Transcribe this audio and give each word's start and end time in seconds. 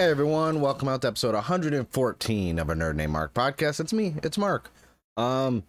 Hey 0.00 0.08
everyone, 0.08 0.62
welcome 0.62 0.88
out 0.88 1.02
to 1.02 1.08
episode 1.08 1.34
114 1.34 2.58
of 2.58 2.70
a 2.70 2.74
Nerd 2.74 2.94
Named 2.94 3.12
Mark 3.12 3.34
podcast. 3.34 3.80
It's 3.80 3.92
me, 3.92 4.14
it's 4.22 4.38
Mark. 4.38 4.72
Um, 5.18 5.62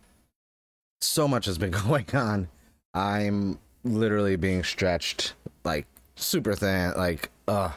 so 1.02 1.27
much 1.27 1.47
has 1.47 1.57
been 1.57 1.71
going 1.88 2.05
on. 2.14 2.47
I'm 2.93 3.59
literally 3.83 4.38
being 4.38 4.64
stretched 4.64 5.33
like 5.65 5.86
super 6.15 6.55
thin, 6.55 6.93
like 6.96 7.29
uh, 7.50 7.71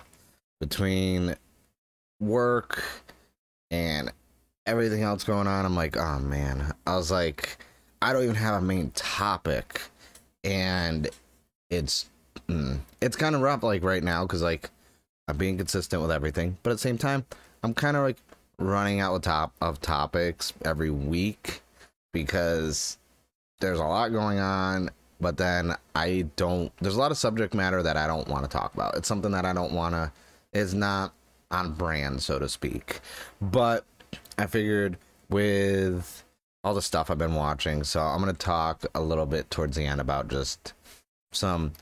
between 0.60 1.34
work 2.20 2.84
and 3.72 4.12
everything 4.64 5.02
else 5.02 5.24
going 5.24 5.48
on. 5.48 5.66
I'm 5.66 5.74
like, 5.74 5.96
oh 5.96 6.20
man. 6.20 6.72
I 6.86 6.94
was 6.94 7.10
like, 7.10 7.56
I 8.00 8.12
don't 8.12 8.22
even 8.22 8.36
have 8.36 8.62
a 8.62 8.64
main 8.64 8.92
topic, 8.92 9.82
and 10.44 11.08
it's 11.68 12.08
mm, 12.48 12.78
it's 13.00 13.16
kind 13.16 13.34
of 13.34 13.40
rough 13.40 13.64
like 13.64 13.82
right 13.82 14.04
now 14.04 14.22
because 14.22 14.40
like 14.40 14.70
I'm 15.28 15.36
being 15.36 15.56
consistent 15.56 16.02
with 16.02 16.10
everything, 16.10 16.58
but 16.62 16.70
at 16.70 16.74
the 16.74 16.78
same 16.78 16.98
time, 16.98 17.24
I'm 17.62 17.74
kind 17.74 17.96
of 17.96 18.02
like 18.02 18.18
running 18.58 19.00
out 19.00 19.14
of 19.14 19.22
top 19.22 19.52
of 19.60 19.80
topics 19.80 20.52
every 20.64 20.90
week 20.90 21.62
because 22.12 22.98
there's 23.60 23.78
a 23.78 23.84
lot 23.84 24.08
going 24.08 24.38
on. 24.38 24.90
But 25.20 25.36
then 25.36 25.74
I 25.94 26.26
don't. 26.36 26.72
There's 26.80 26.96
a 26.96 26.98
lot 26.98 27.10
of 27.10 27.16
subject 27.16 27.54
matter 27.54 27.82
that 27.82 27.96
I 27.96 28.06
don't 28.06 28.28
want 28.28 28.44
to 28.44 28.50
talk 28.50 28.74
about. 28.74 28.96
It's 28.96 29.08
something 29.08 29.32
that 29.32 29.46
I 29.46 29.52
don't 29.52 29.72
want 29.72 29.94
to. 29.94 30.12
Is 30.52 30.74
not 30.74 31.12
on 31.50 31.72
brand, 31.72 32.22
so 32.22 32.38
to 32.38 32.48
speak. 32.48 33.00
But 33.40 33.84
I 34.38 34.46
figured 34.46 34.98
with 35.30 36.24
all 36.62 36.74
the 36.74 36.82
stuff 36.82 37.10
I've 37.10 37.18
been 37.18 37.34
watching, 37.34 37.84
so 37.84 38.00
I'm 38.00 38.20
gonna 38.20 38.34
talk 38.34 38.84
a 38.94 39.00
little 39.00 39.26
bit 39.26 39.50
towards 39.50 39.76
the 39.76 39.84
end 39.84 40.00
about 40.00 40.28
just 40.28 40.74
some. 41.32 41.72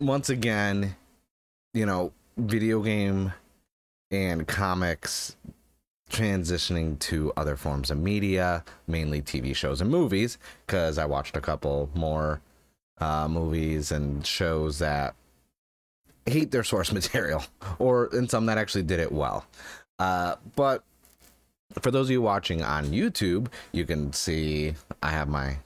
Once 0.00 0.28
again, 0.28 0.94
you 1.72 1.86
know, 1.86 2.12
video 2.36 2.82
game 2.82 3.32
and 4.10 4.46
comics 4.46 5.36
transitioning 6.10 6.98
to 7.00 7.32
other 7.36 7.56
forms 7.56 7.90
of 7.90 7.98
media, 7.98 8.64
mainly 8.86 9.20
TV 9.20 9.54
shows 9.54 9.80
and 9.80 9.90
movies, 9.90 10.38
because 10.66 10.98
I 10.98 11.04
watched 11.04 11.36
a 11.36 11.40
couple 11.40 11.90
more 11.94 12.40
uh, 12.98 13.28
movies 13.28 13.90
and 13.90 14.24
shows 14.24 14.78
that 14.78 15.14
hate 16.26 16.50
their 16.50 16.64
source 16.64 16.92
material, 17.00 17.44
or 17.78 18.08
and 18.12 18.30
some 18.30 18.46
that 18.46 18.58
actually 18.58 18.84
did 18.84 19.00
it 19.00 19.12
well. 19.12 19.46
Uh, 19.98 20.36
but 20.54 20.84
for 21.80 21.90
those 21.90 22.06
of 22.06 22.12
you 22.12 22.22
watching 22.22 22.62
on 22.62 22.86
YouTube, 22.86 23.48
you 23.72 23.84
can 23.84 24.12
see 24.12 24.74
I 25.02 25.10
have 25.10 25.28
my 25.28 25.56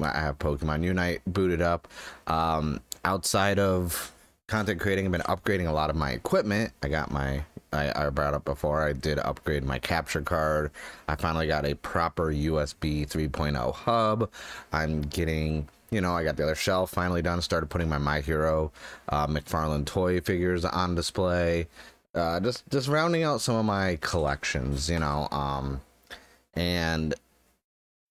I 0.00 0.20
have 0.20 0.38
Pokemon 0.38 0.84
Unite 0.84 1.22
booted 1.26 1.60
up. 1.60 1.88
Um, 2.26 2.80
outside 3.04 3.58
of 3.58 4.12
content 4.48 4.80
creating, 4.80 5.06
I've 5.06 5.12
been 5.12 5.20
upgrading 5.22 5.68
a 5.68 5.72
lot 5.72 5.90
of 5.90 5.96
my 5.96 6.10
equipment. 6.10 6.72
I 6.82 6.88
got 6.88 7.12
my 7.12 7.44
I, 7.72 8.06
I 8.06 8.10
brought 8.10 8.34
up 8.34 8.44
before. 8.44 8.82
I 8.82 8.94
did 8.94 9.18
upgrade 9.18 9.62
my 9.62 9.78
capture 9.78 10.22
card. 10.22 10.70
I 11.06 11.16
finally 11.16 11.46
got 11.46 11.66
a 11.66 11.74
proper 11.74 12.32
USB 12.32 13.06
3.0 13.06 13.74
hub. 13.74 14.30
I'm 14.72 15.02
getting 15.02 15.68
you 15.90 16.02
know, 16.02 16.12
I 16.12 16.22
got 16.22 16.36
the 16.36 16.42
other 16.42 16.54
shelf 16.54 16.90
finally 16.90 17.22
done. 17.22 17.40
Started 17.40 17.70
putting 17.70 17.88
my 17.88 17.96
My 17.98 18.20
Hero 18.20 18.72
uh, 19.08 19.26
McFarlane 19.26 19.86
toy 19.86 20.20
figures 20.20 20.64
on 20.64 20.94
display. 20.94 21.66
Uh, 22.14 22.40
just 22.40 22.68
just 22.70 22.88
rounding 22.88 23.22
out 23.22 23.40
some 23.40 23.56
of 23.56 23.64
my 23.64 23.96
collections, 24.00 24.90
you 24.90 24.98
know, 24.98 25.28
um, 25.30 25.80
and 26.54 27.14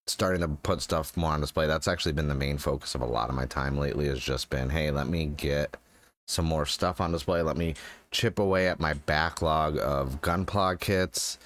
starting 0.08 0.42
to 0.42 0.48
put 0.48 0.82
stuff 0.82 1.16
more 1.16 1.32
on 1.32 1.42
display. 1.42 1.68
That's 1.68 1.88
actually 1.88 2.14
been 2.14 2.30
the 2.30 2.36
main 2.36 2.58
focus 2.58 2.96
of 2.96 3.02
a 3.02 3.06
lot 3.06 3.30
of 3.30 3.36
my 3.36 3.46
time 3.46 3.78
lately. 3.78 4.08
Has 4.08 4.20
just 4.20 4.50
been, 4.50 4.70
hey, 4.70 4.90
let 4.90 5.08
me 5.08 5.26
get 5.26 5.78
some 6.28 6.46
more 6.46 6.66
stuff 6.66 7.02
on 7.02 7.12
display. 7.12 7.42
Let 7.42 7.58
me 7.58 7.74
chip 8.12 8.38
away 8.38 8.68
at 8.68 8.80
my 8.80 8.94
backlog 8.94 9.78
of 9.80 10.22
gunpla 10.22 10.80
kits. 10.80 11.40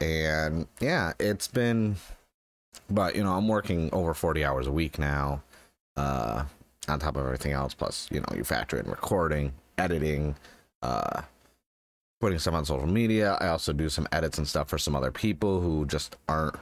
And 0.00 0.66
yeah, 0.78 1.14
it's 1.18 1.48
been, 1.48 1.96
but 2.88 3.16
you 3.16 3.24
know, 3.24 3.32
I'm 3.32 3.48
working 3.48 3.88
over 3.92 4.14
40 4.14 4.44
hours 4.44 4.66
a 4.66 4.72
week 4.72 4.98
now, 4.98 5.42
uh, 5.96 6.44
on 6.86 6.98
top 6.98 7.16
of 7.16 7.24
everything 7.24 7.52
else. 7.52 7.74
Plus, 7.74 8.08
you 8.12 8.20
know, 8.20 8.28
you 8.36 8.44
factor 8.44 8.78
in 8.78 8.88
recording, 8.90 9.52
editing, 9.78 10.36
uh, 10.82 11.22
putting 12.20 12.38
stuff 12.38 12.54
on 12.54 12.64
social 12.64 12.86
media. 12.86 13.38
I 13.40 13.48
also 13.48 13.72
do 13.72 13.88
some 13.88 14.06
edits 14.12 14.38
and 14.38 14.46
stuff 14.46 14.68
for 14.68 14.78
some 14.78 14.94
other 14.94 15.10
people 15.10 15.60
who 15.60 15.86
just 15.86 16.16
aren't 16.28 16.56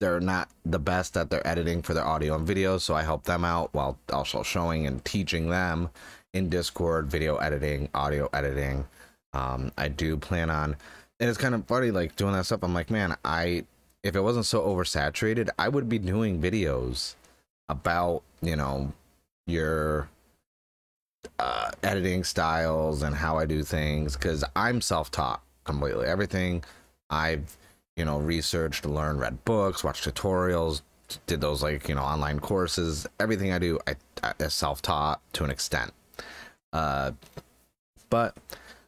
they're 0.00 0.20
not 0.20 0.48
the 0.64 0.78
best 0.78 1.16
at 1.16 1.30
their 1.30 1.46
editing 1.46 1.82
for 1.82 1.94
their 1.94 2.04
audio 2.04 2.34
and 2.34 2.46
video, 2.46 2.78
so 2.78 2.94
I 2.94 3.02
help 3.02 3.24
them 3.24 3.44
out 3.44 3.72
while 3.72 3.98
also 4.12 4.42
showing 4.42 4.86
and 4.86 5.04
teaching 5.04 5.48
them 5.48 5.90
in 6.32 6.48
Discord 6.48 7.06
video 7.06 7.36
editing, 7.36 7.88
audio 7.94 8.28
editing. 8.32 8.86
Um, 9.32 9.72
I 9.78 9.88
do 9.88 10.16
plan 10.16 10.50
on, 10.50 10.76
and 11.20 11.30
it's 11.30 11.38
kind 11.38 11.54
of 11.54 11.66
funny 11.66 11.90
like 11.90 12.16
doing 12.16 12.32
that 12.34 12.46
stuff. 12.46 12.62
I'm 12.62 12.74
like, 12.74 12.90
man, 12.90 13.16
I 13.24 13.64
if 14.02 14.14
it 14.14 14.20
wasn't 14.20 14.46
so 14.46 14.60
oversaturated, 14.62 15.48
I 15.58 15.68
would 15.68 15.88
be 15.88 15.98
doing 15.98 16.40
videos 16.40 17.14
about 17.68 18.22
you 18.42 18.56
know 18.56 18.92
your 19.46 20.08
uh, 21.38 21.70
editing 21.82 22.24
styles 22.24 23.02
and 23.02 23.14
how 23.14 23.38
I 23.38 23.46
do 23.46 23.62
things 23.62 24.16
because 24.16 24.44
I'm 24.54 24.80
self 24.80 25.10
taught 25.10 25.42
completely. 25.64 26.06
Everything 26.06 26.64
I've 27.10 27.56
you 27.96 28.04
know, 28.04 28.18
researched, 28.18 28.84
learned, 28.84 29.20
read 29.20 29.44
books, 29.44 29.84
watched 29.84 30.04
tutorials, 30.04 30.82
did 31.26 31.40
those 31.40 31.62
like, 31.62 31.88
you 31.88 31.94
know, 31.94 32.02
online 32.02 32.40
courses. 32.40 33.06
Everything 33.20 33.52
I 33.52 33.58
do, 33.58 33.78
I, 33.86 33.94
I 34.22 34.48
self 34.48 34.82
taught 34.82 35.20
to 35.34 35.44
an 35.44 35.50
extent. 35.50 35.92
Uh, 36.72 37.12
but 38.10 38.36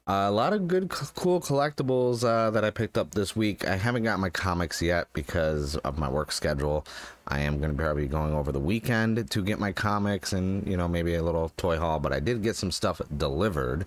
a 0.09 0.31
lot 0.31 0.53
of 0.53 0.69
good, 0.69 0.89
cool 0.89 1.41
collectibles 1.41 2.25
uh, 2.25 2.51
that 2.51 2.65
I 2.65 2.71
picked 2.71 2.97
up 2.97 3.13
this 3.13 3.35
week. 3.35 3.67
I 3.67 3.77
haven't 3.77 4.05
got 4.05 4.21
my 4.21 4.31
comics 4.31 4.81
yet 4.81 5.09
because 5.13 5.77
of 5.79 5.99
my 5.99 6.09
work 6.09 6.31
schedule. 6.31 6.87
I 7.29 7.41
am 7.41 7.59
going 7.59 7.73
to 7.73 7.77
probably 7.77 8.07
going 8.07 8.33
over 8.33 8.53
the 8.53 8.61
weekend 8.61 9.31
to 9.31 9.43
get 9.43 9.59
my 9.59 9.73
comics 9.73 10.33
and 10.33 10.65
you 10.67 10.77
know 10.77 10.87
maybe 10.87 11.17
a 11.17 11.23
little 11.23 11.51
toy 11.57 11.77
haul. 11.77 11.99
But 11.99 12.13
I 12.13 12.21
did 12.21 12.43
get 12.43 12.55
some 12.55 12.71
stuff 12.71 13.01
delivered. 13.17 13.87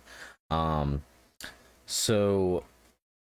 Um, 0.51 1.03
so 1.85 2.63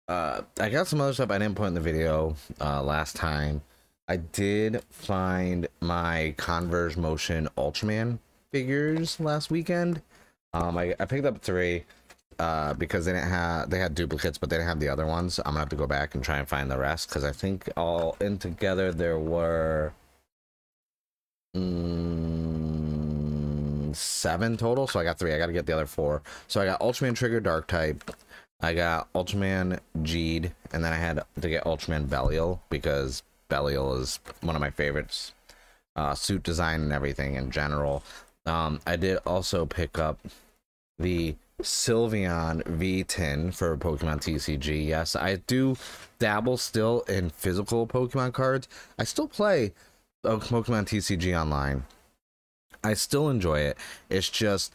uh, 0.09 0.43
I 0.61 0.69
got 0.69 0.87
some 0.87 1.01
other 1.01 1.13
stuff 1.13 1.31
I 1.31 1.39
didn't 1.39 1.57
put 1.57 1.67
in 1.67 1.75
the 1.75 1.81
video 1.81 2.37
uh, 2.61 2.83
last 2.83 3.17
time. 3.17 3.63
I 4.07 4.17
did 4.17 4.83
find 4.91 5.67
my 5.81 6.35
Converge 6.37 6.97
Motion 6.97 7.49
Ultraman 7.57 8.19
figures 8.53 9.19
last 9.19 9.51
weekend. 9.51 10.03
Um, 10.53 10.77
I, 10.77 10.95
I 11.01 11.07
picked 11.07 11.25
up 11.25 11.41
three 11.41 11.85
uh, 12.39 12.75
because 12.75 13.07
they 13.07 13.13
didn't 13.13 13.31
have 13.31 13.71
they 13.71 13.79
had 13.79 13.95
duplicates, 13.95 14.37
but 14.37 14.51
they 14.51 14.57
didn't 14.57 14.69
have 14.69 14.81
the 14.81 14.89
other 14.89 15.07
ones. 15.07 15.39
I'm 15.39 15.45
gonna 15.53 15.61
have 15.61 15.69
to 15.71 15.77
go 15.77 15.87
back 15.87 16.15
and 16.15 16.23
try 16.23 16.39
and 16.39 16.47
find 16.47 16.71
the 16.71 16.79
rest 16.79 17.09
because 17.09 17.25
I 17.25 17.33
think 17.33 17.71
all 17.77 18.17
in 18.21 18.39
together 18.39 18.93
there 18.93 19.19
were 19.19 19.95
mm, 21.57 22.75
seven 23.95 24.57
total. 24.57 24.87
So 24.87 25.01
I 25.01 25.05
got 25.05 25.19
three. 25.19 25.33
I 25.33 25.39
got 25.39 25.47
to 25.47 25.53
get 25.53 25.67
the 25.67 25.73
other 25.73 25.87
four. 25.87 26.23
So 26.49 26.61
I 26.61 26.67
got 26.67 26.81
Ultraman 26.81 27.17
Trigger 27.17 27.41
Dark 27.41 27.67
type, 27.67 28.11
I 28.61 28.75
got 28.75 29.13
Ultraman 29.13 29.81
Jeed, 29.99 30.53
and 30.73 30.85
then 30.85 30.93
I 30.93 30.97
had 30.97 31.23
to 31.41 31.49
get 31.49 31.65
Ultraman 31.65 32.09
Belial 32.09 32.63
because 32.71 33.23
Belial 33.49 33.95
is 33.95 34.21
one 34.41 34.57
of 34.57 34.61
my 34.61 34.71
favorites. 34.71 35.33
Uh, 35.97 36.15
suit 36.15 36.43
design 36.43 36.81
and 36.81 36.93
everything 36.93 37.35
in 37.35 37.51
general. 37.51 38.03
Um, 38.47 38.81
I 38.87 38.97
did 38.97 39.19
also 39.25 39.65
pick 39.65 39.99
up 39.99 40.19
the 40.99 41.37
Sylveon 41.63 42.63
V10 42.65 43.55
for 43.55 43.77
Pokemon 43.77 44.21
TCG. 44.21 44.87
Yes, 44.87 45.15
I 45.15 45.37
do 45.37 45.77
dabble 46.19 46.57
still 46.57 47.03
in 47.03 47.31
physical 47.31 47.87
Pokemon 47.87 48.33
cards. 48.33 48.69
I 48.99 49.05
still 49.05 49.29
play 49.29 49.73
Pokemon 50.25 50.87
TCG 50.87 51.39
online. 51.39 51.85
I 52.83 52.95
still 52.95 53.31
enjoy 53.31 53.61
it. 53.61 53.79
It's 54.11 54.29
just 54.29 54.75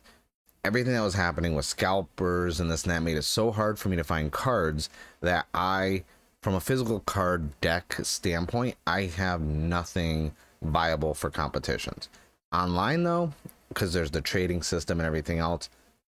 everything 0.63 0.94
that 0.94 1.01
was 1.01 1.13
happening 1.13 1.56
with 1.56 1.65
scalpers 1.65 2.59
and 2.59 2.69
this 2.69 2.83
and 2.83 2.91
that 2.91 3.01
made 3.01 3.17
it 3.17 3.23
so 3.23 3.51
hard 3.51 3.79
for 3.79 3.89
me 3.89 3.95
to 3.95 4.03
find 4.03 4.31
cards 4.31 4.89
that 5.21 5.45
I, 5.53 6.03
from 6.41 6.56
a 6.56 6.59
physical 6.59 7.00
card 7.01 7.59
deck 7.61 7.97
standpoint, 8.03 8.75
I 8.85 9.03
have 9.03 9.41
nothing 9.41 10.33
viable 10.61 11.13
for 11.13 11.29
competitions. 11.29 12.09
Online 12.51 13.03
though, 13.03 13.33
because 13.69 13.94
there's 13.94 14.11
the 14.11 14.21
trading 14.21 14.63
system 14.63 15.00
and 15.00 15.07
everything 15.07 15.39
else, 15.39 15.69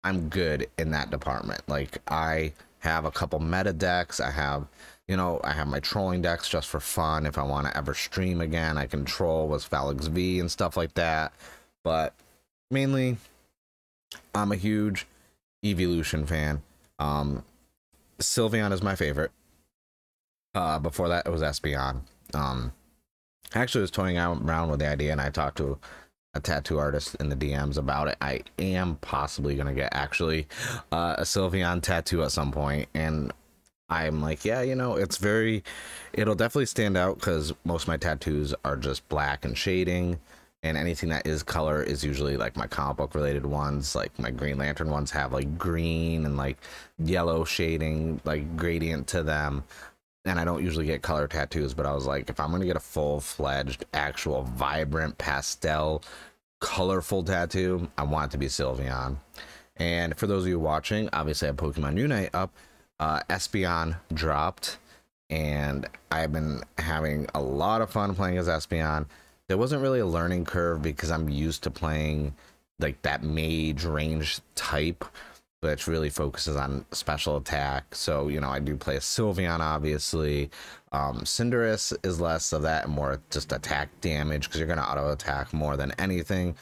I'm 0.04 0.28
good 0.28 0.68
in 0.78 0.90
that 0.92 1.10
department. 1.10 1.62
Like 1.68 1.98
I 2.08 2.52
have 2.78 3.04
a 3.04 3.10
couple 3.10 3.38
meta 3.40 3.72
decks. 3.72 4.20
I 4.20 4.30
have, 4.30 4.66
you 5.06 5.16
know, 5.16 5.40
I 5.44 5.52
have 5.52 5.68
my 5.68 5.80
trolling 5.80 6.22
decks 6.22 6.48
just 6.48 6.68
for 6.68 6.80
fun. 6.80 7.26
If 7.26 7.36
I 7.36 7.42
want 7.42 7.66
to 7.66 7.76
ever 7.76 7.92
stream 7.94 8.40
again, 8.40 8.78
I 8.78 8.86
can 8.86 9.04
troll 9.04 9.48
with 9.48 9.68
Falinks 9.68 10.08
V 10.08 10.40
and 10.40 10.50
stuff 10.50 10.76
like 10.76 10.94
that. 10.94 11.32
But 11.82 12.14
mainly 12.70 13.18
I'm 14.34 14.52
a 14.52 14.56
huge 14.56 15.06
Eeveelution 15.64 16.26
fan. 16.26 16.62
Um, 16.98 17.44
Sylveon 18.18 18.72
is 18.72 18.82
my 18.82 18.94
favorite. 18.94 19.30
Uh, 20.54 20.78
before 20.78 21.08
that, 21.08 21.26
it 21.26 21.30
was 21.30 21.42
Espeon. 21.42 22.00
Um, 22.34 22.72
I 23.54 23.60
actually 23.60 23.82
was 23.82 23.90
toying 23.90 24.18
around 24.18 24.70
with 24.70 24.80
the 24.80 24.88
idea, 24.88 25.12
and 25.12 25.20
I 25.20 25.30
talked 25.30 25.58
to 25.58 25.78
a 26.34 26.40
tattoo 26.40 26.78
artist 26.78 27.16
in 27.16 27.28
the 27.28 27.36
DMs 27.36 27.76
about 27.76 28.08
it. 28.08 28.16
I 28.20 28.42
am 28.58 28.96
possibly 28.96 29.56
gonna 29.56 29.74
get 29.74 29.92
actually 29.92 30.46
uh, 30.92 31.16
a 31.18 31.22
Sylveon 31.22 31.82
tattoo 31.82 32.22
at 32.22 32.32
some 32.32 32.52
point, 32.52 32.88
and 32.94 33.32
I'm 33.88 34.22
like, 34.22 34.44
yeah, 34.44 34.62
you 34.62 34.76
know, 34.76 34.94
it's 34.94 35.16
very, 35.16 35.64
it'll 36.12 36.36
definitely 36.36 36.66
stand 36.66 36.96
out 36.96 37.16
because 37.16 37.52
most 37.64 37.82
of 37.82 37.88
my 37.88 37.96
tattoos 37.96 38.54
are 38.64 38.76
just 38.76 39.08
black 39.08 39.44
and 39.44 39.58
shading, 39.58 40.20
and 40.62 40.76
anything 40.76 41.08
that 41.08 41.26
is 41.26 41.42
color 41.42 41.82
is 41.82 42.04
usually 42.04 42.36
like 42.36 42.56
my 42.56 42.66
comic 42.66 42.98
book 42.98 43.14
related 43.14 43.46
ones. 43.46 43.94
Like 43.94 44.16
my 44.18 44.30
Green 44.30 44.58
Lantern 44.58 44.90
ones 44.90 45.10
have 45.10 45.32
like 45.32 45.58
green 45.58 46.26
and 46.26 46.36
like 46.36 46.58
yellow 46.98 47.44
shading, 47.44 48.20
like 48.24 48.56
gradient 48.56 49.06
to 49.08 49.22
them. 49.22 49.64
And 50.26 50.38
I 50.38 50.44
don't 50.44 50.62
usually 50.62 50.84
get 50.84 51.00
color 51.00 51.26
tattoos, 51.26 51.72
but 51.72 51.86
I 51.86 51.94
was 51.94 52.06
like, 52.06 52.28
if 52.28 52.38
I'm 52.38 52.50
gonna 52.50 52.66
get 52.66 52.76
a 52.76 52.80
full 52.80 53.20
fledged, 53.20 53.86
actual, 53.94 54.42
vibrant 54.42 55.16
pastel, 55.16 56.02
colorful 56.60 57.22
tattoo, 57.22 57.88
I 57.96 58.02
want 58.02 58.30
it 58.30 58.32
to 58.32 58.38
be 58.38 58.46
Sylveon. 58.46 59.16
And 59.76 60.16
for 60.18 60.26
those 60.26 60.42
of 60.42 60.48
you 60.48 60.60
watching, 60.60 61.08
obviously 61.14 61.48
I 61.48 61.50
have 61.50 61.56
Pokemon 61.56 61.96
Unite 61.96 62.34
up 62.34 62.52
uh, 63.00 63.22
Espeon 63.30 63.96
dropped, 64.12 64.76
and 65.30 65.88
I've 66.12 66.32
been 66.32 66.62
having 66.78 67.26
a 67.34 67.40
lot 67.40 67.80
of 67.80 67.90
fun 67.90 68.14
playing 68.14 68.38
as 68.38 68.46
Espeon. 68.46 69.06
There 69.50 69.58
wasn't 69.58 69.82
really 69.82 69.98
a 69.98 70.06
learning 70.06 70.44
curve 70.44 70.80
because 70.80 71.10
I'm 71.10 71.28
used 71.28 71.64
to 71.64 71.72
playing 71.72 72.36
like 72.78 73.02
that 73.02 73.24
mage 73.24 73.84
range 73.84 74.38
type, 74.54 75.04
which 75.58 75.88
really 75.88 76.08
focuses 76.08 76.54
on 76.54 76.84
special 76.92 77.36
attack. 77.36 77.92
So, 77.92 78.28
you 78.28 78.38
know, 78.38 78.48
I 78.48 78.60
do 78.60 78.76
play 78.76 78.94
a 78.94 79.00
Sylveon, 79.00 79.58
obviously. 79.58 80.50
Um, 80.92 81.22
Cinderace 81.22 81.92
is 82.04 82.20
less 82.20 82.52
of 82.52 82.62
that 82.62 82.84
and 82.84 82.94
more 82.94 83.20
just 83.30 83.50
attack 83.50 83.88
damage 84.00 84.46
because 84.46 84.60
you're 84.60 84.68
going 84.68 84.78
to 84.78 84.88
auto 84.88 85.10
attack 85.10 85.52
more 85.52 85.76
than 85.76 85.90
anything. 85.98 86.54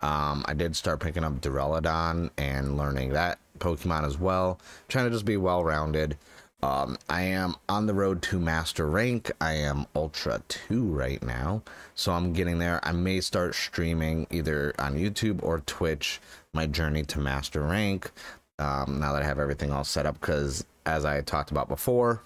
Um, 0.00 0.44
I 0.46 0.54
did 0.54 0.76
start 0.76 1.00
picking 1.00 1.24
up 1.24 1.40
Duraludon 1.40 2.30
and 2.38 2.76
learning 2.76 3.12
that 3.14 3.40
Pokemon 3.58 4.06
as 4.06 4.18
well. 4.18 4.60
Trying 4.86 5.06
to 5.06 5.10
just 5.10 5.24
be 5.24 5.36
well 5.36 5.64
rounded. 5.64 6.16
Um, 6.62 6.96
I 7.08 7.22
am 7.22 7.54
on 7.68 7.86
the 7.86 7.94
road 7.94 8.22
to 8.22 8.40
master 8.40 8.86
rank. 8.88 9.30
I 9.40 9.52
am 9.52 9.86
Ultra 9.94 10.42
2 10.48 10.84
right 10.84 11.22
now. 11.22 11.62
So 11.94 12.12
I'm 12.12 12.32
getting 12.32 12.58
there. 12.58 12.80
I 12.82 12.92
may 12.92 13.20
start 13.20 13.54
streaming 13.54 14.26
either 14.30 14.74
on 14.78 14.96
YouTube 14.96 15.42
or 15.42 15.60
Twitch 15.60 16.20
my 16.52 16.66
journey 16.66 17.02
to 17.04 17.20
master 17.20 17.60
rank 17.60 18.10
um, 18.58 18.98
now 19.00 19.12
that 19.12 19.22
I 19.22 19.26
have 19.26 19.38
everything 19.38 19.70
all 19.70 19.84
set 19.84 20.06
up. 20.06 20.18
Because 20.18 20.64
as 20.86 21.04
I 21.04 21.20
talked 21.20 21.50
about 21.50 21.68
before, 21.68 22.22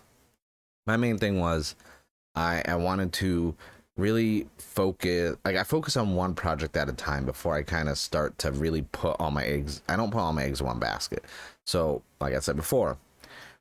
my 0.86 0.96
main 0.96 1.18
thing 1.18 1.40
was 1.40 1.74
I, 2.34 2.62
I 2.66 2.76
wanted 2.76 3.12
to 3.14 3.54
really 3.96 4.46
focus 4.56 5.36
like 5.44 5.56
I 5.56 5.64
focus 5.64 5.96
on 5.96 6.14
one 6.14 6.32
project 6.32 6.76
at 6.76 6.88
a 6.88 6.92
time 6.92 7.26
before 7.26 7.54
I 7.54 7.62
kind 7.62 7.88
of 7.88 7.98
start 7.98 8.38
to 8.38 8.50
really 8.50 8.82
put 8.92 9.16
all 9.20 9.30
my 9.30 9.44
eggs 9.44 9.82
I 9.90 9.96
don't 9.96 10.10
put 10.10 10.20
all 10.20 10.32
my 10.32 10.44
eggs 10.44 10.60
in 10.60 10.66
one 10.66 10.78
basket. 10.78 11.24
So, 11.66 12.02
like 12.20 12.34
I 12.34 12.38
said 12.38 12.56
before, 12.56 12.96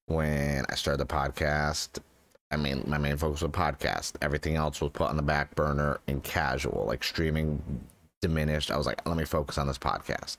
when 0.10 0.66
I 0.70 0.76
started 0.76 1.00
the 1.00 1.14
podcast, 1.14 2.00
I 2.52 2.58
mean 2.58 2.84
my 2.88 2.98
main 2.98 3.18
focus 3.18 3.42
was 3.42 3.52
podcast. 3.52 4.14
Everything 4.22 4.56
else 4.56 4.82
was 4.82 4.92
put 4.92 5.10
on 5.10 5.18
the 5.18 5.24
back 5.24 5.56
burner 5.56 6.00
and 6.08 6.24
casual, 6.24 6.86
like 6.88 7.04
streaming 7.04 7.62
diminished. 8.22 8.72
I 8.72 8.78
was 8.78 8.86
like, 8.86 9.08
let 9.08 9.18
me 9.18 9.26
focus 9.26 9.58
on 9.58 9.68
this 9.68 9.78
podcast. 9.78 10.38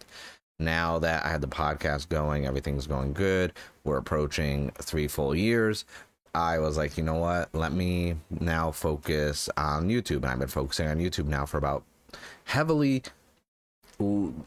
Now 0.58 0.98
that 0.98 1.24
I 1.24 1.28
had 1.28 1.40
the 1.40 1.46
podcast 1.46 2.10
going, 2.10 2.46
everything's 2.46 2.86
going 2.86 3.14
good. 3.14 3.54
We're 3.84 3.96
approaching 3.96 4.70
three 4.78 5.08
full 5.08 5.34
years. 5.34 5.84
I 6.34 6.58
was 6.58 6.76
like, 6.76 6.96
you 6.98 7.02
know 7.02 7.14
what? 7.14 7.48
Let 7.54 7.72
me 7.72 8.16
now 8.28 8.70
focus 8.70 9.48
on 9.56 9.88
YouTube. 9.88 10.16
And 10.16 10.26
I've 10.26 10.38
been 10.38 10.48
focusing 10.48 10.86
on 10.86 10.98
YouTube 10.98 11.26
now 11.26 11.46
for 11.46 11.56
about 11.56 11.82
heavily 12.44 13.02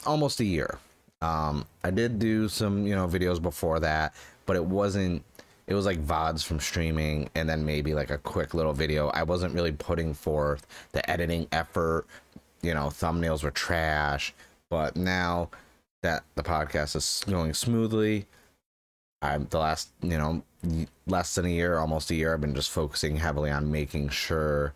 almost 0.06 0.40
a 0.40 0.46
year. 0.46 0.78
Um, 1.22 1.66
I 1.84 1.90
did 1.90 2.20
do 2.20 2.50
some, 2.50 2.86
you 2.86 2.96
know, 2.96 3.08
videos 3.08 3.42
before 3.42 3.80
that, 3.80 4.14
but 4.46 4.56
it 4.56 4.66
wasn't 4.66 5.24
it 5.66 5.74
was 5.74 5.86
like 5.86 6.04
VODs 6.04 6.44
from 6.44 6.60
streaming 6.60 7.30
and 7.36 7.48
then 7.48 7.66
maybe 7.66 7.94
like 7.94 8.10
a 8.10 8.18
quick 8.18 8.54
little 8.54 8.74
video. 8.74 9.10
I 9.10 9.24
wasn't 9.24 9.54
really 9.54 9.72
putting 9.72 10.14
forth 10.14 10.68
the 10.92 11.10
editing 11.10 11.48
effort. 11.52 12.06
You 12.62 12.74
know, 12.74 12.88
thumbnails 12.88 13.44
were 13.44 13.52
trash. 13.52 14.34
But 14.70 14.96
now 14.96 15.50
that 16.02 16.24
the 16.36 16.44
podcast 16.44 16.96
is 16.96 17.24
going 17.30 17.54
smoothly, 17.54 18.26
I'm 19.22 19.48
the 19.50 19.60
last, 19.60 19.90
you 20.02 20.18
know, 20.18 20.44
less 21.08 21.36
than 21.36 21.46
a 21.46 21.50
year, 21.50 21.78
almost 21.78 22.12
a 22.12 22.16
year, 22.16 22.34
I've 22.34 22.42
been 22.42 22.56
just 22.56 22.70
focusing 22.70 23.16
heavily 23.16 23.50
on 23.50 23.72
making 23.72 24.10
sure, 24.10 24.74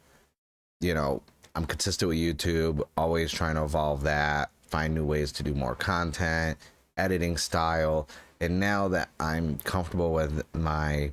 you 0.80 0.94
know, 0.94 1.22
I'm 1.54 1.66
consistent 1.66 2.08
with 2.08 2.18
YouTube, 2.18 2.81
always 2.96 3.31
trying 3.31 3.56
to 3.56 3.64
evolve 3.64 4.04
that, 4.04 4.52
find 4.68 4.94
new 4.94 5.06
ways 5.06 5.31
to 5.34 5.44
do 5.44 5.54
more 5.54 5.75
content, 5.75 6.58
editing 6.96 7.36
style. 7.36 8.08
And 8.39 8.60
now 8.60 8.88
that 8.89 9.10
I'm 9.19 9.57
comfortable 9.60 10.13
with 10.13 10.44
my 10.54 11.12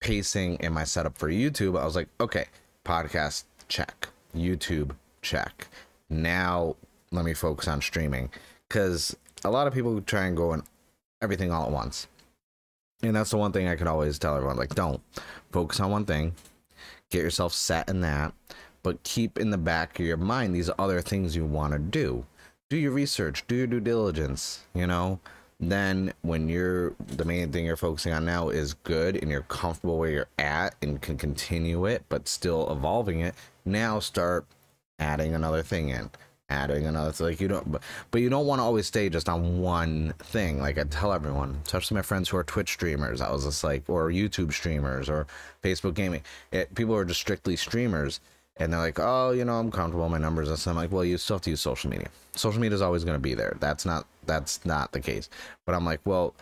pacing 0.00 0.60
and 0.60 0.74
my 0.74 0.84
setup 0.84 1.16
for 1.18 1.30
YouTube, 1.30 1.78
I 1.78 1.84
was 1.84 1.96
like, 1.96 2.08
okay, 2.20 2.46
podcast 2.84 3.44
check, 3.68 4.08
YouTube 4.34 4.96
check. 5.20 5.68
Now 6.08 6.76
let 7.10 7.24
me 7.24 7.34
focus 7.34 7.68
on 7.68 7.80
streaming 7.80 8.30
because 8.68 9.16
a 9.44 9.50
lot 9.50 9.66
of 9.66 9.74
people 9.74 10.00
try 10.00 10.26
and 10.26 10.36
go 10.36 10.52
and 10.52 10.62
everything 11.20 11.52
all 11.52 11.66
at 11.66 11.72
once 11.72 12.08
and 13.02 13.16
that's 13.16 13.30
the 13.30 13.36
one 13.36 13.52
thing 13.52 13.68
I 13.68 13.76
could 13.76 13.86
always 13.86 14.18
tell 14.18 14.36
everyone 14.36 14.56
like, 14.56 14.74
don't 14.74 15.00
focus 15.50 15.80
on 15.80 15.90
one 15.90 16.04
thing, 16.04 16.34
get 17.10 17.22
yourself 17.22 17.52
set 17.52 17.88
in 17.88 18.00
that, 18.02 18.32
but 18.82 19.02
keep 19.02 19.38
in 19.38 19.50
the 19.50 19.58
back 19.58 19.98
of 19.98 20.06
your 20.06 20.16
mind 20.16 20.54
these 20.54 20.70
other 20.78 21.00
things 21.00 21.34
you 21.34 21.44
want 21.44 21.72
to 21.72 21.78
do. 21.78 22.24
Do 22.70 22.76
your 22.76 22.92
research, 22.92 23.44
do 23.48 23.56
your 23.56 23.66
due 23.66 23.80
diligence, 23.80 24.64
you 24.74 24.86
know? 24.86 25.20
Then, 25.62 26.12
when 26.22 26.48
you're 26.48 26.94
the 27.06 27.24
main 27.24 27.52
thing 27.52 27.64
you're 27.64 27.76
focusing 27.76 28.12
on 28.12 28.24
now 28.24 28.48
is 28.48 28.74
good 28.74 29.16
and 29.22 29.30
you're 29.30 29.42
comfortable 29.42 29.96
where 29.96 30.10
you're 30.10 30.28
at 30.36 30.74
and 30.82 31.00
can 31.00 31.16
continue 31.16 31.86
it, 31.86 32.02
but 32.08 32.26
still 32.26 32.70
evolving 32.72 33.20
it, 33.20 33.36
now 33.64 34.00
start 34.00 34.44
adding 34.98 35.34
another 35.34 35.62
thing 35.62 35.88
in 35.88 36.10
adding 36.50 36.86
another 36.86 37.08
it's 37.08 37.20
like 37.20 37.40
you 37.40 37.48
don't 37.48 37.72
but, 37.72 37.82
but 38.10 38.20
you 38.20 38.28
don't 38.28 38.46
want 38.46 38.58
to 38.58 38.62
always 38.62 38.86
stay 38.86 39.08
just 39.08 39.28
on 39.28 39.60
one 39.60 40.12
thing. 40.18 40.60
Like 40.60 40.78
i 40.78 40.84
tell 40.84 41.12
everyone 41.12 41.58
especially 41.64 41.94
my 41.94 42.02
friends 42.02 42.28
who 42.28 42.36
are 42.36 42.44
twitch 42.44 42.72
streamers 42.72 43.22
i 43.22 43.32
was 43.32 43.44
just 43.44 43.64
like 43.64 43.88
or 43.88 44.10
youtube 44.10 44.52
streamers 44.52 45.08
or 45.08 45.26
facebook 45.64 45.94
gaming 45.94 46.22
it, 46.52 46.74
people 46.74 46.94
are 46.94 47.06
just 47.06 47.20
strictly 47.20 47.56
streamers 47.56 48.20
and 48.58 48.70
they're 48.72 48.80
like 48.80 48.98
oh 49.00 49.30
you 49.30 49.46
know 49.46 49.54
i'm 49.54 49.70
comfortable 49.70 50.04
with 50.04 50.12
my 50.12 50.18
numbers 50.18 50.48
and 50.50 50.58
so 50.58 50.70
i'm 50.70 50.76
like 50.76 50.92
well 50.92 51.04
you 51.04 51.16
still 51.16 51.36
have 51.36 51.42
to 51.42 51.50
use 51.50 51.60
social 51.60 51.88
media. 51.88 52.08
Social 52.34 52.60
media 52.60 52.74
is 52.74 52.82
always 52.82 53.04
going 53.04 53.16
to 53.16 53.22
be 53.22 53.34
there. 53.34 53.56
That's 53.60 53.86
not 53.86 54.06
that's 54.26 54.64
not 54.64 54.92
the 54.92 55.00
case 55.00 55.28
but 55.66 55.74
i'm 55.74 55.84
like 55.84 56.00
well 56.04 56.34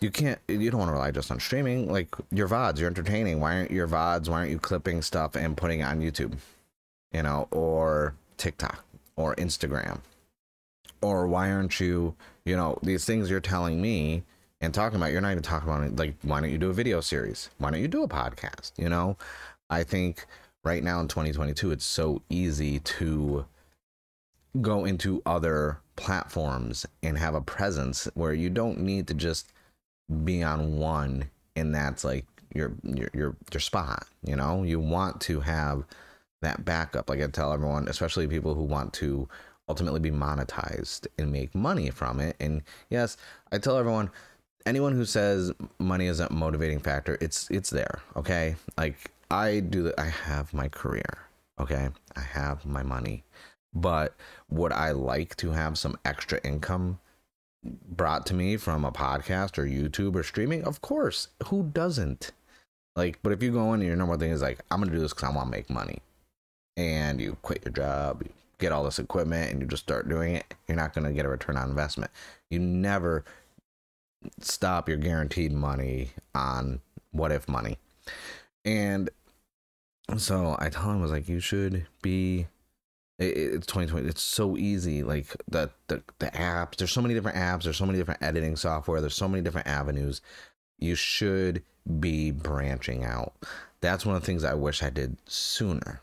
you 0.00 0.10
can't 0.10 0.38
you 0.48 0.70
don't 0.70 0.80
want 0.80 0.88
to 0.88 0.92
rely 0.92 1.10
just 1.10 1.30
on 1.30 1.40
streaming 1.40 1.90
like 1.90 2.14
your 2.30 2.48
vods 2.48 2.78
you're 2.78 2.88
entertaining 2.88 3.40
why 3.40 3.56
aren't 3.56 3.70
your 3.70 3.88
vods 3.88 4.28
why 4.28 4.38
aren't 4.38 4.50
you 4.50 4.58
clipping 4.58 5.00
stuff 5.00 5.34
and 5.34 5.56
putting 5.56 5.80
it 5.80 5.84
on 5.84 6.00
youtube 6.00 6.34
you 7.12 7.22
know 7.22 7.48
or 7.50 8.14
TikTok 8.36 8.84
or 9.16 9.34
Instagram? 9.36 10.00
Or 11.02 11.26
why 11.26 11.50
aren't 11.50 11.78
you, 11.80 12.14
you 12.44 12.56
know, 12.56 12.78
these 12.82 13.04
things 13.04 13.30
you're 13.30 13.40
telling 13.40 13.80
me 13.80 14.22
and 14.60 14.72
talking 14.72 14.96
about, 14.96 15.12
you're 15.12 15.20
not 15.20 15.32
even 15.32 15.42
talking 15.42 15.68
about 15.68 15.84
it. 15.84 15.96
Like, 15.96 16.14
why 16.22 16.40
don't 16.40 16.50
you 16.50 16.58
do 16.58 16.70
a 16.70 16.74
video 16.74 17.00
series? 17.00 17.50
Why 17.58 17.70
don't 17.70 17.80
you 17.80 17.88
do 17.88 18.02
a 18.02 18.08
podcast? 18.08 18.72
You 18.76 18.88
know, 18.88 19.16
I 19.68 19.84
think 19.84 20.24
right 20.64 20.82
now 20.82 21.00
in 21.00 21.08
2022, 21.08 21.70
it's 21.70 21.84
so 21.84 22.22
easy 22.30 22.78
to 22.80 23.44
go 24.56 24.84
into 24.84 25.22
other 25.26 25.78
platforms 25.96 26.86
and 27.02 27.18
have 27.18 27.34
a 27.34 27.40
presence 27.40 28.08
where 28.14 28.34
you 28.34 28.50
don't 28.50 28.78
need 28.78 29.06
to 29.08 29.14
just 29.14 29.52
be 30.24 30.42
on 30.42 30.78
one 30.78 31.30
and 31.56 31.74
that's 31.74 32.04
like 32.04 32.26
your 32.54 32.72
your 32.82 33.08
your 33.12 33.36
your 33.52 33.60
spot 33.60 34.06
you 34.24 34.36
know 34.36 34.62
you 34.62 34.78
want 34.78 35.20
to 35.20 35.40
have 35.40 35.84
that 36.42 36.64
backup. 36.64 37.08
Like 37.08 37.20
I 37.20 37.26
tell 37.26 37.52
everyone, 37.52 37.88
especially 37.88 38.26
people 38.26 38.54
who 38.54 38.62
want 38.62 38.92
to 38.94 39.28
ultimately 39.68 40.00
be 40.00 40.10
monetized 40.10 41.06
and 41.18 41.32
make 41.32 41.54
money 41.54 41.90
from 41.90 42.20
it. 42.20 42.36
And 42.38 42.62
yes, 42.90 43.16
I 43.52 43.58
tell 43.58 43.76
everyone, 43.76 44.10
anyone 44.64 44.92
who 44.92 45.04
says 45.04 45.52
money 45.78 46.06
isn't 46.06 46.30
a 46.30 46.34
motivating 46.34 46.78
factor, 46.78 47.18
it's 47.20 47.50
it's 47.50 47.70
there. 47.70 48.00
Okay, 48.16 48.56
like 48.76 49.10
I 49.30 49.60
do. 49.60 49.92
I 49.98 50.04
have 50.04 50.52
my 50.54 50.68
career. 50.68 51.18
Okay, 51.58 51.88
I 52.14 52.20
have 52.20 52.66
my 52.66 52.82
money, 52.82 53.24
but 53.80 54.14
would 54.50 54.72
I 54.72 54.90
like 54.90 55.36
to 55.36 55.50
have 55.50 55.78
some 55.78 55.98
extra 56.04 56.40
income? 56.44 56.98
brought 57.88 58.26
to 58.26 58.34
me 58.34 58.56
from 58.56 58.84
a 58.84 58.92
podcast 58.92 59.58
or 59.58 59.64
YouTube 59.64 60.14
or 60.14 60.22
streaming, 60.22 60.64
of 60.64 60.80
course. 60.80 61.28
Who 61.46 61.64
doesn't? 61.64 62.32
Like, 62.94 63.18
but 63.22 63.32
if 63.32 63.42
you 63.42 63.52
go 63.52 63.72
in 63.74 63.80
and 63.80 63.88
your 63.88 63.96
number 63.96 64.12
one 64.12 64.20
thing 64.20 64.30
is 64.30 64.42
like, 64.42 64.60
I'm 64.70 64.80
gonna 64.80 64.92
do 64.92 64.98
this 64.98 65.12
because 65.12 65.28
I 65.28 65.32
want 65.32 65.48
to 65.48 65.56
make 65.56 65.68
money 65.68 65.98
and 66.76 67.20
you 67.20 67.36
quit 67.42 67.64
your 67.64 67.72
job, 67.72 68.22
you 68.24 68.32
get 68.58 68.72
all 68.72 68.84
this 68.84 68.98
equipment, 68.98 69.52
and 69.52 69.60
you 69.60 69.66
just 69.66 69.82
start 69.82 70.08
doing 70.08 70.34
it, 70.34 70.54
you're 70.66 70.76
not 70.76 70.94
to 70.94 71.12
get 71.12 71.26
a 71.26 71.28
return 71.28 71.56
on 71.56 71.68
investment. 71.68 72.10
You 72.50 72.58
never 72.58 73.24
stop 74.40 74.88
your 74.88 74.98
guaranteed 74.98 75.52
money 75.52 76.10
on 76.34 76.80
what 77.12 77.32
if 77.32 77.48
money. 77.48 77.78
And 78.64 79.10
so 80.16 80.56
I 80.58 80.70
tell 80.70 80.90
him, 80.90 80.98
I 80.98 81.02
was 81.02 81.10
like, 81.10 81.28
you 81.28 81.40
should 81.40 81.86
be 82.02 82.46
it, 83.18 83.36
it's 83.36 83.66
2020 83.66 84.08
it's 84.08 84.22
so 84.22 84.56
easy 84.56 85.02
like 85.02 85.36
the, 85.48 85.70
the 85.88 86.02
the 86.18 86.26
apps 86.26 86.76
there's 86.76 86.92
so 86.92 87.00
many 87.00 87.14
different 87.14 87.36
apps 87.36 87.62
there's 87.62 87.76
so 87.76 87.86
many 87.86 87.98
different 87.98 88.22
editing 88.22 88.56
software 88.56 89.00
there's 89.00 89.14
so 89.14 89.28
many 89.28 89.42
different 89.42 89.66
avenues. 89.66 90.20
You 90.78 90.94
should 90.94 91.62
be 92.00 92.30
branching 92.30 93.02
out. 93.04 93.32
That's 93.80 94.04
one 94.04 94.14
of 94.16 94.22
the 94.22 94.26
things 94.26 94.44
i 94.44 94.54
wish 94.54 94.82
i 94.82 94.90
did 94.90 95.16
sooner. 95.26 96.00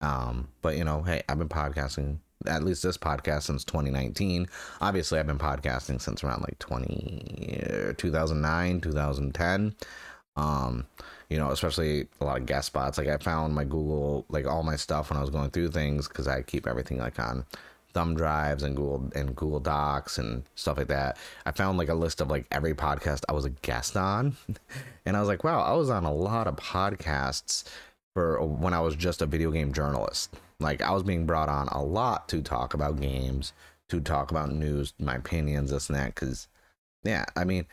Um 0.00 0.48
but 0.62 0.76
you 0.76 0.84
know 0.84 1.02
hey 1.02 1.22
i've 1.28 1.38
been 1.38 1.48
podcasting 1.48 2.18
at 2.46 2.64
least 2.64 2.82
this 2.82 2.96
podcast 2.96 3.42
since 3.42 3.64
2019 3.64 4.46
obviously 4.80 5.18
i've 5.18 5.26
been 5.26 5.38
podcasting 5.38 6.00
since 6.00 6.24
around 6.24 6.40
like 6.40 6.58
20 6.58 7.94
2009 7.98 8.80
2010 8.80 9.74
um 10.36 10.86
you 11.30 11.38
know 11.38 11.50
especially 11.50 12.06
a 12.20 12.24
lot 12.24 12.38
of 12.38 12.46
guest 12.46 12.66
spots. 12.66 12.98
Like 12.98 13.08
i 13.08 13.16
found 13.16 13.54
my 13.54 13.64
google 13.64 14.26
like 14.28 14.46
all 14.46 14.62
my 14.62 14.76
stuff 14.76 15.08
when 15.08 15.16
i 15.16 15.20
was 15.20 15.30
going 15.30 15.50
through 15.50 15.70
things 15.70 16.08
because 16.08 16.28
i 16.28 16.42
keep 16.42 16.66
everything 16.66 16.98
like 16.98 17.18
on 17.18 17.46
thumb 17.94 18.14
drives 18.14 18.62
and 18.62 18.76
google 18.76 19.10
and 19.14 19.34
google 19.34 19.60
docs 19.60 20.18
and 20.18 20.44
stuff 20.54 20.76
like 20.76 20.88
that. 20.88 21.16
I 21.46 21.52
found 21.52 21.78
like 21.78 21.88
a 21.88 21.94
list 21.94 22.20
of 22.20 22.28
like 22.28 22.46
every 22.50 22.74
podcast 22.74 23.22
i 23.28 23.32
was 23.32 23.46
a 23.46 23.50
guest 23.50 23.96
on. 23.96 24.36
And 25.06 25.16
i 25.16 25.20
was 25.20 25.28
like 25.28 25.42
wow 25.42 25.60
i 25.60 25.72
was 25.72 25.88
on 25.88 26.04
a 26.04 26.12
lot 26.12 26.46
of 26.46 26.56
podcasts 26.56 27.64
for 28.14 28.44
when 28.44 28.74
i 28.74 28.80
was 28.80 28.94
just 28.94 29.22
a 29.22 29.26
video 29.26 29.50
game 29.50 29.72
journalist. 29.72 30.34
Like 30.58 30.82
i 30.82 30.90
was 30.90 31.02
being 31.02 31.26
brought 31.26 31.48
on 31.48 31.68
a 31.68 31.82
lot 31.82 32.28
to 32.28 32.42
talk 32.42 32.74
about 32.74 33.00
games 33.00 33.52
to 33.88 34.00
talk 34.00 34.30
about 34.30 34.52
news 34.52 34.94
my 34.98 35.16
opinions 35.16 35.70
this 35.70 35.88
and 35.88 35.98
that 35.98 36.14
because 36.14 36.48
yeah 37.02 37.24
i 37.36 37.44
mean 37.44 37.66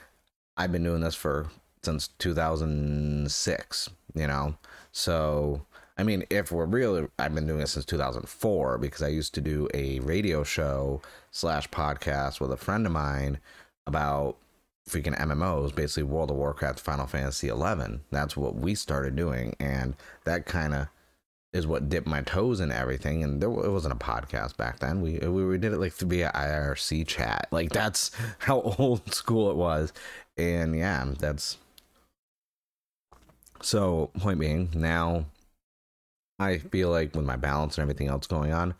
i've 0.58 0.72
been 0.72 0.84
doing 0.84 1.02
this 1.02 1.14
for 1.14 1.48
since 1.88 2.10
2006, 2.20 3.89
you 4.13 4.27
know? 4.27 4.56
So, 4.91 5.62
I 5.98 6.03
mean, 6.03 6.25
if 6.29 6.51
we're 6.51 6.65
real, 6.65 7.08
I've 7.17 7.34
been 7.34 7.48
doing 7.48 7.62
it 7.62 7.67
since 7.67 7.86
2004 7.86 8.77
because 8.77 9.01
I 9.01 9.08
used 9.08 9.34
to 9.36 9.41
do 9.41 9.70
a 9.74 10.01
radio 10.01 10.44
show 10.44 11.01
slash 11.32 11.70
podcast 11.70 12.41
with 12.41 12.51
a 12.51 12.58
friend 12.58 12.86
of 12.86 12.91
mine 12.91 13.39
about 13.86 14.36
freaking 14.89 15.17
MMOs, 15.17 15.74
basically 15.74 16.03
World 16.03 16.29
of 16.29 16.36
Warcraft, 16.36 16.77
Final 16.77 17.08
Fantasy 17.08 17.48
11. 17.48 18.01
That's 18.12 18.36
what 18.36 18.56
we 18.56 18.75
started 18.75 19.15
doing. 19.15 19.56
And 19.62 19.96
that 20.25 20.46
kind 20.46 20.74
of 20.74 20.88
is 21.53 21.65
what 21.65 21.88
dipped 21.88 22.06
my 22.06 22.22
toes 22.22 22.60
in 22.60 22.70
everything. 22.70 23.24
And 23.24 23.39
there 23.39 23.50
it 23.50 23.72
wasn't 23.72 23.94
a 23.94 24.06
podcast 24.06 24.58
back 24.58 24.79
then. 24.79 25.01
We 25.01 25.20
we, 25.20 25.46
we 25.46 25.58
did 25.58 25.72
it 25.72 25.79
like 25.79 25.94
via 25.94 26.34
IRC 26.36 27.08
chat. 27.08 27.48
Like 27.50 27.70
that's 27.70 28.12
how 28.39 28.60
old 28.77 29.13
school 29.13 29.50
it 29.50 29.56
was. 29.56 29.94
And 30.38 30.75
yeah, 30.75 31.13
that's 31.17 31.58
so, 33.62 34.12
point 34.20 34.40
being, 34.40 34.70
now 34.74 35.26
I 36.40 36.58
feel 36.60 36.90
like 36.90 37.16
with 37.16 37.26
my 37.26 37.36
balance 37.36 37.78
and 37.78 37.84
everything 37.84 38.08
else 38.08 38.28
going 38.28 38.54
on, 38.54 38.76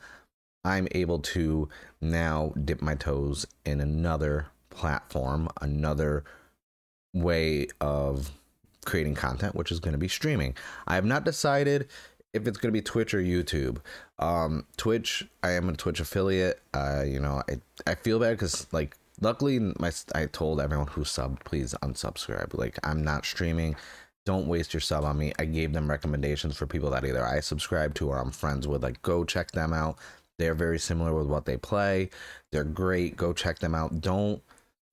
I'm 0.64 0.88
able 0.92 1.20
to 1.20 1.70
now 2.02 2.54
dip 2.64 2.82
my 2.82 2.96
toes 2.96 3.48
in 3.66 3.80
another 3.80 4.48
platform, 4.70 5.50
another 5.62 6.24
way 7.14 7.68
of 7.82 8.32
creating 8.86 9.16
content, 9.16 9.56
which 9.56 9.72
is 9.72 9.80
going 9.80 9.94
to 9.94 9.98
be 9.98 10.08
streaming. 10.08 10.56
I 10.88 10.96
have 10.96 11.06
not 11.06 11.26
decided 11.26 11.88
if 12.34 12.48
it's 12.48 12.58
going 12.58 12.72
to 12.72 12.78
be 12.78 12.82
Twitch 12.82 13.14
or 13.14 13.22
YouTube. 13.22 13.78
Um, 14.20 14.66
Twitch, 14.78 15.28
I 15.44 15.52
am 15.52 15.70
a 15.70 15.74
Twitch 15.74 16.00
affiliate. 16.00 16.62
Uh, 16.74 17.04
you 17.06 17.20
know, 17.20 17.42
I, 17.50 17.60
I 17.90 17.96
feel 17.96 18.20
bad 18.20 18.32
because 18.32 18.68
like 18.72 18.96
luckily 19.22 19.60
my 19.60 19.92
I 20.14 20.28
told 20.28 20.62
everyone 20.62 20.88
who 20.88 21.02
subbed 21.02 21.44
please 21.44 21.74
unsubscribe. 21.82 22.54
Like 22.54 22.78
I'm 22.84 23.04
not 23.04 23.26
streaming 23.26 23.76
don't 24.28 24.48
waste 24.48 24.74
your 24.74 24.82
sub 24.82 25.06
on 25.06 25.18
me. 25.18 25.32
I 25.40 25.46
gave 25.46 25.72
them 25.72 25.90
recommendations 25.90 26.58
for 26.58 26.66
people 26.68 26.90
that 26.90 27.06
either 27.06 27.26
I 27.26 27.40
subscribe 27.40 27.94
to 27.96 28.10
or 28.10 28.18
I'm 28.18 28.32
friends 28.32 28.68
with. 28.68 28.84
Like, 28.84 29.02
go 29.02 29.24
check 29.24 29.52
them 29.52 29.72
out. 29.72 29.98
They're 30.38 30.54
very 30.54 30.80
similar 30.80 31.14
with 31.14 31.28
what 31.28 31.46
they 31.46 31.56
play. 31.56 32.10
They're 32.52 32.66
great. 32.66 33.16
Go 33.16 33.32
check 33.32 33.60
them 33.60 33.74
out. 33.74 34.02
Don't 34.02 34.44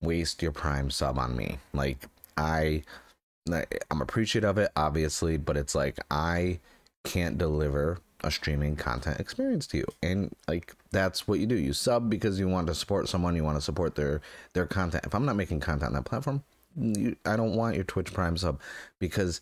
waste 0.01 0.41
your 0.41 0.53
prime 0.53 0.89
sub 0.89 1.19
on 1.19 1.37
me. 1.37 1.59
Like, 1.73 2.07
I, 2.37 2.85
I'm 3.91 4.01
appreciative 4.01 4.51
of 4.51 4.59
it, 4.59 4.71
obviously, 4.77 5.37
but 5.37 5.57
it's 5.57 5.75
like 5.75 5.99
I 6.13 6.61
can't 7.03 7.37
deliver 7.37 7.99
a 8.23 8.31
streaming 8.31 8.77
content 8.77 9.21
experience 9.21 9.67
to 9.67 9.77
you 9.77 9.85
and 10.03 10.35
like 10.49 10.75
that's 10.93 11.29
what 11.29 11.39
you 11.39 11.47
do 11.47 11.57
you 11.57 11.75
sub 11.75 12.09
because 12.09 12.41
you 12.41 12.49
want 12.49 12.67
to 12.67 12.75
support 12.75 13.07
someone 13.07 13.37
you 13.37 13.45
want 13.45 13.59
to 13.59 13.61
support 13.61 13.97
their 13.97 14.23
their 14.55 14.65
content 14.65 15.05
if 15.05 15.15
i'm 15.15 15.27
not 15.27 15.37
making 15.37 15.61
content 15.61 15.89
on 15.89 15.93
that 15.93 16.07
platform 16.07 16.43
I 17.25 17.37
don't 17.37 17.55
want 17.55 17.77
your 17.77 17.85
Twitch 17.85 18.13
Prime 18.13 18.37
sub 18.37 18.61
because 18.99 19.41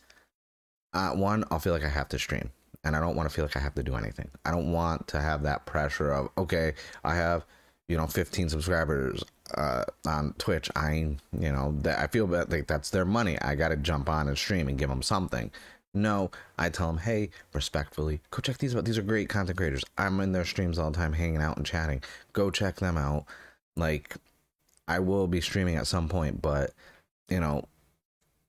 uh, 0.93 1.11
one, 1.11 1.45
I'll 1.51 1.59
feel 1.59 1.73
like 1.73 1.85
I 1.85 1.89
have 1.89 2.09
to 2.11 2.19
stream, 2.19 2.51
and 2.85 2.95
I 2.95 3.01
don't 3.01 3.17
want 3.17 3.29
to 3.29 3.35
feel 3.35 3.45
like 3.45 3.57
I 3.57 3.61
have 3.61 3.75
to 3.77 3.83
do 3.83 3.95
anything. 3.95 4.31
I 4.45 4.51
don't 4.51 4.73
want 4.73 5.09
to 5.09 5.21
have 5.21 5.43
that 5.45 5.65
pressure 5.67 6.13
of 6.13 6.29
okay, 6.37 6.75
I 7.05 7.15
have 7.15 7.45
you 7.89 7.97
know 7.97 8.07
15 8.07 8.49
subscribers 8.51 9.25
uh, 9.55 9.85
on 10.07 10.35
Twitch. 10.39 10.71
I 10.77 10.93
you 10.93 11.53
know 11.53 11.75
that 11.81 11.99
I 11.99 12.07
feel 12.07 12.27
that 12.29 12.51
like 12.51 12.67
that's 12.67 12.91
their 12.91 13.05
money. 13.05 13.41
I 13.41 13.55
got 13.55 13.69
to 13.69 13.77
jump 13.77 14.09
on 14.09 14.29
and 14.29 14.37
stream 14.37 14.69
and 14.69 14.79
give 14.79 14.89
them 14.89 15.03
something. 15.03 15.51
No, 15.95 16.31
I 16.59 16.71
tell 16.71 16.87
them, 16.87 16.99
hey, 16.99 17.29
respectfully, 17.53 18.21
go 18.31 18.41
check 18.41 18.57
these 18.59 18.75
out. 18.75 18.87
These 18.87 18.97
are 18.97 19.03
great 19.03 19.29
content 19.29 19.59
creators. 19.59 19.85
I'm 19.99 20.21
in 20.21 20.33
their 20.33 20.47
streams 20.47 20.79
all 20.79 20.91
the 20.91 20.97
time, 20.97 21.13
hanging 21.13 21.43
out 21.43 21.59
and 21.59 21.67
chatting. 21.67 22.03
Go 22.33 22.51
check 22.51 22.77
them 22.77 22.97
out. 22.97 23.27
Like, 23.77 24.17
I 24.89 25.01
will 25.01 25.27
be 25.27 25.43
streaming 25.43 25.77
at 25.77 25.87
some 25.87 26.09
point, 26.09 26.41
but 26.41 26.73
you 27.33 27.41
know, 27.41 27.65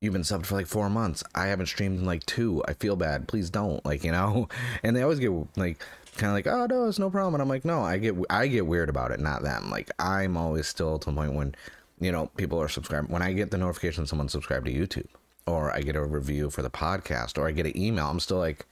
you've 0.02 0.13
been 0.13 0.22
subbed 0.24 0.46
for 0.46 0.56
like 0.56 0.68
four 0.68 0.90
months. 0.90 1.24
I 1.34 1.48
haven't 1.48 1.68
streamed 1.68 2.00
in 2.00 2.06
like 2.06 2.25
two. 2.25 2.62
I 2.68 2.74
feel 2.74 2.96
bad. 2.96 3.28
Please 3.28 3.50
don't. 3.50 3.84
Like, 3.94 4.04
you 4.04 4.12
know, 4.12 4.50
and 4.84 4.96
they 4.96 5.02
always 5.02 5.20
get 5.20 5.32
like 5.56 5.80
kind 6.18 6.30
of 6.30 6.34
like, 6.34 6.48
oh 6.48 6.66
no, 6.66 6.88
it's 6.88 7.00
no 7.00 7.10
problem. 7.10 7.36
And 7.36 7.42
I'm 7.42 7.50
like, 7.50 7.66
no, 7.66 7.82
I 7.82 7.98
get 7.98 8.16
I 8.30 8.48
get 8.48 8.68
weird 8.68 8.90
about 8.90 9.12
it, 9.12 9.20
not 9.20 9.44
them. 9.44 9.70
Like 9.70 9.90
I'm 10.00 10.36
always 10.38 10.68
still 10.68 11.00
to 11.00 11.10
the 11.10 11.16
point 11.16 11.34
when, 11.34 11.56
you 12.00 12.12
know, 12.12 12.28
people 12.38 12.62
are 12.62 12.70
subscribed. 12.70 13.10
When 13.10 13.22
I 13.22 13.34
get 13.34 13.52
the 13.52 13.58
notification 13.58 14.06
someone 14.06 14.30
subscribed 14.30 14.66
to 14.66 14.74
YouTube, 14.74 15.08
or 15.46 15.72
I 15.72 15.82
get 15.82 15.96
a 15.96 16.04
review 16.04 16.50
for 16.50 16.62
the 16.62 16.70
podcast, 16.70 17.38
or 17.38 17.48
I 17.48 17.52
get 17.52 17.66
an 17.66 17.78
email, 17.78 18.08
I'm 18.08 18.20
still 18.20 18.38
like, 18.38 18.66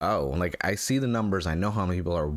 oh, 0.00 0.34
like 0.36 0.56
I 0.62 0.74
see 0.74 0.98
the 0.98 1.06
numbers. 1.06 1.46
I 1.46 1.54
know 1.54 1.70
how 1.70 1.86
many 1.86 1.98
people 1.98 2.16
are, 2.16 2.32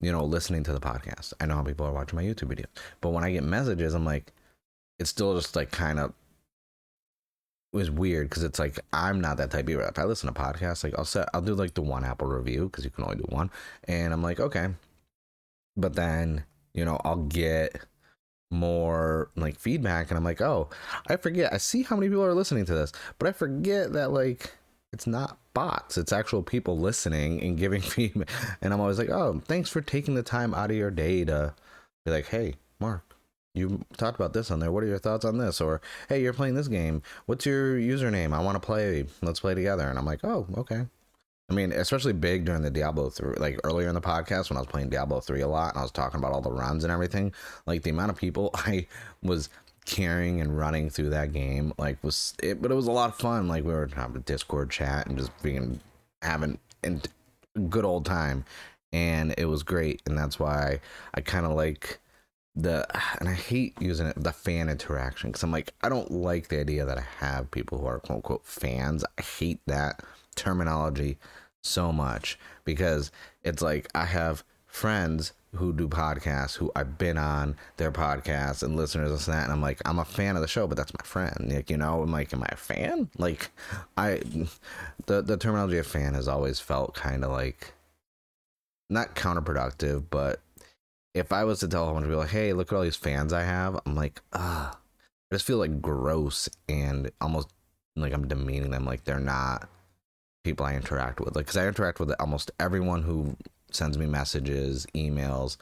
you 0.00 0.12
know, 0.12 0.24
listening 0.24 0.64
to 0.64 0.72
the 0.72 0.80
podcast. 0.80 1.32
I 1.40 1.46
know 1.46 1.56
how 1.56 1.62
people 1.62 1.86
are 1.86 1.92
watching 1.92 2.16
my 2.16 2.24
YouTube 2.24 2.54
videos. 2.54 2.66
But 3.00 3.10
when 3.10 3.24
I 3.24 3.32
get 3.32 3.44
messages, 3.44 3.94
I'm 3.94 4.04
like, 4.04 4.32
it's 4.98 5.10
still 5.10 5.34
just 5.36 5.56
like 5.56 5.70
kind 5.70 5.98
of 5.98 6.12
was 7.72 7.90
weird 7.90 8.28
because 8.28 8.42
it's 8.42 8.58
like 8.58 8.80
I'm 8.92 9.20
not 9.20 9.36
that 9.36 9.50
type 9.50 9.68
of. 9.68 9.80
If 9.80 9.98
I 9.98 10.04
listen 10.04 10.32
to 10.32 10.40
podcasts, 10.40 10.82
like 10.82 10.94
I'll 10.98 11.04
set, 11.04 11.28
I'll 11.32 11.40
do 11.40 11.54
like 11.54 11.74
the 11.74 11.82
one 11.82 12.04
Apple 12.04 12.28
review 12.28 12.64
because 12.64 12.84
you 12.84 12.90
can 12.90 13.04
only 13.04 13.16
do 13.16 13.26
one, 13.28 13.50
and 13.84 14.12
I'm 14.12 14.22
like, 14.22 14.40
okay, 14.40 14.68
but 15.76 15.94
then 15.94 16.44
you 16.74 16.84
know 16.84 17.00
I'll 17.04 17.24
get 17.24 17.80
more 18.50 19.30
like 19.36 19.58
feedback, 19.58 20.10
and 20.10 20.18
I'm 20.18 20.24
like, 20.24 20.40
oh, 20.40 20.68
I 21.08 21.16
forget. 21.16 21.52
I 21.52 21.58
see 21.58 21.82
how 21.82 21.96
many 21.96 22.08
people 22.08 22.24
are 22.24 22.34
listening 22.34 22.64
to 22.66 22.74
this, 22.74 22.92
but 23.18 23.28
I 23.28 23.32
forget 23.32 23.92
that 23.92 24.10
like 24.10 24.52
it's 24.92 25.06
not 25.06 25.38
bots; 25.54 25.96
it's 25.96 26.12
actual 26.12 26.42
people 26.42 26.78
listening 26.78 27.40
and 27.40 27.56
giving 27.56 27.80
feedback. 27.82 28.28
And 28.60 28.72
I'm 28.74 28.80
always 28.80 28.98
like, 28.98 29.10
oh, 29.10 29.40
thanks 29.46 29.70
for 29.70 29.80
taking 29.80 30.14
the 30.14 30.22
time 30.24 30.54
out 30.54 30.70
of 30.70 30.76
your 30.76 30.90
day 30.90 31.24
to 31.24 31.54
be 32.04 32.10
like, 32.10 32.26
hey, 32.26 32.54
Mark, 32.80 33.14
you 33.54 33.84
talked 33.96 34.18
about 34.18 34.32
this 34.32 34.50
on 34.50 34.60
there. 34.60 34.70
What 34.70 34.84
are 34.84 34.88
your 34.88 34.98
thoughts 34.98 35.24
on 35.24 35.38
this? 35.38 35.60
Or 35.60 35.80
hey, 36.08 36.22
you're 36.22 36.32
playing 36.32 36.54
this 36.54 36.68
game. 36.68 37.02
What's 37.26 37.46
your 37.46 37.76
username? 37.76 38.32
I 38.32 38.42
want 38.42 38.56
to 38.56 38.60
play. 38.60 39.06
Let's 39.22 39.40
play 39.40 39.54
together. 39.54 39.88
And 39.88 39.98
I'm 39.98 40.06
like, 40.06 40.20
oh, 40.24 40.46
okay. 40.56 40.86
I 41.50 41.52
mean, 41.52 41.72
especially 41.72 42.12
big 42.12 42.44
during 42.44 42.62
the 42.62 42.70
Diablo 42.70 43.10
3, 43.10 43.34
like 43.38 43.58
earlier 43.64 43.88
in 43.88 43.94
the 43.94 44.00
podcast 44.00 44.50
when 44.50 44.56
I 44.56 44.60
was 44.60 44.68
playing 44.68 44.88
Diablo 44.88 45.18
3 45.18 45.40
a 45.40 45.48
lot 45.48 45.70
and 45.70 45.80
I 45.80 45.82
was 45.82 45.90
talking 45.90 46.18
about 46.18 46.32
all 46.32 46.40
the 46.40 46.52
runs 46.52 46.84
and 46.84 46.92
everything. 46.92 47.34
Like 47.66 47.82
the 47.82 47.90
amount 47.90 48.10
of 48.10 48.16
people 48.16 48.50
I 48.54 48.86
was 49.22 49.48
carrying 49.84 50.40
and 50.40 50.56
running 50.56 50.88
through 50.88 51.10
that 51.10 51.32
game, 51.32 51.72
like 51.76 52.02
was 52.04 52.34
it, 52.40 52.62
but 52.62 52.70
it 52.70 52.76
was 52.76 52.86
a 52.86 52.92
lot 52.92 53.10
of 53.10 53.16
fun. 53.16 53.48
Like 53.48 53.64
we 53.64 53.72
were 53.72 53.88
having 53.94 54.16
a 54.16 54.20
Discord 54.20 54.70
chat 54.70 55.08
and 55.08 55.18
just 55.18 55.30
being 55.42 55.80
having 56.22 56.58
a 56.84 57.00
good 57.68 57.84
old 57.84 58.06
time, 58.06 58.44
and 58.92 59.34
it 59.36 59.46
was 59.46 59.64
great. 59.64 60.02
And 60.06 60.16
that's 60.16 60.38
why 60.38 60.80
I 61.14 61.20
kind 61.20 61.46
of 61.46 61.52
like 61.52 61.98
the 62.56 62.86
and 63.18 63.28
I 63.28 63.34
hate 63.34 63.74
using 63.80 64.06
it 64.06 64.22
the 64.22 64.32
fan 64.32 64.68
interaction 64.68 65.30
because 65.30 65.42
I'm 65.42 65.52
like 65.52 65.72
I 65.82 65.88
don't 65.88 66.10
like 66.10 66.48
the 66.48 66.60
idea 66.60 66.84
that 66.84 66.98
I 66.98 67.04
have 67.18 67.50
people 67.50 67.78
who 67.78 67.86
are 67.86 68.00
quote 68.00 68.16
unquote 68.16 68.46
fans. 68.46 69.04
I 69.18 69.22
hate 69.22 69.60
that 69.66 70.02
terminology 70.34 71.18
so 71.62 71.92
much 71.92 72.38
because 72.64 73.10
it's 73.42 73.62
like 73.62 73.88
I 73.94 74.06
have 74.06 74.44
friends 74.66 75.32
who 75.56 75.72
do 75.72 75.88
podcasts 75.88 76.56
who 76.56 76.70
I've 76.76 76.96
been 76.96 77.18
on 77.18 77.56
their 77.76 77.90
podcasts 77.90 78.62
and 78.62 78.76
listeners 78.76 79.10
and 79.10 79.34
that 79.34 79.44
and 79.44 79.52
I'm 79.52 79.60
like 79.60 79.80
I'm 79.84 79.98
a 79.98 80.04
fan 80.04 80.36
of 80.36 80.42
the 80.42 80.48
show 80.48 80.66
but 80.66 80.76
that's 80.76 80.94
my 80.94 81.04
friend 81.04 81.52
like 81.52 81.70
you 81.70 81.76
know 81.76 82.02
I'm 82.02 82.12
like 82.12 82.32
am 82.32 82.42
I 82.42 82.48
a 82.50 82.56
fan 82.56 83.10
like 83.18 83.50
I 83.96 84.22
the 85.06 85.22
the 85.22 85.36
terminology 85.36 85.78
of 85.78 85.86
fan 85.86 86.14
has 86.14 86.28
always 86.28 86.60
felt 86.60 86.94
kind 86.94 87.24
of 87.24 87.32
like 87.32 87.74
not 88.88 89.16
counterproductive 89.16 90.04
but 90.10 90.40
if 91.14 91.32
I 91.32 91.44
was 91.44 91.60
to 91.60 91.68
tell 91.68 91.86
someone 91.86 92.02
to 92.02 92.08
be 92.08 92.14
like, 92.14 92.30
hey, 92.30 92.52
look 92.52 92.72
at 92.72 92.76
all 92.76 92.82
these 92.82 92.96
fans 92.96 93.32
I 93.32 93.42
have, 93.42 93.80
I'm 93.84 93.94
like, 93.94 94.20
ah, 94.32 94.78
I 95.30 95.34
just 95.34 95.46
feel 95.46 95.58
like 95.58 95.80
gross 95.80 96.48
and 96.68 97.10
almost 97.20 97.48
like 97.96 98.12
I'm 98.12 98.28
demeaning 98.28 98.70
them, 98.70 98.84
like 98.84 99.04
they're 99.04 99.18
not 99.20 99.68
people 100.44 100.66
I 100.66 100.74
interact 100.74 101.20
with. 101.20 101.36
Like, 101.36 101.46
because 101.46 101.56
I 101.56 101.66
interact 101.66 102.00
with 102.00 102.12
almost 102.20 102.50
everyone 102.58 103.02
who 103.02 103.36
sends 103.70 103.98
me 103.98 104.06
messages, 104.06 104.86
emails, 104.94 105.56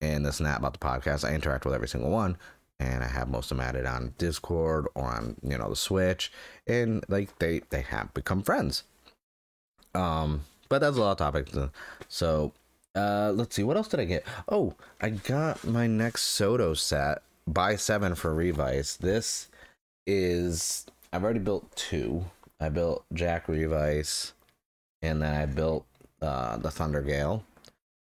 and 0.00 0.24
this 0.24 0.38
and 0.38 0.46
that 0.46 0.58
about 0.58 0.72
the 0.72 0.78
podcast. 0.78 1.28
I 1.28 1.34
interact 1.34 1.64
with 1.64 1.74
every 1.74 1.88
single 1.88 2.10
one, 2.10 2.36
and 2.80 3.02
I 3.02 3.08
have 3.08 3.28
most 3.28 3.50
of 3.50 3.56
them 3.56 3.66
added 3.66 3.86
on 3.86 4.14
Discord 4.18 4.86
or 4.94 5.06
on 5.06 5.36
you 5.42 5.56
know 5.58 5.70
the 5.70 5.76
Switch, 5.76 6.32
and 6.66 7.04
like 7.08 7.38
they 7.38 7.60
they 7.70 7.82
have 7.82 8.12
become 8.14 8.42
friends. 8.42 8.84
Um, 9.94 10.44
but 10.68 10.80
that's 10.80 10.96
a 10.96 11.00
lot 11.00 11.12
of 11.12 11.18
topics. 11.18 11.56
So, 12.08 12.52
uh, 12.94 13.32
let's 13.34 13.56
see, 13.56 13.62
what 13.62 13.76
else 13.76 13.88
did 13.88 14.00
I 14.00 14.04
get? 14.04 14.24
Oh, 14.48 14.74
I 15.00 15.10
got 15.10 15.64
my 15.64 15.86
next 15.86 16.22
Soto 16.22 16.74
set 16.74 17.22
buy 17.46 17.76
seven 17.76 18.14
for 18.14 18.34
Revice. 18.34 18.96
This 18.96 19.48
is 20.06 20.86
I've 21.12 21.24
already 21.24 21.40
built 21.40 21.74
two. 21.76 22.26
I 22.60 22.68
built 22.68 23.04
Jack 23.12 23.48
Revice, 23.48 24.32
and 25.02 25.22
then 25.22 25.34
I 25.34 25.46
built 25.46 25.86
uh, 26.22 26.56
the 26.56 26.70
Thunder 26.70 27.02
Gale. 27.02 27.44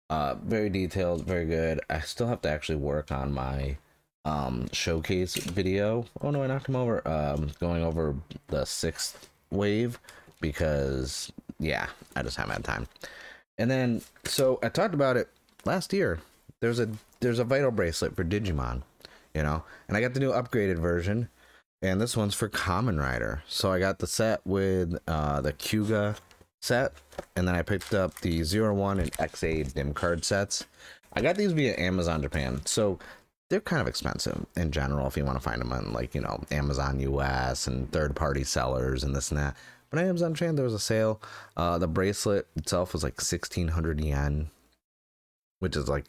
Uh, 0.09 0.35
very 0.35 0.69
detailed, 0.69 1.25
very 1.25 1.45
good. 1.45 1.79
I 1.89 2.01
still 2.01 2.27
have 2.27 2.41
to 2.41 2.49
actually 2.49 2.77
work 2.77 3.11
on 3.11 3.31
my 3.33 3.77
um 4.23 4.67
showcase 4.71 5.35
video. 5.35 6.05
Oh 6.21 6.31
no, 6.31 6.43
I 6.43 6.47
knocked 6.47 6.69
him 6.69 6.75
over. 6.75 7.07
Um, 7.07 7.51
going 7.59 7.83
over 7.83 8.15
the 8.47 8.65
sixth 8.65 9.29
wave 9.51 9.99
because 10.41 11.31
yeah, 11.59 11.87
I 12.15 12.23
just 12.23 12.37
haven't 12.37 12.53
had 12.53 12.63
time. 12.63 12.87
And 13.61 13.69
then 13.69 14.01
so 14.25 14.57
I 14.63 14.69
talked 14.69 14.95
about 14.95 15.17
it 15.17 15.29
last 15.65 15.93
year. 15.93 16.19
There's 16.61 16.79
a 16.79 16.89
there's 17.19 17.37
a 17.37 17.43
vital 17.43 17.69
bracelet 17.69 18.15
for 18.15 18.23
Digimon, 18.23 18.81
you 19.35 19.43
know, 19.43 19.63
and 19.87 19.95
I 19.95 20.01
got 20.01 20.15
the 20.15 20.19
new 20.19 20.31
upgraded 20.31 20.79
version, 20.79 21.29
and 21.79 22.01
this 22.01 22.17
one's 22.17 22.33
for 22.33 22.49
Kamen 22.49 22.99
Rider. 22.99 23.43
So 23.47 23.71
I 23.71 23.77
got 23.77 23.99
the 23.99 24.07
set 24.07 24.41
with 24.47 24.97
uh, 25.07 25.41
the 25.41 25.53
Kuuga 25.53 26.17
set, 26.63 26.93
and 27.35 27.47
then 27.47 27.53
I 27.53 27.61
picked 27.61 27.93
up 27.93 28.19
the 28.21 28.43
Zero 28.43 28.73
One 28.73 28.99
and 28.99 29.11
Ex-Aid 29.19 29.75
dim 29.75 29.93
card 29.93 30.25
sets. 30.25 30.65
I 31.13 31.21
got 31.21 31.35
these 31.35 31.51
via 31.51 31.77
Amazon 31.77 32.23
Japan, 32.23 32.61
so 32.65 32.97
they're 33.51 33.61
kind 33.61 33.81
of 33.81 33.87
expensive 33.87 34.43
in 34.55 34.71
general 34.71 35.05
if 35.05 35.15
you 35.15 35.23
want 35.23 35.37
to 35.37 35.43
find 35.43 35.61
them 35.61 35.71
on 35.71 35.93
like 35.93 36.15
you 36.15 36.21
know 36.21 36.43
Amazon 36.49 36.99
US 36.99 37.67
and 37.67 37.91
third 37.91 38.15
party 38.15 38.43
sellers 38.43 39.03
and 39.03 39.15
this 39.15 39.29
and 39.29 39.39
that. 39.39 39.55
But 39.91 39.99
on 39.99 40.07
Amazon 40.07 40.33
Japan 40.33 40.55
there 40.55 40.65
was 40.65 40.73
a 40.73 40.79
sale. 40.79 41.21
Uh, 41.55 41.77
the 41.77 41.87
bracelet 41.87 42.47
itself 42.55 42.93
was 42.93 43.03
like 43.03 43.21
sixteen 43.21 43.67
hundred 43.69 44.01
yen, 44.01 44.49
which 45.59 45.75
is 45.75 45.87
like 45.87 46.05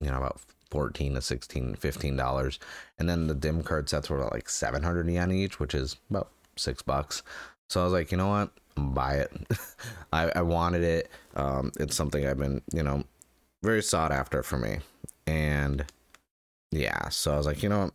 you 0.00 0.10
know 0.10 0.18
about 0.18 0.40
14 0.72 1.14
to 1.14 1.22
16 1.22 1.76
15 1.76 2.16
dollars. 2.16 2.58
And 2.98 3.08
then 3.08 3.26
the 3.26 3.34
dim 3.34 3.62
card 3.62 3.88
sets 3.88 4.10
were 4.10 4.18
like 4.32 4.48
700 4.48 5.08
yen 5.08 5.30
each 5.30 5.60
which 5.60 5.74
is 5.74 5.96
about 6.10 6.30
six 6.56 6.82
bucks. 6.82 7.22
So 7.68 7.80
i 7.80 7.84
was 7.84 7.92
like 7.92 8.10
you 8.10 8.18
know 8.18 8.28
what? 8.28 8.50
Buy 8.74 9.16
it. 9.16 9.32
I, 10.12 10.32
I 10.34 10.42
wanted 10.42 10.82
it. 10.82 11.10
Um 11.36 11.72
it's 11.78 11.94
something 11.94 12.26
i've 12.26 12.38
been 12.38 12.62
you 12.72 12.82
know 12.82 13.04
very 13.62 13.82
sought 13.82 14.12
after 14.12 14.42
for 14.42 14.58
me. 14.58 14.78
And 15.26 15.84
yeah 16.70 17.10
so 17.10 17.34
i 17.34 17.36
was 17.36 17.46
like 17.46 17.62
you 17.62 17.68
know 17.68 17.84
what? 17.84 17.94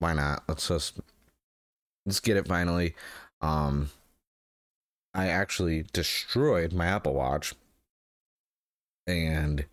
Why 0.00 0.12
not? 0.12 0.42
Let's 0.48 0.68
just 0.68 0.98
let's 2.04 2.20
get 2.20 2.36
it 2.36 2.48
finally. 2.48 2.94
Um 3.40 3.90
i 5.16 5.28
actually 5.28 5.84
destroyed 5.92 6.72
my 6.72 6.86
apple 6.86 7.14
watch. 7.14 7.54
And 9.06 9.64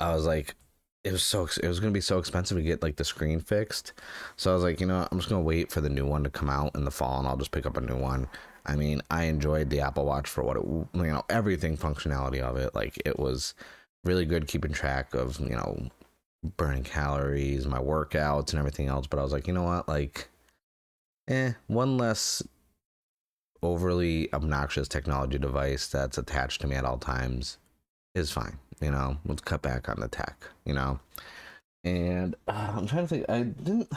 i 0.00 0.14
was 0.14 0.26
like 0.26 0.54
it 1.04 1.12
was 1.12 1.22
so 1.22 1.48
it 1.62 1.68
was 1.68 1.80
gonna 1.80 1.92
be 1.92 2.00
so 2.00 2.18
expensive 2.18 2.56
to 2.58 2.62
get 2.62 2.82
like 2.82 2.96
the 2.96 3.04
screen 3.04 3.40
fixed. 3.40 3.92
So 4.36 4.50
i 4.50 4.54
was 4.54 4.62
like 4.62 4.80
you 4.80 4.86
know 4.86 5.06
i'm 5.10 5.18
just 5.18 5.28
gonna 5.30 5.42
wait 5.42 5.72
for 5.72 5.80
the 5.80 5.88
new 5.88 6.06
one 6.06 6.24
to 6.24 6.30
come 6.30 6.50
out 6.50 6.74
in 6.74 6.84
the 6.84 6.90
fall 6.90 7.18
and 7.18 7.28
i'll 7.28 7.36
just 7.36 7.52
pick 7.52 7.66
up 7.66 7.76
a 7.76 7.80
new 7.80 7.96
one. 7.96 8.28
I 8.66 8.76
mean 8.76 9.02
i 9.10 9.24
enjoyed 9.24 9.70
the 9.70 9.80
apple 9.80 10.04
watch 10.04 10.28
for 10.28 10.44
what 10.44 10.56
it 10.56 10.64
you 10.64 10.88
know 10.94 11.24
everything 11.30 11.76
functionality 11.76 12.40
of 12.40 12.56
it. 12.56 12.74
Like 12.74 13.00
it 13.04 13.18
was 13.18 13.54
really 14.04 14.26
good 14.26 14.48
keeping 14.48 14.72
track 14.72 15.14
of 15.14 15.40
you 15.40 15.50
know 15.50 15.88
burning 16.56 16.84
calories 16.84 17.66
my 17.66 17.78
workouts 17.78 18.50
and 18.50 18.58
everything 18.58 18.88
else. 18.88 19.06
But 19.06 19.20
i 19.20 19.22
was 19.22 19.32
like 19.32 19.46
you 19.46 19.54
know 19.54 19.64
what? 19.64 19.88
Like 19.88 20.28
eh 21.28 21.52
one 21.68 21.96
less 21.96 22.42
overly 23.62 24.32
obnoxious 24.32 24.88
technology 24.88 25.38
device 25.38 25.88
that's 25.88 26.18
attached 26.18 26.60
to 26.60 26.66
me 26.66 26.76
at 26.76 26.84
all 26.84 26.98
times 26.98 27.58
is 28.14 28.30
fine 28.30 28.58
you 28.80 28.90
know? 28.90 29.18
Let's 29.26 29.42
cut 29.42 29.60
back 29.60 29.88
on 29.88 30.00
the 30.00 30.08
tech 30.08 30.36
you 30.64 30.74
know? 30.74 30.98
And 31.84 32.34
uh, 32.48 32.72
i'm 32.76 32.86
trying 32.86 33.04
to 33.04 33.08
think 33.08 33.26
i 33.28 33.42
didn't 33.42 33.90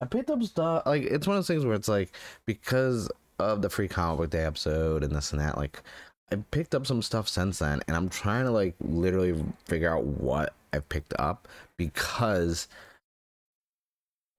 i 0.00 0.06
picked 0.06 0.30
up 0.30 0.42
stuff 0.42 0.82
like 0.86 1.02
it's 1.02 1.26
one 1.26 1.36
of 1.36 1.38
those 1.38 1.48
things 1.48 1.64
where 1.64 1.74
it's 1.74 1.88
like 1.88 2.12
because 2.46 3.10
of 3.38 3.62
the 3.62 3.70
free 3.70 3.88
comic 3.88 4.18
book 4.18 4.30
day 4.30 4.44
episode 4.44 5.02
and 5.02 5.14
this 5.14 5.32
and 5.32 5.40
that 5.40 5.56
like 5.56 5.82
i 6.30 6.36
picked 6.50 6.74
up 6.74 6.86
some 6.86 7.02
stuff 7.02 7.28
since 7.28 7.58
then 7.58 7.80
and 7.88 7.96
i'm 7.96 8.08
trying 8.08 8.44
to 8.44 8.50
like 8.50 8.74
literally 8.80 9.42
figure 9.64 9.94
out 9.94 10.04
what 10.04 10.52
i've 10.72 10.88
picked 10.88 11.14
up 11.18 11.48
because 11.76 12.68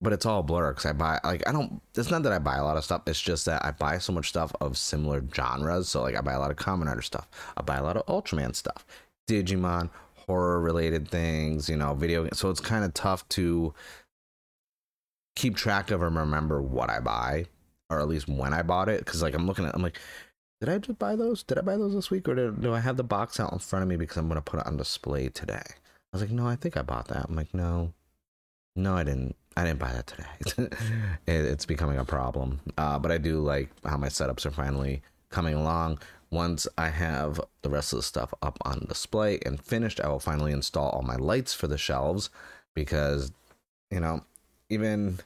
but 0.05 0.13
it's 0.13 0.27
all 0.27 0.43
blur 0.43 0.69
because 0.69 0.85
I 0.85 0.93
buy 0.93 1.19
like 1.23 1.41
I 1.49 1.51
don't. 1.51 1.81
It's 1.95 2.11
not 2.11 2.21
that 2.23 2.31
I 2.31 2.37
buy 2.37 2.57
a 2.57 2.63
lot 2.63 2.77
of 2.77 2.83
stuff. 2.83 3.01
It's 3.07 3.19
just 3.19 3.47
that 3.47 3.65
I 3.65 3.71
buy 3.71 3.97
so 3.97 4.13
much 4.13 4.29
stuff 4.29 4.53
of 4.61 4.77
similar 4.77 5.23
genres. 5.33 5.89
So 5.89 6.03
like 6.03 6.15
I 6.15 6.21
buy 6.21 6.33
a 6.33 6.39
lot 6.39 6.51
of 6.51 6.57
Kamen 6.57 6.85
Rider 6.85 7.01
stuff. 7.01 7.27
I 7.57 7.63
buy 7.63 7.77
a 7.77 7.83
lot 7.83 7.97
of 7.97 8.05
Ultraman 8.05 8.55
stuff. 8.55 8.85
Digimon, 9.27 9.89
horror 10.27 10.61
related 10.61 11.09
things, 11.09 11.67
you 11.67 11.75
know, 11.75 11.95
video. 11.95 12.29
So 12.33 12.51
it's 12.51 12.59
kind 12.59 12.85
of 12.85 12.93
tough 12.93 13.27
to 13.29 13.73
keep 15.35 15.55
track 15.55 15.89
of 15.89 16.03
and 16.03 16.15
remember 16.15 16.61
what 16.61 16.91
I 16.91 16.99
buy, 16.99 17.47
or 17.89 17.99
at 17.99 18.07
least 18.07 18.27
when 18.27 18.53
I 18.53 18.61
bought 18.61 18.89
it. 18.89 19.03
Because 19.03 19.23
like 19.23 19.33
I'm 19.33 19.47
looking 19.47 19.65
at, 19.65 19.73
I'm 19.73 19.81
like, 19.81 19.99
did 20.59 20.69
I 20.69 20.77
just 20.77 20.99
buy 20.99 21.15
those? 21.15 21.41
Did 21.41 21.57
I 21.57 21.61
buy 21.61 21.77
those 21.77 21.95
this 21.95 22.11
week, 22.11 22.29
or 22.29 22.35
did, 22.35 22.61
do 22.61 22.75
I 22.75 22.79
have 22.79 22.97
the 22.97 23.03
box 23.03 23.39
out 23.39 23.53
in 23.53 23.57
front 23.57 23.81
of 23.81 23.89
me 23.89 23.95
because 23.95 24.17
I'm 24.17 24.27
gonna 24.27 24.41
put 24.41 24.59
it 24.59 24.67
on 24.67 24.77
display 24.77 25.29
today? 25.29 25.63
I 25.65 25.73
was 26.11 26.21
like, 26.21 26.29
no, 26.29 26.45
I 26.45 26.55
think 26.55 26.77
I 26.77 26.83
bought 26.83 27.07
that. 27.07 27.25
I'm 27.27 27.35
like, 27.35 27.55
no, 27.55 27.91
no, 28.75 28.95
I 28.95 29.03
didn't. 29.03 29.35
I 29.57 29.63
didn't 29.63 29.79
buy 29.79 29.93
that 29.93 30.07
today. 30.07 30.69
it's 31.27 31.65
becoming 31.65 31.97
a 31.97 32.05
problem. 32.05 32.59
Uh, 32.77 32.99
but 32.99 33.11
I 33.11 33.17
do 33.17 33.39
like 33.39 33.69
how 33.85 33.97
my 33.97 34.09
setups 34.09 34.45
are 34.45 34.51
finally 34.51 35.01
coming 35.29 35.53
along. 35.53 35.99
Once 36.29 36.67
I 36.77 36.89
have 36.89 37.39
the 37.61 37.69
rest 37.69 37.93
of 37.93 37.97
the 37.97 38.03
stuff 38.03 38.33
up 38.41 38.57
on 38.63 38.85
display 38.89 39.39
and 39.45 39.61
finished, 39.61 40.01
I 40.01 40.09
will 40.09 40.19
finally 40.19 40.51
install 40.51 40.89
all 40.89 41.03
my 41.03 41.15
lights 41.15 41.53
for 41.53 41.67
the 41.67 41.77
shelves 41.77 42.29
because, 42.73 43.31
you 43.89 44.01
know, 44.01 44.25
even 44.69 45.19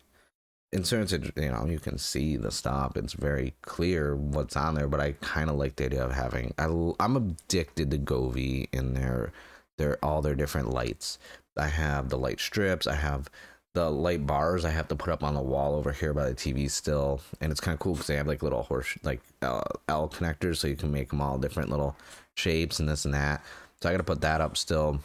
in 0.71 0.83
certain, 0.83 1.31
you 1.35 1.49
know, 1.49 1.65
you 1.65 1.79
can 1.79 1.97
see 1.97 2.37
the 2.37 2.51
stuff. 2.51 2.95
It's 2.95 3.13
very 3.13 3.55
clear 3.63 4.15
what's 4.15 4.55
on 4.55 4.75
there, 4.75 4.87
but 4.87 4.99
I 4.99 5.13
kind 5.21 5.49
of 5.49 5.55
like 5.55 5.77
the 5.77 5.85
idea 5.85 6.05
of 6.05 6.13
having. 6.13 6.53
I, 6.59 6.65
I'm 6.99 7.15
addicted 7.15 7.89
to 7.89 7.97
Govee 7.97 8.67
in 8.71 8.93
their, 8.93 9.31
their 9.79 9.97
all 10.05 10.21
their 10.21 10.35
different 10.35 10.69
lights. 10.69 11.17
I 11.57 11.67
have 11.67 12.09
the 12.09 12.17
light 12.17 12.39
strips. 12.39 12.85
I 12.85 12.95
have 12.95 13.29
the 13.73 13.89
light 13.89 14.25
bars 14.25 14.65
I 14.65 14.71
have 14.71 14.87
to 14.87 14.95
put 14.95 15.11
up 15.11 15.23
on 15.23 15.35
the 15.35 15.41
wall 15.41 15.75
over 15.75 15.91
here 15.91 16.13
by 16.13 16.27
the 16.27 16.35
TV 16.35 16.69
still, 16.69 17.21
and 17.39 17.51
it's 17.51 17.61
kind 17.61 17.73
of 17.73 17.79
cool 17.79 17.93
because 17.93 18.07
they 18.07 18.15
have 18.15 18.27
like 18.27 18.41
little 18.41 18.63
horse 18.63 18.97
like 19.03 19.21
L, 19.41 19.63
L 19.87 20.09
connectors, 20.09 20.57
so 20.57 20.67
you 20.67 20.75
can 20.75 20.91
make 20.91 21.09
them 21.09 21.21
all 21.21 21.37
different 21.37 21.69
little 21.69 21.95
shapes 22.35 22.79
and 22.79 22.89
this 22.89 23.05
and 23.05 23.13
that. 23.13 23.43
So 23.81 23.89
I 23.89 23.93
got 23.93 23.99
to 23.99 24.03
put 24.03 24.21
that 24.21 24.41
up 24.41 24.57
still. 24.57 24.99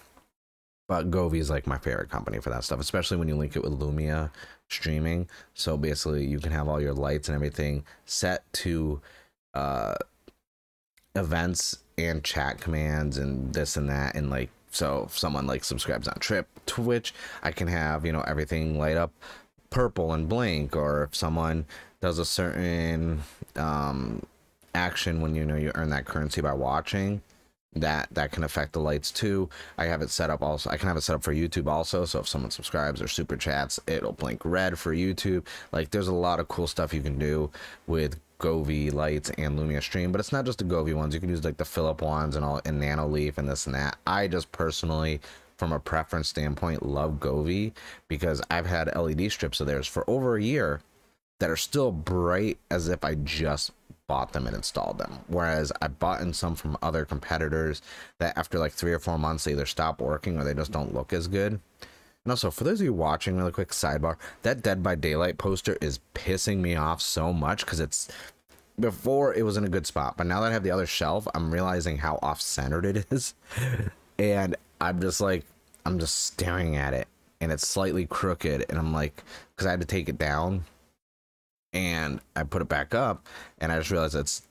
But 0.86 1.10
Govee 1.10 1.38
is 1.38 1.48
like 1.50 1.66
my 1.66 1.78
favorite 1.78 2.10
company 2.10 2.40
for 2.40 2.50
that 2.50 2.64
stuff, 2.64 2.80
especially 2.80 3.16
when 3.16 3.28
you 3.28 3.36
link 3.36 3.56
it 3.56 3.62
with 3.62 3.78
Lumia 3.78 4.30
streaming. 4.68 5.28
So 5.54 5.76
basically, 5.76 6.26
you 6.26 6.38
can 6.38 6.52
have 6.52 6.68
all 6.68 6.80
your 6.80 6.92
lights 6.92 7.28
and 7.28 7.34
everything 7.34 7.84
set 8.04 8.50
to 8.54 9.00
uh, 9.54 9.94
events 11.14 11.78
and 11.96 12.22
chat 12.22 12.60
commands 12.60 13.16
and 13.16 13.54
this 13.54 13.76
and 13.76 13.88
that, 13.88 14.14
and 14.14 14.30
like 14.30 14.50
so 14.74 15.04
if 15.06 15.16
someone 15.16 15.46
like 15.46 15.64
subscribes 15.64 16.08
on 16.08 16.14
Trip 16.18 16.48
Twitch, 16.66 17.14
I 17.42 17.52
can 17.52 17.68
have, 17.68 18.04
you 18.04 18.12
know, 18.12 18.22
everything 18.26 18.78
light 18.78 18.96
up 18.96 19.12
purple 19.70 20.12
and 20.12 20.28
blink 20.28 20.76
or 20.76 21.04
if 21.04 21.16
someone 21.16 21.64
does 22.00 22.18
a 22.18 22.24
certain 22.24 23.22
um 23.56 24.22
action 24.74 25.20
when 25.20 25.34
you 25.34 25.44
know 25.44 25.56
you 25.56 25.72
earn 25.74 25.90
that 25.90 26.04
currency 26.04 26.40
by 26.40 26.52
watching, 26.52 27.22
that 27.74 28.08
that 28.12 28.32
can 28.32 28.44
affect 28.44 28.72
the 28.72 28.80
lights 28.80 29.10
too. 29.10 29.48
I 29.78 29.86
have 29.86 30.02
it 30.02 30.10
set 30.10 30.30
up 30.30 30.42
also. 30.42 30.70
I 30.70 30.76
can 30.76 30.88
have 30.88 30.96
it 30.96 31.02
set 31.02 31.16
up 31.16 31.22
for 31.22 31.34
YouTube 31.34 31.66
also. 31.66 32.04
So 32.04 32.20
if 32.20 32.28
someone 32.28 32.50
subscribes 32.50 33.00
or 33.00 33.08
super 33.08 33.36
chats, 33.36 33.80
it'll 33.86 34.12
blink 34.12 34.44
red 34.44 34.78
for 34.78 34.94
YouTube. 34.94 35.46
Like 35.72 35.90
there's 35.90 36.08
a 36.08 36.14
lot 36.14 36.40
of 36.40 36.48
cool 36.48 36.66
stuff 36.66 36.94
you 36.94 37.02
can 37.02 37.18
do 37.18 37.50
with 37.86 38.18
Govee 38.44 38.92
lights 38.92 39.30
and 39.38 39.58
Lumia 39.58 39.82
Stream, 39.82 40.12
but 40.12 40.20
it's 40.20 40.32
not 40.32 40.44
just 40.44 40.58
the 40.58 40.64
Govee 40.64 40.94
ones. 40.94 41.14
You 41.14 41.20
can 41.20 41.30
use 41.30 41.44
like 41.44 41.56
the 41.56 41.64
Philip 41.64 42.02
ones 42.02 42.36
and 42.36 42.44
all 42.44 42.60
and 42.66 42.80
Nanoleaf 42.80 43.38
and 43.38 43.48
this 43.48 43.66
and 43.66 43.74
that. 43.74 43.96
I 44.06 44.28
just 44.28 44.52
personally, 44.52 45.20
from 45.56 45.72
a 45.72 45.80
preference 45.80 46.28
standpoint, 46.28 46.84
love 46.84 47.14
Govee 47.20 47.72
because 48.06 48.42
I've 48.50 48.66
had 48.66 48.94
LED 48.94 49.32
strips 49.32 49.60
of 49.60 49.66
theirs 49.66 49.86
for 49.86 50.08
over 50.08 50.36
a 50.36 50.42
year 50.42 50.82
that 51.40 51.48
are 51.48 51.56
still 51.56 51.90
bright 51.90 52.58
as 52.70 52.88
if 52.88 53.02
I 53.02 53.14
just 53.14 53.72
bought 54.06 54.34
them 54.34 54.46
and 54.46 54.54
installed 54.54 54.98
them. 54.98 55.20
Whereas 55.28 55.72
I 55.80 55.88
bought 55.88 56.20
in 56.20 56.34
some 56.34 56.54
from 56.54 56.76
other 56.82 57.06
competitors 57.06 57.80
that 58.18 58.36
after 58.36 58.58
like 58.58 58.72
three 58.72 58.92
or 58.92 58.98
four 58.98 59.18
months 59.18 59.44
they 59.44 59.52
either 59.52 59.64
stop 59.64 60.02
working 60.02 60.38
or 60.38 60.44
they 60.44 60.52
just 60.52 60.70
don't 60.70 60.94
look 60.94 61.14
as 61.14 61.28
good. 61.28 61.60
And 62.24 62.32
also, 62.32 62.50
for 62.50 62.64
those 62.64 62.80
of 62.80 62.86
you 62.86 62.94
watching, 62.94 63.36
really 63.36 63.52
quick 63.52 63.68
sidebar, 63.68 64.16
that 64.42 64.62
Dead 64.62 64.82
by 64.82 64.94
Daylight 64.94 65.36
poster 65.36 65.76
is 65.82 66.00
pissing 66.14 66.58
me 66.58 66.74
off 66.74 67.02
so 67.02 67.34
much 67.34 67.66
because 67.66 67.80
it's 67.80 68.08
before 68.78 69.34
it 69.34 69.44
was 69.44 69.56
in 69.56 69.64
a 69.64 69.68
good 69.68 69.86
spot, 69.86 70.16
but 70.16 70.26
now 70.26 70.40
that 70.40 70.50
I 70.50 70.52
have 70.52 70.62
the 70.62 70.70
other 70.70 70.86
shelf, 70.86 71.26
I'm 71.34 71.52
realizing 71.52 71.98
how 71.98 72.18
off 72.22 72.40
centered 72.40 72.84
it 72.84 73.06
is. 73.10 73.34
and 74.18 74.56
I'm 74.80 75.00
just 75.00 75.20
like, 75.20 75.44
I'm 75.86 75.98
just 75.98 76.26
staring 76.26 76.76
at 76.76 76.94
it, 76.94 77.08
and 77.40 77.52
it's 77.52 77.66
slightly 77.66 78.06
crooked, 78.06 78.64
and 78.68 78.78
I'm 78.78 78.92
like, 78.92 79.22
because 79.54 79.66
I 79.66 79.70
had 79.70 79.80
to 79.80 79.86
take 79.86 80.08
it 80.08 80.18
down, 80.18 80.64
and 81.72 82.20
I 82.34 82.44
put 82.44 82.62
it 82.62 82.68
back 82.68 82.94
up, 82.94 83.26
and 83.58 83.70
I 83.70 83.78
just 83.78 83.90
realized 83.90 84.14
it's 84.14 84.42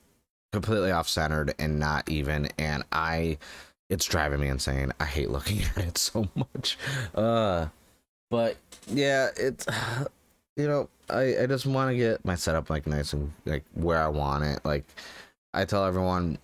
completely 0.52 0.92
off 0.92 1.08
centered 1.08 1.54
and 1.58 1.78
not 1.78 2.08
even, 2.08 2.48
and 2.58 2.84
I, 2.92 3.38
it's 3.90 4.06
driving 4.06 4.40
me 4.40 4.48
insane. 4.48 4.92
I 5.00 5.04
hate 5.04 5.30
looking 5.30 5.62
at 5.76 5.84
it 5.84 5.98
so 5.98 6.28
much. 6.34 6.78
Uh, 7.14 7.66
but 8.30 8.56
yeah, 8.88 9.28
it's 9.36 9.66
you 10.56 10.68
know, 10.68 10.88
I 11.10 11.42
I 11.42 11.46
just 11.46 11.66
want 11.66 11.90
to 11.90 11.96
get 11.96 12.24
my 12.24 12.34
setup 12.34 12.70
like 12.70 12.86
nice 12.86 13.12
and 13.12 13.32
like 13.44 13.64
where 13.74 14.00
I 14.00 14.08
want 14.08 14.44
it. 14.44 14.60
Like 14.64 14.84
I 15.52 15.64
tell 15.64 15.84
everyone, 15.84 16.38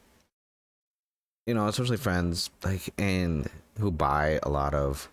you 1.47 1.55
know, 1.55 1.67
especially 1.69 1.97
friends, 1.97 2.51
like 2.65 2.93
and 2.99 3.49
who 3.79 3.91
buy 3.91 4.39
a 4.43 4.49
lot 4.49 4.75
of, 4.75 5.09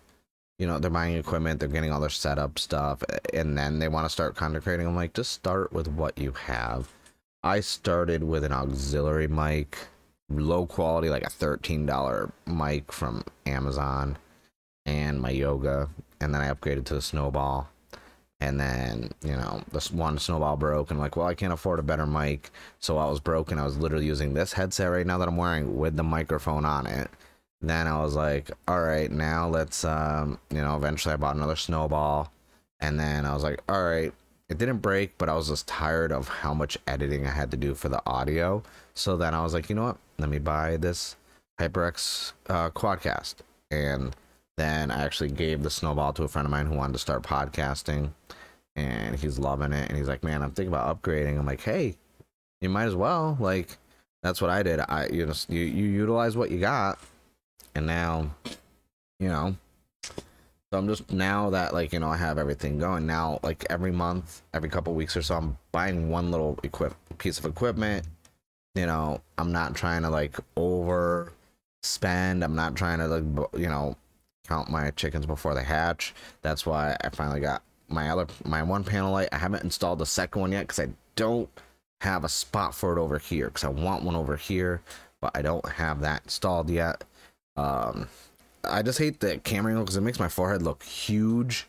you 0.58 0.66
know, 0.66 0.78
they're 0.78 0.90
buying 0.90 1.16
equipment, 1.16 1.60
they're 1.60 1.68
getting 1.68 1.92
all 1.92 2.00
their 2.00 2.10
setup 2.10 2.58
stuff, 2.58 3.02
and 3.32 3.56
then 3.56 3.78
they 3.78 3.88
want 3.88 4.04
to 4.04 4.10
start 4.10 4.36
content 4.36 4.64
creating. 4.64 4.86
I'm 4.86 4.96
like, 4.96 5.14
just 5.14 5.32
start 5.32 5.72
with 5.72 5.88
what 5.88 6.18
you 6.18 6.32
have. 6.32 6.88
I 7.42 7.60
started 7.60 8.24
with 8.24 8.44
an 8.44 8.52
auxiliary 8.52 9.28
mic, 9.28 9.78
low 10.28 10.66
quality, 10.66 11.08
like 11.08 11.24
a 11.24 11.30
thirteen 11.30 11.86
dollar 11.86 12.30
mic 12.46 12.92
from 12.92 13.24
Amazon, 13.46 14.18
and 14.86 15.20
my 15.20 15.30
yoga, 15.30 15.88
and 16.20 16.34
then 16.34 16.42
I 16.42 16.52
upgraded 16.52 16.84
to 16.86 16.94
the 16.94 17.02
snowball 17.02 17.68
and 18.40 18.60
then 18.60 19.10
you 19.22 19.32
know 19.32 19.62
this 19.72 19.90
one 19.90 20.18
snowball 20.18 20.56
broke 20.56 20.90
and 20.90 21.00
like 21.00 21.16
well 21.16 21.26
i 21.26 21.34
can't 21.34 21.52
afford 21.52 21.78
a 21.78 21.82
better 21.82 22.06
mic. 22.06 22.50
So 22.80 22.98
i 22.98 23.06
was 23.06 23.20
broken 23.20 23.58
i 23.58 23.64
was 23.64 23.78
literally 23.78 24.06
using 24.06 24.34
this 24.34 24.52
headset 24.52 24.90
right 24.90 25.06
now 25.06 25.18
that 25.18 25.28
i'm 25.28 25.36
wearing 25.36 25.76
with 25.76 25.96
the 25.96 26.04
microphone 26.04 26.64
on 26.64 26.86
it. 26.86 27.10
Then 27.60 27.86
i 27.86 28.00
was 28.00 28.14
like 28.14 28.50
all 28.66 28.82
right 28.82 29.10
now 29.10 29.48
let's 29.48 29.84
um 29.84 30.38
you 30.50 30.62
know 30.62 30.76
eventually 30.76 31.14
i 31.14 31.16
bought 31.16 31.36
another 31.36 31.56
snowball. 31.56 32.32
And 32.80 32.98
then 32.98 33.24
i 33.24 33.34
was 33.34 33.42
like 33.42 33.60
all 33.68 33.82
right. 33.84 34.12
It 34.48 34.58
didn't 34.58 34.78
break 34.78 35.18
but 35.18 35.28
i 35.28 35.34
was 35.34 35.48
just 35.48 35.66
tired 35.66 36.12
of 36.12 36.28
how 36.28 36.54
much 36.54 36.78
editing 36.86 37.26
i 37.26 37.30
had 37.30 37.50
to 37.50 37.56
do 37.56 37.74
for 37.74 37.88
the 37.88 38.02
audio. 38.06 38.62
So 38.94 39.16
then 39.16 39.34
i 39.34 39.42
was 39.42 39.54
like 39.54 39.68
you 39.68 39.76
know 39.76 39.84
what? 39.84 39.98
Let 40.18 40.28
me 40.30 40.38
buy 40.38 40.76
this 40.76 41.16
hyperx 41.60 42.32
uh, 42.48 42.70
quadcast. 42.70 43.36
And 43.70 44.14
then 44.58 44.90
I 44.90 45.04
actually 45.04 45.30
gave 45.30 45.62
the 45.62 45.70
snowball 45.70 46.12
to 46.14 46.24
a 46.24 46.28
friend 46.28 46.46
of 46.46 46.50
mine 46.50 46.66
who 46.66 46.74
wanted 46.74 46.94
to 46.94 46.98
start 46.98 47.22
podcasting, 47.22 48.10
and 48.76 49.16
he's 49.16 49.38
loving 49.38 49.72
it. 49.72 49.88
And 49.88 49.96
he's 49.96 50.08
like, 50.08 50.22
"Man, 50.24 50.42
I'm 50.42 50.50
thinking 50.50 50.72
about 50.72 51.02
upgrading." 51.02 51.38
I'm 51.38 51.46
like, 51.46 51.60
"Hey, 51.60 51.96
you 52.60 52.68
might 52.68 52.84
as 52.86 52.94
well." 52.96 53.36
Like, 53.40 53.78
that's 54.22 54.40
what 54.42 54.50
I 54.50 54.62
did. 54.62 54.80
I 54.80 55.08
you 55.08 55.26
know 55.26 55.34
you 55.48 55.60
you 55.60 55.86
utilize 55.86 56.36
what 56.36 56.50
you 56.50 56.58
got, 56.58 56.98
and 57.74 57.86
now, 57.86 58.30
you 59.20 59.28
know. 59.28 59.56
So 60.70 60.78
I'm 60.78 60.86
just 60.86 61.10
now 61.10 61.50
that 61.50 61.72
like 61.72 61.92
you 61.92 62.00
know 62.00 62.08
I 62.10 62.16
have 62.16 62.38
everything 62.38 62.78
going 62.78 63.06
now. 63.06 63.40
Like 63.42 63.64
every 63.70 63.92
month, 63.92 64.42
every 64.52 64.68
couple 64.68 64.94
weeks 64.94 65.16
or 65.16 65.22
so, 65.22 65.36
I'm 65.36 65.56
buying 65.72 66.10
one 66.10 66.30
little 66.30 66.58
equip 66.62 66.94
piece 67.18 67.38
of 67.38 67.46
equipment. 67.46 68.06
You 68.74 68.86
know, 68.86 69.22
I'm 69.38 69.52
not 69.52 69.74
trying 69.74 70.02
to 70.02 70.10
like 70.10 70.36
over 70.56 71.32
spend. 71.82 72.44
I'm 72.44 72.54
not 72.54 72.76
trying 72.76 72.98
to 72.98 73.08
like 73.08 73.50
you 73.58 73.68
know 73.68 73.96
count 74.48 74.70
my 74.70 74.90
chickens 74.92 75.26
before 75.26 75.54
they 75.54 75.64
hatch. 75.64 76.14
That's 76.42 76.64
why 76.64 76.96
I 77.02 77.10
finally 77.10 77.40
got 77.40 77.62
my 77.88 78.10
other 78.10 78.26
my 78.44 78.62
one 78.62 78.84
panel 78.84 79.12
light. 79.12 79.28
I 79.32 79.38
haven't 79.38 79.64
installed 79.64 79.98
the 79.98 80.06
second 80.06 80.40
one 80.40 80.52
yet 80.52 80.62
because 80.62 80.80
I 80.80 80.88
don't 81.16 81.48
have 82.00 82.24
a 82.24 82.28
spot 82.28 82.74
for 82.74 82.96
it 82.96 83.00
over 83.00 83.18
here 83.18 83.46
because 83.46 83.64
I 83.64 83.68
want 83.68 84.04
one 84.04 84.16
over 84.16 84.36
here, 84.36 84.82
but 85.20 85.36
I 85.36 85.42
don't 85.42 85.68
have 85.68 86.00
that 86.00 86.22
installed 86.24 86.70
yet. 86.70 87.04
Um, 87.56 88.08
I 88.64 88.82
just 88.82 88.98
hate 88.98 89.20
the 89.20 89.38
camera 89.38 89.72
angle 89.72 89.84
because 89.84 89.96
it 89.96 90.02
makes 90.02 90.20
my 90.20 90.28
forehead 90.28 90.62
look 90.62 90.82
huge, 90.82 91.66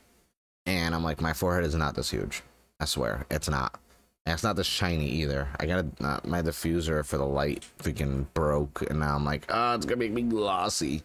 and 0.66 0.94
I'm 0.94 1.04
like, 1.04 1.22
my 1.22 1.34
forehead 1.34 1.66
is 1.66 1.76
not 1.76 1.96
this 1.96 2.12
huge. 2.12 2.44
I 2.80 2.86
swear, 2.86 3.26
it's 3.30 3.50
not. 3.50 3.80
And 4.26 4.34
it's 4.34 4.44
not 4.44 4.56
this 4.56 4.68
shiny 4.68 5.10
either. 5.10 5.48
I 5.60 5.66
got 5.66 5.86
uh, 6.02 6.20
my 6.24 6.42
diffuser 6.42 7.06
for 7.06 7.18
the 7.18 7.26
light 7.26 7.66
freaking 7.80 8.28
broke, 8.34 8.84
and 8.90 9.00
now 9.00 9.16
I'm 9.16 9.26
like, 9.26 9.46
oh, 9.50 9.76
it's 9.76 9.86
gonna 9.86 9.98
make 9.98 10.12
me 10.12 10.22
glossy. 10.24 11.04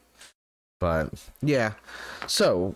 But 0.85 1.09
yeah, 1.41 1.73
so 2.27 2.75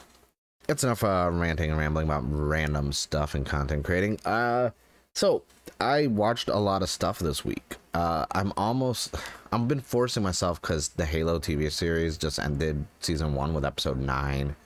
it's 0.66 0.82
enough 0.82 1.04
uh, 1.04 1.28
ranting 1.30 1.68
and 1.68 1.78
rambling 1.78 2.06
about 2.06 2.22
random 2.24 2.90
stuff 2.90 3.34
and 3.34 3.44
content 3.44 3.84
creating. 3.84 4.18
Uh, 4.24 4.70
so 5.14 5.42
I 5.78 6.06
watched 6.06 6.48
a 6.48 6.56
lot 6.56 6.80
of 6.80 6.88
stuff 6.88 7.18
this 7.18 7.44
week. 7.44 7.76
Uh, 7.92 8.24
I'm 8.32 8.54
almost, 8.56 9.14
I've 9.52 9.68
been 9.68 9.82
forcing 9.82 10.22
myself 10.22 10.58
because 10.58 10.88
the 10.88 11.04
Halo 11.04 11.38
TV 11.38 11.70
series 11.70 12.16
just 12.16 12.38
ended 12.38 12.82
season 13.00 13.34
one 13.34 13.52
with 13.52 13.66
episode 13.66 13.98
nine. 13.98 14.56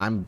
I'm, 0.00 0.26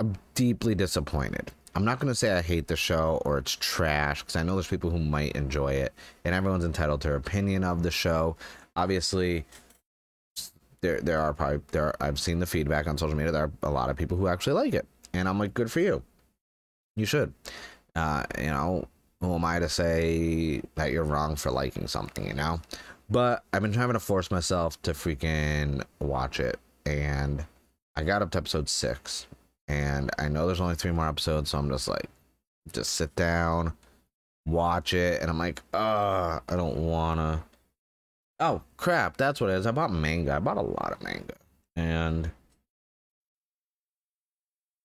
I'm 0.00 0.16
deeply 0.34 0.74
disappointed. 0.74 1.52
I'm 1.76 1.84
not 1.84 2.00
to 2.00 2.16
say 2.16 2.32
I 2.32 2.42
hate 2.42 2.66
the 2.66 2.74
show 2.74 3.22
or 3.24 3.38
it's 3.38 3.52
trash 3.54 4.22
because 4.22 4.34
I 4.34 4.42
know 4.42 4.54
there's 4.54 4.66
people 4.66 4.90
who 4.90 4.98
might 4.98 5.36
enjoy 5.36 5.74
it 5.74 5.92
and 6.24 6.34
everyone's 6.34 6.64
entitled 6.64 7.00
to 7.02 7.08
their 7.08 7.16
opinion 7.16 7.62
of 7.62 7.84
the 7.84 7.92
show. 7.92 8.34
Obviously, 8.74 9.44
there 10.86 11.00
there 11.00 11.20
are 11.20 11.32
probably 11.32 11.60
there 11.72 11.86
are, 11.86 11.96
I've 12.00 12.18
seen 12.18 12.38
the 12.38 12.46
feedback 12.46 12.86
on 12.86 12.96
social 12.96 13.16
media. 13.16 13.32
There 13.32 13.44
are 13.44 13.52
a 13.62 13.70
lot 13.70 13.90
of 13.90 13.96
people 13.96 14.16
who 14.16 14.28
actually 14.28 14.54
like 14.54 14.74
it, 14.74 14.86
and 15.12 15.28
I'm 15.28 15.38
like, 15.38 15.54
good 15.54 15.70
for 15.70 15.80
you. 15.80 16.02
You 16.94 17.06
should. 17.06 17.32
Uh, 17.94 18.24
you 18.38 18.46
know, 18.46 18.86
who 19.20 19.34
am 19.34 19.44
I 19.44 19.58
to 19.58 19.68
say 19.68 20.62
that 20.74 20.92
you're 20.92 21.04
wrong 21.04 21.36
for 21.36 21.50
liking 21.50 21.88
something? 21.88 22.26
You 22.26 22.34
know, 22.34 22.60
but 23.10 23.42
I've 23.52 23.62
been 23.62 23.72
trying 23.72 23.92
to 23.92 24.00
force 24.00 24.30
myself 24.30 24.80
to 24.82 24.92
freaking 24.92 25.82
watch 26.00 26.40
it, 26.40 26.58
and 26.84 27.44
I 27.96 28.04
got 28.04 28.22
up 28.22 28.30
to 28.32 28.38
episode 28.38 28.68
six, 28.68 29.26
and 29.68 30.10
I 30.18 30.28
know 30.28 30.46
there's 30.46 30.60
only 30.60 30.76
three 30.76 30.92
more 30.92 31.08
episodes, 31.08 31.50
so 31.50 31.58
I'm 31.58 31.68
just 31.68 31.88
like, 31.88 32.08
just 32.72 32.92
sit 32.92 33.14
down, 33.16 33.72
watch 34.46 34.94
it, 34.94 35.20
and 35.20 35.30
I'm 35.30 35.38
like, 35.38 35.62
uh, 35.74 36.40
I 36.48 36.56
don't 36.56 36.76
wanna 36.76 37.42
Oh 38.38 38.62
crap, 38.76 39.16
that's 39.16 39.40
what 39.40 39.50
it 39.50 39.54
is. 39.54 39.66
I 39.66 39.70
bought 39.70 39.92
manga. 39.92 40.34
I 40.34 40.38
bought 40.38 40.58
a 40.58 40.62
lot 40.62 40.92
of 40.92 41.02
manga. 41.02 41.34
And 41.74 42.30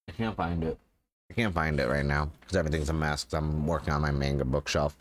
I 0.07 0.11
can't 0.13 0.35
find 0.35 0.63
it. 0.63 0.77
I 1.29 1.33
can't 1.33 1.53
find 1.53 1.79
it 1.79 1.87
right 1.87 2.05
now 2.05 2.29
because 2.41 2.57
everything's 2.57 2.89
a 2.89 2.93
mess. 2.93 3.25
i 3.33 3.37
I'm 3.37 3.65
working 3.65 3.93
on 3.93 4.01
my 4.01 4.11
manga 4.11 4.45
bookshelf. 4.45 4.97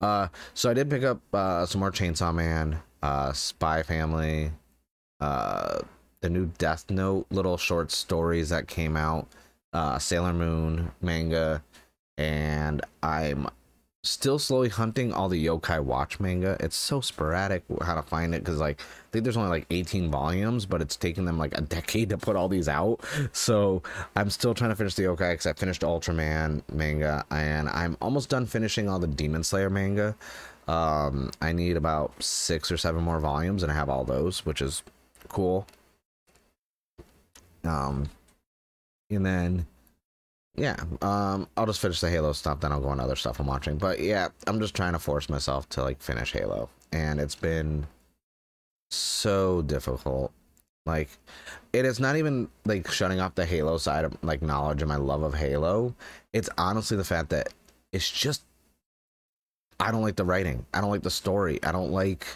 Uh, 0.00 0.28
so 0.52 0.70
I 0.70 0.74
did 0.74 0.90
pick 0.90 1.02
up 1.02 1.20
uh, 1.32 1.64
some 1.64 1.80
more 1.80 1.90
Chainsaw 1.90 2.34
Man, 2.34 2.78
uh, 3.02 3.32
Spy 3.32 3.82
Family, 3.82 4.50
uh, 5.20 5.78
the 6.20 6.28
new 6.28 6.46
Death 6.58 6.90
Note 6.90 7.26
little 7.30 7.56
short 7.56 7.90
stories 7.90 8.50
that 8.50 8.68
came 8.68 8.96
out, 8.96 9.28
uh, 9.72 9.98
Sailor 9.98 10.34
Moon 10.34 10.90
manga, 11.00 11.62
and 12.18 12.82
I'm 13.02 13.48
still 14.04 14.38
slowly 14.38 14.68
hunting 14.68 15.12
all 15.12 15.28
the 15.28 15.46
yokai 15.46 15.82
watch 15.82 16.20
manga. 16.20 16.56
It's 16.60 16.76
so 16.76 17.00
sporadic 17.00 17.64
how 17.82 17.94
to 17.94 18.02
find 18.02 18.34
it 18.34 18.44
because 18.44 18.60
like 18.60 18.80
i 18.80 18.84
think 19.10 19.24
there's 19.24 19.36
only 19.36 19.48
like 19.48 19.66
18 19.70 20.10
volumes 20.10 20.66
but 20.66 20.82
it's 20.82 20.94
taken 20.94 21.24
them 21.24 21.38
like 21.38 21.56
a 21.56 21.62
decade 21.62 22.10
to 22.10 22.18
put 22.18 22.36
all 22.36 22.48
these 22.48 22.68
out. 22.68 23.00
So 23.32 23.82
i'm 24.14 24.30
still 24.30 24.54
trying 24.54 24.70
to 24.70 24.76
finish 24.76 24.94
the 24.94 25.04
yokai 25.04 25.32
because 25.32 25.46
i 25.46 25.54
finished 25.54 25.80
ultraman 25.82 26.62
manga 26.70 27.24
and 27.30 27.68
i'm 27.70 27.96
almost 28.00 28.28
done 28.28 28.46
finishing 28.46 28.88
all 28.88 28.98
the 28.98 29.06
demon 29.06 29.42
slayer 29.42 29.70
manga. 29.70 30.14
Um 30.68 31.30
i 31.40 31.52
need 31.52 31.76
about 31.76 32.22
six 32.22 32.70
or 32.70 32.76
seven 32.76 33.02
more 33.02 33.20
volumes 33.20 33.62
and 33.62 33.72
i 33.72 33.74
have 33.74 33.88
all 33.88 34.04
those 34.04 34.44
which 34.44 34.60
is 34.60 34.82
cool. 35.28 35.66
Um 37.64 38.10
and 39.10 39.24
then 39.24 39.66
yeah, 40.56 40.76
um, 41.02 41.48
I'll 41.56 41.66
just 41.66 41.80
finish 41.80 42.00
the 42.00 42.10
Halo 42.10 42.32
stuff, 42.32 42.60
then 42.60 42.72
I'll 42.72 42.80
go 42.80 42.88
on 42.88 43.00
other 43.00 43.16
stuff 43.16 43.40
I'm 43.40 43.46
watching. 43.46 43.76
But 43.76 44.00
yeah, 44.00 44.28
I'm 44.46 44.60
just 44.60 44.74
trying 44.74 44.92
to 44.92 44.98
force 44.98 45.28
myself 45.28 45.68
to 45.70 45.82
like 45.82 46.00
finish 46.00 46.32
Halo, 46.32 46.68
and 46.92 47.20
it's 47.20 47.34
been 47.34 47.86
so 48.90 49.62
difficult. 49.62 50.32
Like, 50.86 51.08
it 51.72 51.84
is 51.86 51.98
not 51.98 52.16
even 52.16 52.48
like 52.66 52.90
shutting 52.90 53.20
off 53.20 53.34
the 53.34 53.46
Halo 53.46 53.78
side 53.78 54.04
of 54.04 54.16
like 54.22 54.42
knowledge 54.42 54.82
and 54.82 54.88
my 54.88 54.96
love 54.96 55.22
of 55.22 55.34
Halo. 55.34 55.94
It's 56.32 56.50
honestly 56.58 56.96
the 56.96 57.04
fact 57.04 57.30
that 57.30 57.48
it's 57.92 58.10
just 58.10 58.44
I 59.80 59.90
don't 59.90 60.02
like 60.02 60.16
the 60.16 60.24
writing. 60.24 60.66
I 60.72 60.80
don't 60.80 60.90
like 60.90 61.02
the 61.02 61.10
story. 61.10 61.58
I 61.62 61.72
don't 61.72 61.90
like 61.90 62.26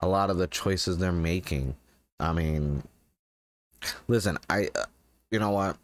a 0.00 0.08
lot 0.08 0.30
of 0.30 0.38
the 0.38 0.46
choices 0.46 0.98
they're 0.98 1.12
making. 1.12 1.76
I 2.18 2.32
mean, 2.32 2.82
listen, 4.08 4.38
I, 4.48 4.70
uh, 4.74 4.84
you 5.30 5.38
know 5.38 5.50
what? 5.50 5.76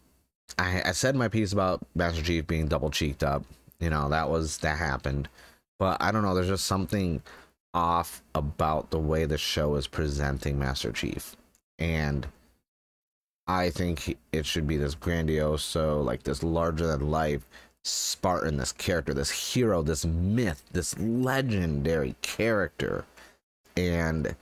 I, 0.57 0.81
I 0.85 0.91
said 0.91 1.15
my 1.15 1.27
piece 1.27 1.53
about 1.53 1.85
Master 1.95 2.21
Chief 2.21 2.47
being 2.47 2.67
double 2.67 2.89
cheeked 2.89 3.23
up. 3.23 3.43
You 3.79 3.89
know, 3.89 4.09
that 4.09 4.29
was 4.29 4.57
that 4.59 4.77
happened. 4.77 5.29
But 5.79 6.01
I 6.01 6.11
don't 6.11 6.23
know, 6.23 6.33
there's 6.33 6.47
just 6.47 6.65
something 6.65 7.21
off 7.73 8.23
about 8.33 8.89
the 8.89 8.99
way 8.99 9.25
the 9.25 9.37
show 9.37 9.75
is 9.75 9.87
presenting 9.87 10.57
Master 10.57 10.91
Chief. 10.91 11.35
And 11.77 12.27
I 13.47 13.69
think 13.69 14.17
it 14.31 14.45
should 14.45 14.67
be 14.67 14.77
this 14.77 14.95
grandiose, 14.95 15.63
so 15.63 16.01
like 16.01 16.23
this 16.23 16.43
larger 16.43 16.87
than 16.87 17.11
life 17.11 17.45
Spartan, 17.83 18.57
this 18.57 18.73
character, 18.73 19.13
this 19.13 19.29
hero, 19.29 19.81
this 19.81 20.05
myth, 20.05 20.63
this 20.71 20.97
legendary 20.99 22.15
character. 22.21 23.05
And 23.77 24.35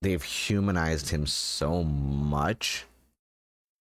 they've 0.00 0.22
humanized 0.22 1.10
him 1.10 1.26
so 1.26 1.82
much 1.82 2.86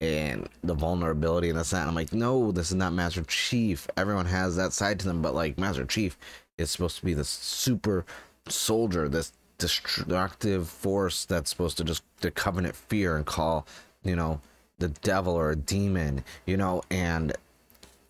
and 0.01 0.47
the 0.63 0.73
vulnerability 0.73 1.49
and 1.49 1.57
this 1.57 1.71
and 1.71 1.81
that. 1.81 1.87
I'm 1.87 1.95
like, 1.95 2.13
no, 2.13 2.51
this 2.51 2.69
is 2.69 2.75
not 2.75 2.93
Master 2.93 3.23
Chief. 3.23 3.87
Everyone 3.97 4.25
has 4.25 4.55
that 4.55 4.73
side 4.73 4.99
to 4.99 5.07
them, 5.07 5.21
but 5.21 5.35
like 5.35 5.57
Master 5.57 5.85
Chief 5.85 6.17
is 6.57 6.71
supposed 6.71 6.97
to 6.97 7.05
be 7.05 7.13
this 7.13 7.29
super 7.29 8.05
soldier, 8.47 9.07
this 9.07 9.31
destructive 9.57 10.69
force 10.69 11.25
that's 11.25 11.49
supposed 11.49 11.77
to 11.77 11.83
just 11.83 12.03
the 12.19 12.31
covenant 12.31 12.75
fear 12.75 13.15
and 13.15 13.25
call, 13.25 13.65
you 14.03 14.15
know, 14.15 14.41
the 14.79 14.89
devil 14.89 15.33
or 15.33 15.51
a 15.51 15.55
demon, 15.55 16.23
you 16.45 16.57
know, 16.57 16.83
and 16.89 17.33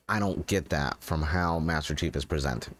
I 0.09 0.19
don't 0.19 0.47
get 0.47 0.69
that 0.69 0.97
from 1.01 1.21
how 1.21 1.59
Master 1.59 1.93
Chief 1.95 2.15
is 2.15 2.25
presented. 2.25 2.73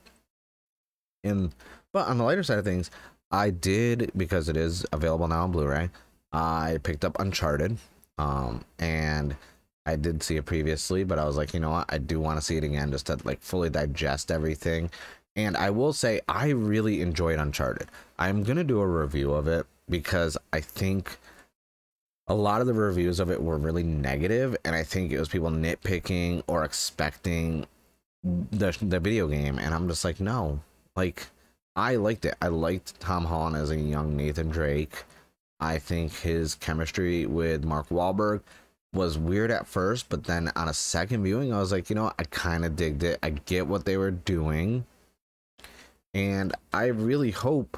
And 1.24 1.54
but 1.91 2.08
on 2.08 2.18
the 2.18 2.24
lighter 2.24 2.44
side 2.44 2.60
of 2.60 2.65
things, 2.65 2.91
I 3.32 3.50
did 3.50 4.12
because 4.15 4.50
it 4.50 4.58
is 4.58 4.86
available 4.91 5.28
now 5.28 5.44
on 5.44 5.52
Blu-ray. 5.52 5.89
I 6.32 6.80
picked 6.84 7.06
up 7.06 7.20
Uncharted, 7.20 7.78
um, 8.17 8.63
and 8.80 9.36
I 9.86 9.95
did 9.95 10.23
see 10.23 10.38
it 10.38 10.45
previously, 10.45 11.04
but 11.04 11.19
I 11.19 11.25
was 11.25 11.38
like, 11.38 11.54
you 11.54 11.60
know 11.60 11.71
what, 11.71 11.86
I 11.89 11.97
do 11.97 12.19
want 12.19 12.39
to 12.39 12.45
see 12.45 12.58
it 12.58 12.63
again 12.63 12.91
just 12.91 13.08
to 13.08 13.19
like 13.23 13.41
fully 13.41 13.69
digest 13.69 14.32
everything. 14.32 14.89
And 15.36 15.58
I 15.58 15.69
will 15.69 15.93
say, 15.93 16.21
I 16.28 16.49
really 16.49 17.01
enjoyed 17.01 17.39
Uncharted. 17.39 17.89
I'm 18.17 18.43
gonna 18.43 18.63
do 18.63 18.80
a 18.80 18.88
review 18.88 19.34
of 19.34 19.47
it 19.47 19.65
because 19.89 20.38
I 20.54 20.62
think 20.62 21.17
a 22.28 22.34
lot 22.34 22.62
of 22.62 22.67
the 22.67 22.73
reviews 22.73 23.19
of 23.19 23.30
it 23.30 23.41
were 23.41 23.58
really 23.58 23.84
negative, 23.84 24.58
and 24.65 24.75
I 24.75 24.84
think 24.84 25.12
it 25.12 25.19
was 25.19 25.30
people 25.30 25.49
nitpicking 25.49 26.43
or 26.47 26.63
expecting 26.63 27.67
the 28.23 28.75
the 28.82 28.99
video 28.99 29.28
game, 29.28 29.60
and 29.60 29.73
I'm 29.75 29.88
just 29.88 30.04
like, 30.04 30.19
no, 30.19 30.62
like 30.95 31.28
I 31.75 31.97
liked 31.97 32.25
it. 32.25 32.36
I 32.41 32.47
liked 32.47 32.99
Tom 32.99 33.25
Holland 33.25 33.56
as 33.56 33.69
a 33.69 33.78
young 33.78 34.15
Nathan 34.15 34.49
Drake. 34.49 35.04
I 35.60 35.78
think 35.78 36.13
his 36.13 36.56
chemistry 36.56 37.26
with 37.26 37.63
Mark 37.63 37.89
Wahlberg 37.89 38.41
was 38.94 39.18
weird 39.18 39.52
at 39.52 39.68
first, 39.68 40.10
but 40.10 40.24
then 40.24 40.52
on 40.56 40.68
a 40.68 40.74
second 40.74 41.24
viewing, 41.24 41.54
I 41.54 41.60
was 41.60 41.72
like, 41.72 41.89
you 41.89 41.96
know, 41.96 42.12
I 42.18 42.24
kind 42.24 42.65
of 42.65 42.76
digged 42.76 43.04
it. 43.04 43.20
I 43.22 43.32
get 43.32 43.68
what 43.68 43.86
they 43.86 43.98
were 43.98 44.12
doing, 44.12 44.86
and 46.13 46.54
I 46.74 46.88
really 46.88 47.32
hope 47.32 47.78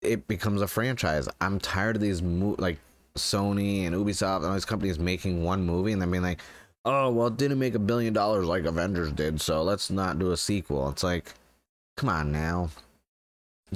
it 0.00 0.26
becomes 0.28 0.62
a 0.62 0.68
franchise. 0.68 1.28
I'm 1.40 1.58
tired 1.58 1.96
of 1.96 2.02
these 2.02 2.22
mo- 2.22 2.56
like 2.58 2.78
Sony 3.16 3.86
and 3.86 3.94
Ubisoft 3.94 4.38
and 4.38 4.46
all 4.46 4.54
these 4.54 4.64
companies 4.64 4.98
making 4.98 5.42
one 5.42 5.64
movie 5.64 5.92
and 5.92 6.00
then 6.00 6.10
being 6.10 6.22
like, 6.22 6.40
oh, 6.84 7.10
well, 7.10 7.28
it 7.28 7.36
didn't 7.36 7.58
make 7.58 7.74
a 7.74 7.78
billion 7.78 8.12
dollars 8.12 8.46
like 8.46 8.64
Avengers 8.64 9.12
did, 9.12 9.40
so 9.40 9.62
let's 9.62 9.90
not 9.90 10.18
do 10.18 10.32
a 10.32 10.36
sequel. 10.36 10.88
It's 10.90 11.02
like, 11.02 11.32
come 11.96 12.08
on 12.08 12.30
now. 12.30 12.70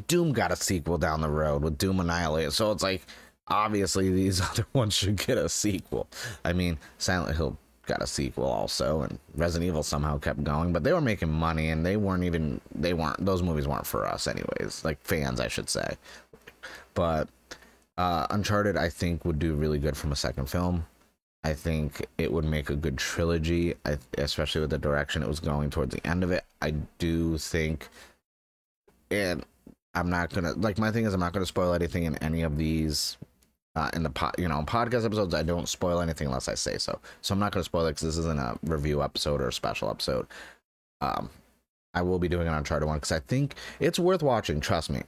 Doom 0.06 0.32
got 0.32 0.52
a 0.52 0.56
sequel 0.56 0.98
down 0.98 1.20
the 1.20 1.30
road 1.30 1.62
with 1.62 1.78
Doom 1.78 1.98
Annihilated, 2.00 2.52
so 2.52 2.70
it's 2.70 2.82
like, 2.82 3.02
obviously 3.48 4.10
these 4.10 4.40
other 4.50 4.66
ones 4.72 4.94
should 4.94 5.16
get 5.16 5.38
a 5.38 5.48
sequel. 5.48 6.08
I 6.44 6.52
mean, 6.52 6.78
Silent 6.98 7.36
Hill 7.36 7.56
got 7.86 8.02
a 8.02 8.06
sequel 8.06 8.44
also, 8.44 9.02
and 9.02 9.18
Resident 9.34 9.68
Evil 9.68 9.82
somehow 9.82 10.18
kept 10.18 10.44
going, 10.44 10.72
but 10.72 10.84
they 10.84 10.92
were 10.92 11.00
making 11.00 11.30
money 11.30 11.70
and 11.70 11.84
they 11.84 11.96
weren't 11.96 12.24
even, 12.24 12.60
they 12.74 12.94
weren't, 12.94 13.24
those 13.24 13.42
movies 13.42 13.66
weren't 13.66 13.86
for 13.86 14.06
us, 14.06 14.26
anyways, 14.26 14.84
like 14.84 15.00
fans, 15.02 15.40
I 15.40 15.48
should 15.48 15.70
say. 15.70 15.96
But 16.94 17.28
uh, 17.96 18.26
Uncharted, 18.30 18.76
I 18.76 18.88
think, 18.88 19.24
would 19.24 19.38
do 19.38 19.54
really 19.54 19.78
good 19.78 19.96
from 19.96 20.12
a 20.12 20.16
second 20.16 20.48
film. 20.48 20.86
I 21.44 21.54
think 21.54 22.06
it 22.18 22.32
would 22.32 22.44
make 22.44 22.68
a 22.68 22.76
good 22.76 22.98
trilogy, 22.98 23.74
especially 24.18 24.60
with 24.60 24.70
the 24.70 24.78
direction 24.78 25.22
it 25.22 25.28
was 25.28 25.40
going 25.40 25.70
towards 25.70 25.94
the 25.94 26.06
end 26.06 26.24
of 26.24 26.32
it. 26.32 26.44
I 26.60 26.72
do 26.98 27.38
think, 27.38 27.88
and 29.10 29.44
I'm 29.94 30.10
not 30.10 30.30
gonna 30.30 30.52
like 30.52 30.78
my 30.78 30.90
thing 30.90 31.04
is 31.04 31.14
I'm 31.14 31.20
not 31.20 31.32
gonna 31.32 31.46
spoil 31.46 31.74
anything 31.74 32.04
in 32.04 32.16
any 32.16 32.42
of 32.42 32.58
these 32.58 33.16
uh, 33.76 33.90
in 33.94 34.02
the 34.02 34.10
pod, 34.10 34.34
you 34.38 34.48
know, 34.48 34.62
podcast 34.62 35.04
episodes. 35.04 35.34
I 35.34 35.42
don't 35.42 35.68
spoil 35.68 36.00
anything 36.00 36.26
unless 36.26 36.48
I 36.48 36.54
say 36.54 36.78
so. 36.78 36.98
So 37.22 37.32
I'm 37.32 37.38
not 37.38 37.52
gonna 37.52 37.64
spoil 37.64 37.86
it 37.86 37.90
because 37.92 38.02
this 38.02 38.18
isn't 38.18 38.38
a 38.38 38.58
review 38.64 39.02
episode 39.02 39.40
or 39.40 39.48
a 39.48 39.52
special 39.52 39.90
episode. 39.90 40.26
Um, 41.00 41.30
I 41.94 42.02
will 42.02 42.18
be 42.18 42.28
doing 42.28 42.48
an 42.48 42.54
Uncharted 42.54 42.86
one 42.86 42.98
because 42.98 43.12
I 43.12 43.20
think 43.20 43.54
it's 43.80 43.98
worth 43.98 44.22
watching. 44.22 44.60
Trust 44.60 44.90
me. 44.90 45.02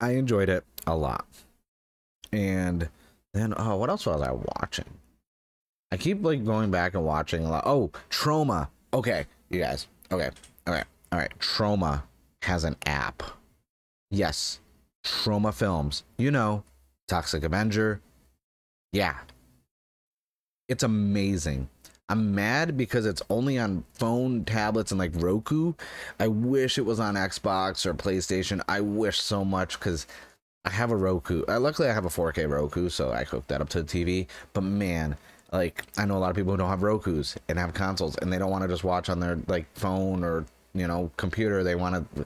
I 0.00 0.12
enjoyed 0.12 0.48
it 0.48 0.64
a 0.86 0.96
lot. 0.96 1.26
And 2.32 2.88
then 3.34 3.54
oh, 3.56 3.76
what 3.76 3.90
else 3.90 4.06
was 4.06 4.20
I 4.20 4.32
watching? 4.32 4.84
I 5.90 5.96
keep 5.96 6.22
like 6.22 6.44
going 6.44 6.70
back 6.70 6.94
and 6.94 7.04
watching 7.04 7.44
a 7.44 7.50
lot. 7.50 7.64
Oh, 7.66 7.90
Troma. 8.10 8.68
Okay, 8.92 9.26
you 9.50 9.60
guys. 9.60 9.86
Okay. 10.12 10.30
Okay. 10.66 10.82
All 11.12 11.18
right. 11.18 11.32
Troma 11.38 12.02
has 12.42 12.64
an 12.64 12.76
app. 12.86 13.22
Yes. 14.10 14.60
Troma 15.08 15.54
Films. 15.54 16.04
You 16.18 16.30
know, 16.30 16.64
Toxic 17.06 17.42
Avenger. 17.42 18.00
Yeah. 18.92 19.16
It's 20.68 20.82
amazing. 20.82 21.68
I'm 22.10 22.34
mad 22.34 22.76
because 22.76 23.04
it's 23.04 23.22
only 23.28 23.58
on 23.58 23.84
phone, 23.92 24.44
tablets, 24.44 24.92
and 24.92 24.98
like 24.98 25.12
Roku. 25.14 25.74
I 26.18 26.28
wish 26.28 26.78
it 26.78 26.86
was 26.86 27.00
on 27.00 27.16
Xbox 27.16 27.84
or 27.84 27.92
PlayStation. 27.92 28.62
I 28.68 28.80
wish 28.80 29.20
so 29.20 29.44
much 29.44 29.78
because 29.78 30.06
I 30.64 30.70
have 30.70 30.90
a 30.90 30.96
Roku. 30.96 31.44
Uh, 31.48 31.60
luckily, 31.60 31.88
I 31.88 31.92
have 31.92 32.06
a 32.06 32.10
4K 32.10 32.50
Roku, 32.50 32.88
so 32.88 33.12
I 33.12 33.24
hooked 33.24 33.48
that 33.48 33.60
up 33.60 33.68
to 33.70 33.82
the 33.82 34.04
TV. 34.04 34.26
But 34.54 34.62
man, 34.62 35.16
like 35.52 35.84
I 35.98 36.06
know 36.06 36.16
a 36.16 36.20
lot 36.20 36.30
of 36.30 36.36
people 36.36 36.52
who 36.52 36.58
don't 36.58 36.70
have 36.70 36.82
Roku's 36.82 37.36
and 37.48 37.58
have 37.58 37.74
consoles, 37.74 38.16
and 38.16 38.32
they 38.32 38.38
don't 38.38 38.50
want 38.50 38.62
to 38.62 38.68
just 38.68 38.84
watch 38.84 39.10
on 39.10 39.20
their 39.20 39.38
like 39.46 39.66
phone 39.74 40.24
or 40.24 40.46
you 40.74 40.86
know 40.86 41.10
computer. 41.16 41.62
They 41.62 41.74
want 41.74 42.16
to. 42.16 42.24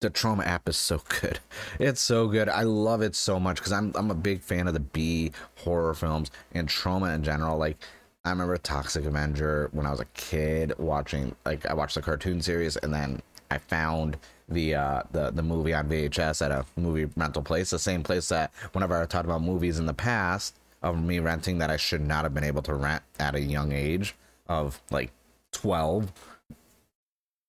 The 0.00 0.10
Troma 0.10 0.46
app 0.46 0.68
is 0.68 0.76
so 0.76 1.02
good. 1.08 1.40
It's 1.80 2.00
so 2.00 2.28
good. 2.28 2.48
I 2.48 2.62
love 2.62 3.02
it 3.02 3.14
so 3.16 3.40
much 3.40 3.56
because 3.56 3.72
I'm 3.72 3.92
I'm 3.96 4.10
a 4.10 4.14
big 4.14 4.42
fan 4.42 4.68
of 4.68 4.74
the 4.74 4.80
B 4.80 5.32
horror 5.56 5.94
films 5.94 6.30
and 6.52 6.68
Troma 6.68 7.14
in 7.14 7.24
general. 7.24 7.58
Like 7.58 7.78
I 8.24 8.30
remember 8.30 8.56
Toxic 8.58 9.04
Avenger 9.04 9.68
when 9.72 9.86
I 9.86 9.90
was 9.90 10.00
a 10.00 10.04
kid 10.06 10.72
watching. 10.78 11.34
Like 11.44 11.66
I 11.66 11.74
watched 11.74 11.94
the 11.96 12.02
cartoon 12.02 12.40
series 12.42 12.76
and 12.76 12.92
then 12.94 13.22
I 13.50 13.58
found 13.58 14.18
the 14.48 14.74
uh, 14.74 15.02
the 15.12 15.30
the 15.30 15.42
movie 15.42 15.74
on 15.74 15.88
VHS 15.88 16.44
at 16.44 16.50
a 16.52 16.64
movie 16.76 17.10
rental 17.16 17.42
place, 17.42 17.70
the 17.70 17.78
same 17.78 18.02
place 18.02 18.28
that 18.28 18.52
whenever 18.72 19.00
I 19.00 19.06
talked 19.06 19.24
about 19.24 19.42
movies 19.42 19.78
in 19.78 19.86
the 19.86 19.94
past 19.94 20.56
of 20.82 21.02
me 21.02 21.18
renting 21.18 21.58
that 21.58 21.70
I 21.70 21.76
should 21.76 22.00
not 22.00 22.24
have 22.24 22.34
been 22.34 22.44
able 22.44 22.62
to 22.62 22.74
rent 22.74 23.02
at 23.18 23.34
a 23.34 23.40
young 23.40 23.72
age 23.72 24.14
of 24.48 24.80
like 24.90 25.10
12 25.52 26.12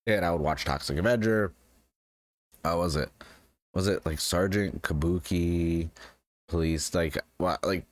and 0.08 0.26
I 0.26 0.32
would 0.32 0.42
watch 0.42 0.66
Toxic 0.66 0.98
Avenger. 0.98 1.54
How 2.64 2.80
was 2.80 2.96
it? 2.96 3.10
Was 3.74 3.88
it 3.88 4.06
like 4.06 4.20
Sergeant 4.20 4.82
Kabuki 4.82 5.90
Police 6.48 6.94
like 6.96 7.18
what 7.38 7.64
like 7.64 7.86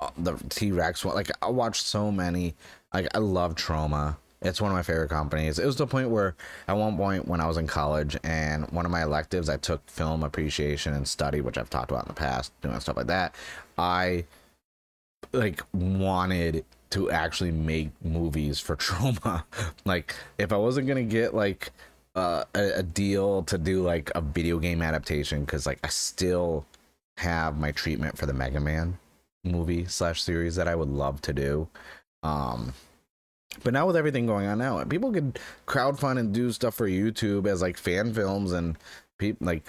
uh, 0.00 0.10
the 0.18 0.36
T 0.48 0.72
Rex 0.72 1.04
one? 1.04 1.14
Like 1.14 1.30
I 1.42 1.48
watched 1.50 1.86
so 1.86 2.10
many. 2.10 2.54
Like 2.92 3.08
I 3.14 3.18
love 3.18 3.54
Troma. 3.54 4.16
It's 4.42 4.60
one 4.60 4.70
of 4.70 4.76
my 4.76 4.82
favorite 4.82 5.10
companies. 5.10 5.58
It 5.58 5.66
was 5.66 5.76
the 5.76 5.86
point 5.86 6.08
where, 6.08 6.34
at 6.66 6.74
one 6.74 6.96
point 6.96 7.28
when 7.28 7.42
I 7.42 7.46
was 7.46 7.58
in 7.58 7.66
college, 7.66 8.16
and 8.24 8.66
one 8.70 8.86
of 8.86 8.90
my 8.90 9.02
electives, 9.02 9.50
I 9.50 9.58
took 9.58 9.86
film 9.88 10.22
appreciation 10.22 10.94
and 10.94 11.06
study, 11.06 11.42
which 11.42 11.58
I've 11.58 11.68
talked 11.68 11.90
about 11.90 12.04
in 12.04 12.08
the 12.08 12.14
past, 12.14 12.58
doing 12.62 12.80
stuff 12.80 12.96
like 12.96 13.08
that. 13.08 13.34
I 13.76 14.24
like 15.32 15.62
wanted 15.74 16.64
to 16.90 17.10
actually 17.10 17.50
make 17.50 17.90
movies 18.02 18.58
for 18.58 18.76
Troma. 18.78 19.44
like, 19.84 20.14
if 20.38 20.52
I 20.52 20.56
wasn't 20.56 20.88
gonna 20.88 21.02
get 21.02 21.34
like 21.34 21.70
uh, 22.20 22.44
a, 22.54 22.78
a 22.78 22.82
deal 22.82 23.42
to 23.44 23.56
do 23.56 23.82
like 23.82 24.10
a 24.14 24.20
video 24.20 24.58
game 24.58 24.82
adaptation, 24.82 25.40
because 25.40 25.66
like 25.66 25.78
I 25.82 25.88
still 25.88 26.66
have 27.16 27.58
my 27.58 27.72
treatment 27.72 28.18
for 28.18 28.26
the 28.26 28.34
Mega 28.34 28.60
Man 28.60 28.98
movie 29.42 29.86
slash 29.86 30.22
series 30.22 30.54
that 30.56 30.68
I 30.68 30.74
would 30.74 30.90
love 30.90 31.22
to 31.22 31.32
do. 31.32 31.68
Um, 32.22 32.74
but 33.64 33.72
now 33.72 33.86
with 33.86 33.96
everything 33.96 34.26
going 34.26 34.46
on 34.46 34.58
now, 34.58 34.84
people 34.84 35.12
can 35.12 35.34
crowdfund 35.66 36.18
and 36.18 36.32
do 36.32 36.52
stuff 36.52 36.74
for 36.74 36.88
YouTube 36.88 37.46
as 37.46 37.62
like 37.62 37.78
fan 37.78 38.12
films 38.12 38.52
and 38.52 38.76
people 39.18 39.46
like 39.46 39.64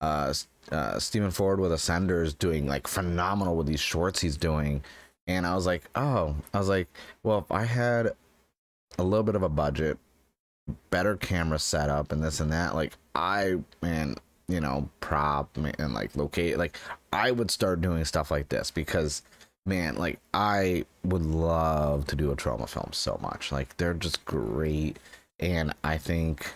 uh, 0.00 0.32
uh 0.70 0.98
Steven 1.00 1.32
Ford 1.32 1.58
with 1.58 1.72
Ascenders 1.72 2.38
doing 2.38 2.66
like 2.66 2.86
phenomenal 2.86 3.56
with 3.56 3.66
these 3.66 3.80
shorts 3.80 4.20
he's 4.20 4.36
doing. 4.36 4.82
And 5.26 5.46
I 5.46 5.54
was 5.56 5.66
like, 5.66 5.82
oh, 5.96 6.36
I 6.54 6.58
was 6.58 6.68
like, 6.68 6.88
well, 7.24 7.38
if 7.38 7.50
I 7.50 7.64
had 7.64 8.12
a 8.98 9.02
little 9.02 9.24
bit 9.24 9.34
of 9.34 9.42
a 9.42 9.48
budget, 9.48 9.98
better 10.90 11.16
camera 11.16 11.58
setup 11.58 12.12
and 12.12 12.22
this 12.22 12.40
and 12.40 12.52
that, 12.52 12.74
like 12.74 12.94
I 13.14 13.56
man, 13.82 14.16
you 14.48 14.60
know, 14.60 14.88
prop 15.00 15.56
and 15.56 15.94
like 15.94 16.16
locate 16.16 16.58
like 16.58 16.78
I 17.12 17.30
would 17.30 17.50
start 17.50 17.80
doing 17.80 18.04
stuff 18.04 18.30
like 18.30 18.48
this 18.48 18.70
because 18.70 19.22
man, 19.66 19.96
like 19.96 20.18
I 20.34 20.84
would 21.04 21.22
love 21.22 22.06
to 22.08 22.16
do 22.16 22.30
a 22.30 22.36
Troma 22.36 22.68
film 22.68 22.90
so 22.92 23.18
much. 23.22 23.52
Like 23.52 23.76
they're 23.76 23.94
just 23.94 24.24
great, 24.24 24.98
and 25.38 25.72
I 25.84 25.98
think 25.98 26.54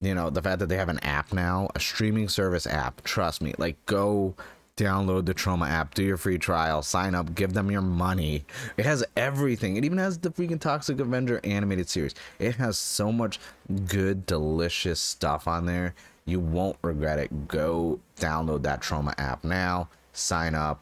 you 0.00 0.14
know 0.14 0.30
the 0.30 0.42
fact 0.42 0.60
that 0.60 0.68
they 0.68 0.76
have 0.76 0.88
an 0.88 1.00
app 1.00 1.32
now, 1.32 1.70
a 1.74 1.80
streaming 1.80 2.28
service 2.28 2.66
app. 2.66 3.02
Trust 3.04 3.42
me, 3.42 3.54
like 3.58 3.76
go 3.86 4.34
download 4.80 5.26
the 5.26 5.34
Troma 5.34 5.68
app, 5.68 5.94
do 5.94 6.02
your 6.02 6.16
free 6.16 6.38
trial, 6.38 6.82
sign 6.82 7.14
up, 7.14 7.34
give 7.34 7.52
them 7.52 7.70
your 7.70 7.82
money. 7.82 8.44
It 8.76 8.86
has 8.86 9.04
everything. 9.16 9.76
It 9.76 9.84
even 9.84 9.98
has 9.98 10.18
the 10.18 10.30
freaking 10.30 10.60
Toxic 10.60 10.98
Avenger 10.98 11.40
animated 11.44 11.88
series. 11.88 12.14
It 12.38 12.56
has 12.56 12.78
so 12.78 13.12
much 13.12 13.38
good, 13.86 14.24
delicious 14.24 15.00
stuff 15.00 15.46
on 15.46 15.66
there. 15.66 15.94
You 16.24 16.40
won't 16.40 16.76
regret 16.82 17.18
it. 17.18 17.48
Go 17.48 18.00
download 18.16 18.62
that 18.62 18.80
Troma 18.80 19.14
app 19.18 19.44
now, 19.44 19.88
sign 20.12 20.54
up. 20.54 20.80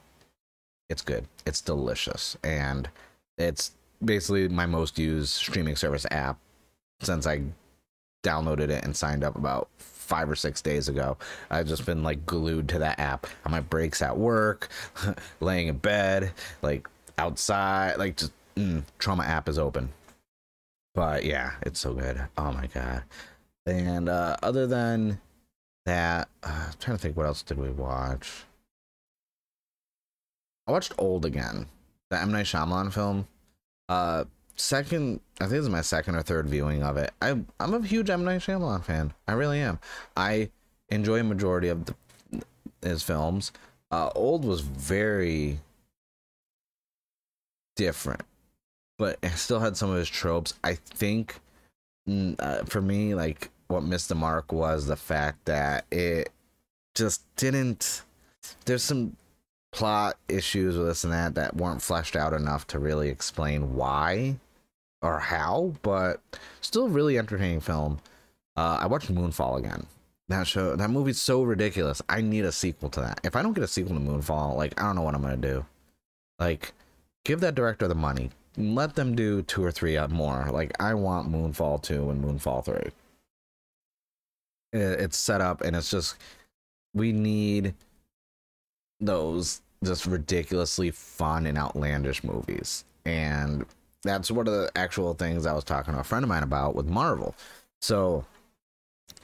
It's 0.88 1.02
good. 1.02 1.26
It's 1.44 1.60
delicious. 1.60 2.36
And 2.44 2.88
it's 3.36 3.72
basically 4.02 4.48
my 4.48 4.66
most 4.66 4.98
used 4.98 5.30
streaming 5.30 5.76
service 5.76 6.06
app 6.10 6.38
since 7.00 7.26
I 7.26 7.42
downloaded 8.24 8.70
it 8.70 8.84
and 8.84 8.96
signed 8.96 9.24
up 9.24 9.36
about 9.36 9.68
five 10.08 10.30
or 10.30 10.34
six 10.34 10.62
days 10.62 10.88
ago. 10.88 11.16
I've 11.50 11.66
just 11.68 11.84
been 11.84 12.02
like 12.02 12.24
glued 12.24 12.68
to 12.70 12.78
that 12.78 12.98
app 12.98 13.26
on 13.44 13.52
my 13.52 13.60
breaks 13.60 14.00
at 14.00 14.16
work, 14.16 14.70
laying 15.40 15.68
in 15.68 15.76
bed, 15.76 16.32
like 16.62 16.88
outside, 17.18 17.98
like 17.98 18.16
just 18.16 18.32
mm, 18.56 18.82
Troma 18.98 19.26
app 19.26 19.48
is 19.48 19.58
open. 19.58 19.90
But 20.94 21.24
yeah, 21.24 21.52
it's 21.62 21.78
so 21.78 21.92
good. 21.92 22.26
Oh 22.38 22.52
my 22.52 22.66
god. 22.68 23.02
And 23.66 24.08
uh, 24.08 24.36
other 24.42 24.66
than 24.66 25.20
that, 25.84 26.28
uh, 26.42 26.68
I'm 26.68 26.74
trying 26.80 26.96
to 26.96 27.02
think 27.02 27.16
what 27.16 27.26
else 27.26 27.42
did 27.42 27.58
we 27.58 27.68
watch. 27.68 28.44
I 30.66 30.72
watched 30.72 30.92
Old 30.98 31.24
again, 31.24 31.66
the 32.10 32.18
M 32.20 32.32
Night 32.32 32.46
Shyamalan 32.46 32.92
film. 32.92 33.28
Uh, 33.88 34.24
second, 34.60 35.20
I 35.40 35.44
think 35.44 35.52
this 35.52 35.62
is 35.62 35.68
my 35.68 35.80
second 35.80 36.16
or 36.16 36.22
third 36.22 36.48
viewing 36.48 36.82
of 36.82 36.96
it. 36.96 37.12
I 37.22 37.40
I'm 37.60 37.74
a 37.74 37.82
huge 37.82 38.10
M 38.10 38.24
Night 38.24 38.40
Shyamalan 38.40 38.84
fan. 38.84 39.12
I 39.26 39.32
really 39.32 39.60
am. 39.60 39.78
I 40.16 40.50
enjoy 40.88 41.20
a 41.20 41.24
majority 41.24 41.68
of 41.68 41.84
the, 41.86 41.94
his 42.82 43.02
films. 43.02 43.52
Uh, 43.90 44.10
Old 44.14 44.44
was 44.44 44.60
very 44.60 45.60
different, 47.76 48.22
but 48.98 49.18
it 49.22 49.30
still 49.30 49.60
had 49.60 49.76
some 49.76 49.90
of 49.90 49.96
his 49.96 50.08
tropes. 50.08 50.54
I 50.62 50.74
think 50.74 51.40
mm, 52.08 52.34
uh, 52.38 52.64
for 52.64 52.82
me, 52.82 53.14
like 53.14 53.50
what 53.68 53.82
missed 53.82 54.08
the 54.08 54.14
mark 54.14 54.52
was 54.52 54.86
the 54.86 54.96
fact 54.96 55.44
that 55.46 55.84
it 55.90 56.30
just 56.94 57.22
didn't. 57.36 58.02
There's 58.64 58.82
some 58.82 59.16
plot 59.72 60.16
issues 60.28 60.76
with 60.76 60.86
this 60.86 61.04
and 61.04 61.12
that 61.12 61.34
that 61.34 61.56
weren't 61.56 61.82
fleshed 61.82 62.16
out 62.16 62.32
enough 62.32 62.66
to 62.66 62.78
really 62.78 63.10
explain 63.10 63.74
why 63.74 64.36
or 65.02 65.18
how, 65.18 65.74
but 65.82 66.20
still 66.60 66.88
really 66.88 67.18
entertaining 67.18 67.60
film. 67.60 68.00
Uh, 68.56 68.78
I 68.80 68.86
watched 68.86 69.12
Moonfall 69.12 69.58
again. 69.58 69.86
That 70.28 70.46
show, 70.46 70.76
that 70.76 70.90
movie's 70.90 71.20
so 71.20 71.42
ridiculous. 71.42 72.02
I 72.08 72.20
need 72.20 72.44
a 72.44 72.52
sequel 72.52 72.90
to 72.90 73.00
that. 73.00 73.20
If 73.24 73.34
I 73.34 73.42
don't 73.42 73.54
get 73.54 73.64
a 73.64 73.68
sequel 73.68 73.94
to 73.94 74.00
Moonfall, 74.00 74.56
like 74.56 74.78
I 74.80 74.84
don't 74.84 74.96
know 74.96 75.02
what 75.02 75.14
I'm 75.14 75.22
gonna 75.22 75.36
do. 75.36 75.64
Like, 76.38 76.72
give 77.24 77.40
that 77.40 77.54
director 77.54 77.88
the 77.88 77.94
money. 77.94 78.30
Let 78.56 78.94
them 78.94 79.14
do 79.14 79.42
two 79.42 79.64
or 79.64 79.70
three 79.70 79.98
more. 80.08 80.48
Like 80.50 80.72
I 80.80 80.94
want 80.94 81.32
Moonfall 81.32 81.82
two 81.82 82.10
and 82.10 82.22
Moonfall 82.22 82.64
three. 82.64 82.90
It's 84.72 85.16
set 85.16 85.40
up, 85.40 85.62
and 85.62 85.74
it's 85.74 85.90
just 85.90 86.16
we 86.92 87.12
need 87.12 87.74
those 89.00 89.62
just 89.84 90.06
ridiculously 90.06 90.90
fun 90.90 91.46
and 91.46 91.56
outlandish 91.56 92.24
movies. 92.24 92.84
And 93.04 93.64
that's 94.08 94.30
one 94.30 94.46
of 94.46 94.52
the 94.52 94.70
actual 94.76 95.14
things 95.14 95.46
I 95.46 95.52
was 95.52 95.64
talking 95.64 95.94
to 95.94 96.00
a 96.00 96.04
friend 96.04 96.24
of 96.24 96.28
mine 96.28 96.42
about 96.42 96.74
with 96.74 96.86
Marvel. 96.86 97.34
So 97.80 98.24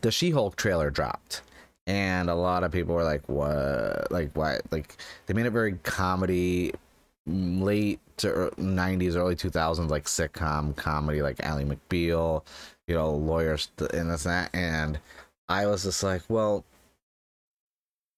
the 0.01 0.11
She-Hulk 0.11 0.57
trailer 0.57 0.91
dropped 0.91 1.43
and 1.87 2.31
a 2.31 2.35
lot 2.35 2.65
of 2.65 2.73
people 2.73 2.95
were 2.95 3.05
like 3.05 3.29
what 3.29 4.11
like 4.11 4.31
why 4.35 4.59
like 4.71 4.97
they 5.27 5.35
made 5.35 5.47
it 5.47 5.51
very 5.51 5.75
comedy 5.83 6.73
late 7.27 8.01
to 8.17 8.51
90s 8.59 9.17
early 9.17 9.37
2000s 9.37 9.91
like 9.91 10.05
sitcom 10.05 10.75
comedy 10.77 11.21
like 11.21 11.41
Ally 11.41 11.65
McBeal 11.65 12.43
you 12.87 12.95
know 12.95 13.13
lawyers 13.13 13.69
and 13.93 14.11
this 14.11 14.25
and 14.25 14.33
that 14.33 14.51
and 14.55 14.99
I 15.49 15.67
was 15.67 15.83
just 15.83 16.03
like 16.03 16.23
well 16.29 16.65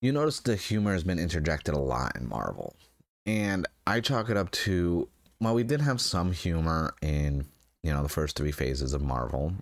you 0.02 0.12
notice 0.12 0.40
the 0.40 0.56
humor 0.56 0.92
has 0.92 1.04
been 1.04 1.18
interjected 1.18 1.74
a 1.74 1.78
lot 1.78 2.16
in 2.16 2.28
Marvel. 2.28 2.74
And 3.24 3.66
I 3.86 4.00
chalk 4.00 4.30
it 4.30 4.36
up 4.36 4.50
to 4.52 5.08
while 5.38 5.54
we 5.54 5.62
did 5.62 5.80
have 5.80 6.00
some 6.00 6.32
humor 6.32 6.94
in, 7.02 7.46
you 7.82 7.92
know, 7.92 8.02
the 8.02 8.08
first 8.08 8.36
three 8.36 8.52
phases 8.52 8.92
of 8.92 9.02
Marvel, 9.02 9.52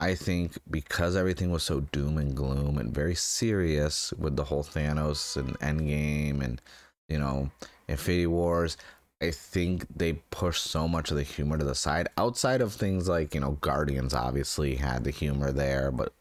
I 0.00 0.14
think 0.14 0.58
because 0.70 1.16
everything 1.16 1.50
was 1.50 1.62
so 1.62 1.80
doom 1.80 2.18
and 2.18 2.34
gloom 2.34 2.78
and 2.78 2.92
very 2.92 3.14
serious 3.14 4.12
with 4.14 4.36
the 4.36 4.44
whole 4.44 4.64
Thanos 4.64 5.36
and 5.36 5.58
Endgame 5.60 6.42
and, 6.42 6.60
you 7.08 7.18
know, 7.18 7.50
Infinity 7.88 8.26
Wars, 8.26 8.76
I 9.20 9.30
think 9.30 9.86
they 9.94 10.14
pushed 10.30 10.64
so 10.64 10.88
much 10.88 11.10
of 11.10 11.16
the 11.16 11.22
humor 11.22 11.56
to 11.56 11.64
the 11.64 11.76
side. 11.76 12.08
Outside 12.18 12.60
of 12.60 12.72
things 12.72 13.08
like, 13.08 13.34
you 13.34 13.40
know, 13.40 13.52
Guardians 13.60 14.14
obviously 14.14 14.74
had 14.74 15.04
the 15.04 15.10
humor 15.12 15.52
there, 15.52 15.92
but 15.92 16.12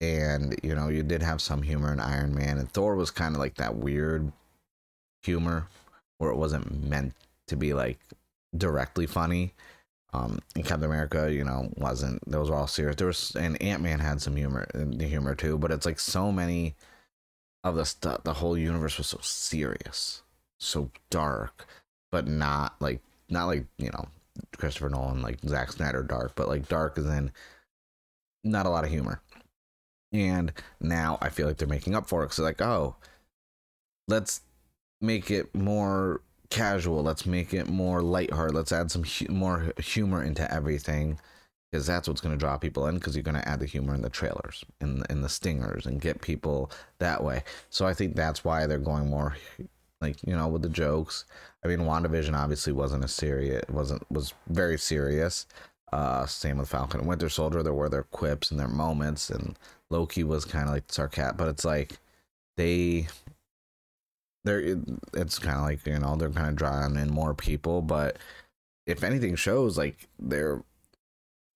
and 0.00 0.58
you 0.62 0.74
know 0.74 0.88
you 0.88 1.02
did 1.02 1.22
have 1.22 1.40
some 1.40 1.62
humor 1.62 1.92
in 1.92 2.00
Iron 2.00 2.34
Man, 2.34 2.58
and 2.58 2.70
Thor 2.70 2.96
was 2.96 3.10
kind 3.10 3.34
of 3.34 3.40
like 3.40 3.56
that 3.56 3.76
weird 3.76 4.32
humor 5.22 5.68
where 6.18 6.30
it 6.30 6.36
wasn't 6.36 6.82
meant 6.84 7.14
to 7.50 7.56
be 7.56 7.74
like 7.74 7.98
directly 8.56 9.06
funny. 9.06 9.54
Um, 10.12 10.40
and 10.56 10.64
Captain 10.64 10.90
America, 10.90 11.32
you 11.32 11.44
know, 11.44 11.68
wasn't. 11.76 12.28
Those 12.28 12.50
were 12.50 12.56
all 12.56 12.66
serious. 12.66 12.96
There 12.96 13.06
was, 13.06 13.36
and 13.36 13.60
Ant 13.62 13.82
Man 13.82 14.00
had 14.00 14.20
some 14.20 14.34
humor, 14.34 14.66
the 14.74 15.06
humor 15.06 15.36
too. 15.36 15.56
But 15.56 15.70
it's 15.70 15.86
like 15.86 16.00
so 16.00 16.32
many 16.32 16.74
of 17.62 17.76
the 17.76 17.84
stuff. 17.84 18.24
The 18.24 18.34
whole 18.34 18.58
universe 18.58 18.98
was 18.98 19.06
so 19.06 19.18
serious, 19.22 20.22
so 20.58 20.90
dark, 21.10 21.68
but 22.10 22.26
not 22.26 22.74
like 22.80 23.00
not 23.28 23.46
like 23.46 23.66
you 23.78 23.90
know 23.92 24.08
Christopher 24.56 24.88
Nolan, 24.88 25.22
like 25.22 25.38
Zack 25.46 25.70
Snyder 25.72 26.02
dark, 26.02 26.32
but 26.34 26.48
like 26.48 26.68
dark 26.68 26.98
as 26.98 27.06
in 27.06 27.30
not 28.42 28.66
a 28.66 28.70
lot 28.70 28.84
of 28.84 28.90
humor. 28.90 29.20
And 30.12 30.52
now 30.80 31.18
I 31.20 31.28
feel 31.28 31.46
like 31.46 31.58
they're 31.58 31.68
making 31.68 31.94
up 31.94 32.08
for 32.08 32.24
it. 32.24 32.32
So 32.32 32.42
like, 32.42 32.60
oh, 32.60 32.96
let's 34.08 34.40
make 35.00 35.30
it 35.30 35.54
more 35.54 36.20
casual. 36.50 37.02
Let's 37.02 37.26
make 37.26 37.54
it 37.54 37.68
more 37.68 38.02
lighthearted. 38.02 38.54
Let's 38.54 38.72
add 38.72 38.90
some 38.90 39.04
hu- 39.04 39.32
more 39.32 39.72
humor 39.78 40.22
into 40.22 40.52
everything 40.52 41.18
because 41.70 41.86
that's 41.86 42.08
what's 42.08 42.20
going 42.20 42.34
to 42.34 42.38
draw 42.38 42.58
people 42.58 42.86
in 42.86 42.96
because 42.96 43.14
you're 43.14 43.22
going 43.22 43.40
to 43.40 43.48
add 43.48 43.60
the 43.60 43.66
humor 43.66 43.94
in 43.94 44.02
the 44.02 44.10
trailers 44.10 44.64
and 44.80 44.98
in, 44.98 45.16
in 45.18 45.22
the 45.22 45.28
stingers 45.28 45.86
and 45.86 46.00
get 46.00 46.20
people 46.20 46.70
that 46.98 47.22
way. 47.22 47.44
So 47.70 47.86
I 47.86 47.94
think 47.94 48.16
that's 48.16 48.44
why 48.44 48.66
they're 48.66 48.78
going 48.78 49.08
more 49.08 49.36
like, 50.00 50.16
you 50.26 50.34
know, 50.34 50.48
with 50.48 50.62
the 50.62 50.68
jokes. 50.68 51.24
I 51.64 51.68
mean, 51.68 51.80
WandaVision 51.80 52.36
obviously 52.36 52.72
wasn't 52.72 53.04
a 53.04 53.08
serious, 53.08 53.62
It 53.62 53.70
wasn't, 53.70 54.10
was 54.10 54.34
very 54.48 54.78
serious. 54.78 55.46
Uh, 55.92 56.24
same 56.26 56.58
with 56.58 56.68
Falcon 56.68 57.00
and 57.00 57.08
Winter 57.08 57.28
Soldier. 57.28 57.62
There 57.62 57.74
were 57.74 57.88
their 57.88 58.04
quips 58.04 58.50
and 58.50 58.58
their 58.58 58.68
moments 58.68 59.30
and 59.30 59.58
Loki 59.90 60.24
was 60.24 60.44
kind 60.44 60.68
of 60.68 60.74
like 60.74 60.84
sarcastic, 60.88 61.36
but 61.36 61.48
it's 61.48 61.64
like 61.64 61.98
they 62.56 63.08
they're 64.44 64.76
it's 65.14 65.38
kind 65.38 65.56
of 65.56 65.62
like 65.62 65.86
you 65.86 65.98
know 65.98 66.16
they're 66.16 66.30
kind 66.30 66.48
of 66.48 66.56
drawing 66.56 66.96
in 66.96 67.10
more 67.10 67.34
people, 67.34 67.82
but 67.82 68.18
if 68.86 69.04
anything 69.04 69.36
shows 69.36 69.76
like 69.78 70.08
they're 70.18 70.62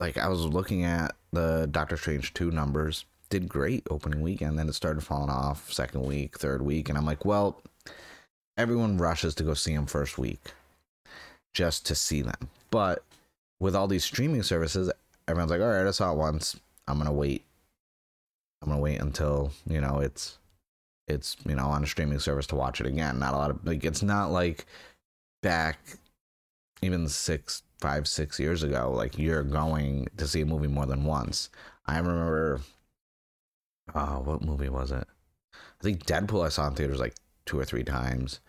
like 0.01 0.19
I 0.19 0.29
was 0.29 0.45
looking 0.45 0.85
at 0.85 1.15
the 1.33 1.69
Doctor 1.71 1.97
Strange 1.97 2.35
two 2.35 2.51
numbers 2.51 3.05
did 3.31 3.49
great 3.49 3.87
opening 3.91 4.21
weekend, 4.21 4.59
then 4.59 4.69
it 4.69 4.75
started 4.75 5.03
falling 5.03 5.31
off 5.31 5.73
second 5.73 6.03
week, 6.05 6.39
third 6.39 6.63
week, 6.63 6.89
and 6.89 6.99
I'm 6.99 7.07
like, 7.07 7.25
well, 7.25 7.63
everyone 8.57 8.99
rushes 8.99 9.35
to 9.37 9.45
go 9.45 9.55
see 9.55 9.75
them 9.75 9.87
first 9.87 10.19
week 10.19 10.41
just 11.55 11.87
to 11.87 11.95
see 11.95 12.21
them, 12.23 12.49
but 12.71 13.03
with 13.61 13.75
all 13.75 13.89
these 13.89 14.05
streaming 14.05 14.43
services, 14.43 14.91
everyone's 15.29 15.51
like, 15.51 15.61
all 15.61 15.69
right, 15.69 15.87
I 15.87 15.91
saw 15.93 16.13
it 16.13 16.19
once, 16.19 16.59
I'm 16.87 16.99
gonna 16.99 17.13
wait. 17.13 17.45
I'm 18.63 18.69
gonna 18.69 18.81
wait 18.81 19.01
until 19.01 19.53
you 19.69 19.81
know 19.81 19.99
it's 20.01 20.39
it's 21.09 21.37
you 21.47 21.55
know 21.55 21.67
on 21.67 21.85
a 21.85 21.87
streaming 21.87 22.19
service 22.19 22.47
to 22.49 22.57
watch 22.57 22.81
it 22.81 22.87
again. 22.87 23.19
Not 23.19 23.35
a 23.35 23.37
lot 23.37 23.51
of 23.51 23.65
like 23.67 23.85
it's 23.85 24.03
not 24.03 24.31
like 24.31 24.67
back 25.43 25.79
even 26.83 27.09
six 27.09 27.63
five 27.81 28.09
six 28.09 28.41
years 28.41 28.63
ago 28.63 28.91
like 28.95 29.19
you're 29.19 29.43
going 29.43 30.09
to 30.17 30.27
see 30.27 30.41
a 30.41 30.47
movie 30.47 30.69
more 30.69 30.87
than 30.87 31.05
once. 31.05 31.51
I 31.87 31.99
remember 31.99 32.61
oh 33.95 34.21
what 34.21 34.43
movie 34.43 34.69
was 34.69 34.91
it? 34.91 35.07
I 35.55 35.83
think 35.83 36.07
Deadpool 36.07 36.45
I 36.45 36.49
saw 36.49 36.67
in 36.69 36.75
theaters 36.75 37.01
like 37.01 37.15
two 37.47 37.59
or 37.59 37.65
three 37.65 37.85
times. 37.85 38.41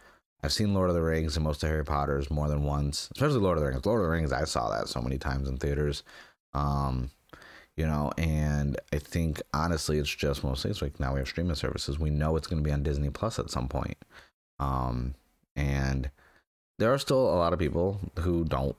I've 0.44 0.54
seen 0.54 0.74
Lord 0.74 0.90
of 0.90 0.96
the 0.96 1.02
Rings 1.02 1.36
and 1.36 1.44
most 1.44 1.64
of 1.64 1.70
Harry 1.70 1.84
Potter's 1.84 2.30
more 2.30 2.48
than 2.48 2.64
once, 2.64 3.10
especially 3.16 3.40
Lord 3.40 3.58
of 3.58 3.64
the 3.64 3.70
Rings. 3.70 3.86
Lord 3.86 4.02
of 4.02 4.06
the 4.06 4.12
Rings, 4.12 4.32
I 4.32 4.44
saw 4.44 4.70
that 4.70 4.88
so 4.88 5.02
many 5.02 5.18
times 5.18 5.50
in 5.50 5.58
theaters. 5.58 6.04
Um, 6.54 7.10
you 7.78 7.86
know 7.86 8.12
and 8.18 8.80
i 8.94 8.98
think 8.98 9.42
honestly 9.54 9.98
it's 9.98 10.14
just 10.14 10.44
mostly 10.44 10.72
it's 10.72 10.82
like 10.82 11.00
now 11.00 11.14
we 11.14 11.20
have 11.20 11.28
streaming 11.28 11.56
services. 11.56 12.00
We 12.00 12.10
know 12.10 12.36
it's 12.36 12.48
going 12.48 12.62
to 12.62 12.68
be 12.68 12.74
on 12.74 12.84
disney 12.84 13.10
plus 13.10 13.40
at 13.40 13.50
some 13.50 13.68
point. 13.68 13.98
Um 14.60 15.16
and 15.56 16.10
there 16.80 16.94
are 16.94 16.98
still 16.98 17.34
a 17.34 17.36
lot 17.38 17.54
of 17.54 17.60
people 17.60 18.00
who 18.20 18.46
don't 18.46 18.76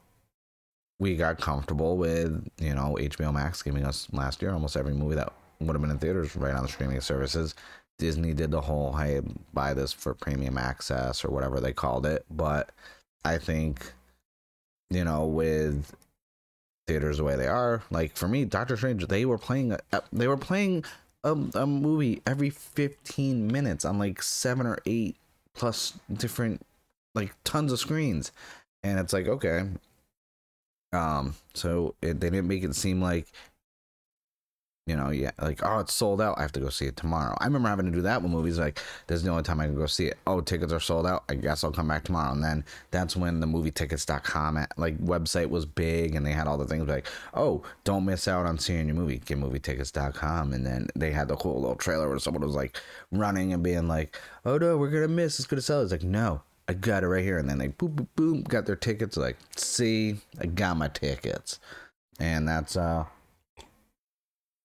we 0.98 1.16
got 1.16 1.40
comfortable 1.40 1.96
with 1.96 2.48
you 2.58 2.74
know 2.74 2.96
hbo 3.00 3.32
max 3.32 3.62
giving 3.62 3.84
us 3.84 4.08
last 4.12 4.40
year 4.40 4.52
almost 4.52 4.76
every 4.76 4.94
movie 4.94 5.14
that 5.14 5.32
would 5.60 5.74
have 5.74 5.80
been 5.82 5.90
in 5.90 5.98
theaters 5.98 6.36
right 6.36 6.54
on 6.54 6.62
the 6.62 6.68
streaming 6.68 7.00
services. 7.00 7.54
Disney 7.98 8.34
did 8.34 8.50
the 8.50 8.60
whole 8.60 8.92
hey 8.94 9.20
buy 9.54 9.72
this 9.74 9.92
for 9.92 10.14
premium 10.14 10.58
access 10.58 11.24
or 11.24 11.30
whatever 11.30 11.60
they 11.60 11.72
called 11.72 12.06
it. 12.06 12.24
But 12.30 12.70
i 13.24 13.38
think 13.38 13.92
you 14.90 15.04
know 15.04 15.26
with 15.26 15.94
theaters 16.86 17.18
the 17.18 17.24
way 17.24 17.36
they 17.36 17.48
are. 17.48 17.82
Like 17.90 18.16
for 18.16 18.28
me, 18.28 18.44
Doctor 18.44 18.76
Strange, 18.76 19.06
they 19.06 19.24
were 19.24 19.38
playing 19.38 19.76
they 20.12 20.28
were 20.28 20.36
playing 20.36 20.84
a, 21.24 21.36
a 21.54 21.66
movie 21.66 22.22
every 22.26 22.50
15 22.50 23.46
minutes 23.48 23.84
on 23.84 23.98
like 23.98 24.22
seven 24.22 24.66
or 24.66 24.78
eight 24.86 25.16
plus 25.54 25.94
different 26.12 26.62
like 27.14 27.34
tons 27.44 27.72
of 27.72 27.78
screens 27.80 28.30
and 28.82 29.00
it's 29.00 29.12
like 29.12 29.26
okay 29.26 29.66
um 30.92 31.34
so 31.54 31.94
it, 32.02 32.20
they 32.20 32.30
didn't 32.30 32.46
make 32.46 32.62
it 32.62 32.74
seem 32.74 33.00
like 33.00 33.26
you 34.86 34.94
know, 34.94 35.10
yeah, 35.10 35.32
like 35.40 35.60
oh, 35.64 35.80
it's 35.80 35.92
sold 35.92 36.20
out. 36.20 36.38
I 36.38 36.42
have 36.42 36.52
to 36.52 36.60
go 36.60 36.68
see 36.68 36.86
it 36.86 36.96
tomorrow. 36.96 37.36
I 37.40 37.46
remember 37.46 37.68
having 37.68 37.86
to 37.86 37.92
do 37.92 38.02
that 38.02 38.22
with 38.22 38.30
movies. 38.30 38.56
Like, 38.56 38.80
this 39.08 39.16
is 39.16 39.22
the 39.24 39.30
only 39.30 39.42
time 39.42 39.58
I 39.58 39.66
can 39.66 39.74
go 39.74 39.86
see 39.86 40.06
it. 40.06 40.16
Oh, 40.28 40.40
tickets 40.40 40.72
are 40.72 40.78
sold 40.78 41.06
out. 41.06 41.24
I 41.28 41.34
guess 41.34 41.64
I'll 41.64 41.72
come 41.72 41.88
back 41.88 42.04
tomorrow. 42.04 42.32
And 42.32 42.42
then 42.42 42.64
that's 42.92 43.16
when 43.16 43.40
the 43.40 43.48
movietickets.com 43.48 44.56
at, 44.56 44.78
like 44.78 44.96
website 44.98 45.50
was 45.50 45.66
big, 45.66 46.14
and 46.14 46.24
they 46.24 46.30
had 46.30 46.46
all 46.46 46.56
the 46.56 46.66
things 46.66 46.86
like, 46.86 47.08
oh, 47.34 47.62
don't 47.82 48.04
miss 48.04 48.28
out 48.28 48.46
on 48.46 48.58
seeing 48.58 48.86
your 48.86 48.94
movie. 48.94 49.18
Get 49.18 49.38
movietickets.com. 49.38 50.52
And 50.52 50.64
then 50.64 50.86
they 50.94 51.10
had 51.10 51.26
the 51.26 51.36
cool 51.36 51.60
little 51.60 51.74
trailer 51.74 52.08
where 52.08 52.20
someone 52.20 52.44
was 52.44 52.54
like 52.54 52.80
running 53.10 53.52
and 53.52 53.64
being 53.64 53.88
like, 53.88 54.16
oh 54.44 54.56
no, 54.56 54.76
we're 54.78 54.90
gonna 54.90 55.08
miss. 55.08 55.40
It's 55.40 55.48
gonna 55.48 55.62
sell. 55.62 55.82
It's 55.82 55.90
like 55.90 56.04
no. 56.04 56.42
I 56.68 56.74
got 56.74 57.04
it 57.04 57.08
right 57.08 57.22
here, 57.22 57.38
and 57.38 57.48
then 57.48 57.58
they 57.58 57.68
boom, 57.68 57.92
boom, 57.94 58.08
boom, 58.16 58.42
got 58.42 58.66
their 58.66 58.74
tickets. 58.74 59.16
Like, 59.16 59.36
see, 59.56 60.16
I 60.40 60.46
got 60.46 60.76
my 60.76 60.88
tickets, 60.88 61.60
and 62.18 62.48
that's 62.48 62.76
uh, 62.76 63.04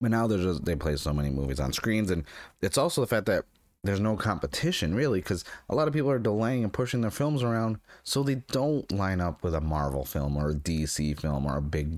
but 0.01 0.11
now 0.11 0.27
there's 0.27 0.43
just 0.43 0.65
they 0.65 0.75
play 0.75 0.95
so 0.95 1.13
many 1.13 1.29
movies 1.29 1.59
on 1.59 1.71
screens, 1.71 2.09
and 2.11 2.25
it's 2.61 2.77
also 2.77 3.01
the 3.01 3.07
fact 3.07 3.27
that 3.27 3.45
there's 3.83 3.99
no 3.99 4.15
competition 4.15 4.93
really 4.93 5.19
because 5.19 5.43
a 5.69 5.75
lot 5.75 5.87
of 5.87 5.93
people 5.93 6.11
are 6.11 6.19
delaying 6.19 6.63
and 6.63 6.73
pushing 6.73 7.01
their 7.01 7.09
films 7.09 7.41
around 7.41 7.79
so 8.03 8.21
they 8.21 8.35
don't 8.35 8.91
line 8.91 9.19
up 9.19 9.43
with 9.43 9.55
a 9.55 9.61
Marvel 9.61 10.05
film 10.05 10.37
or 10.37 10.51
a 10.51 10.55
DC 10.55 11.19
film 11.19 11.45
or 11.45 11.57
a 11.57 11.61
big 11.61 11.97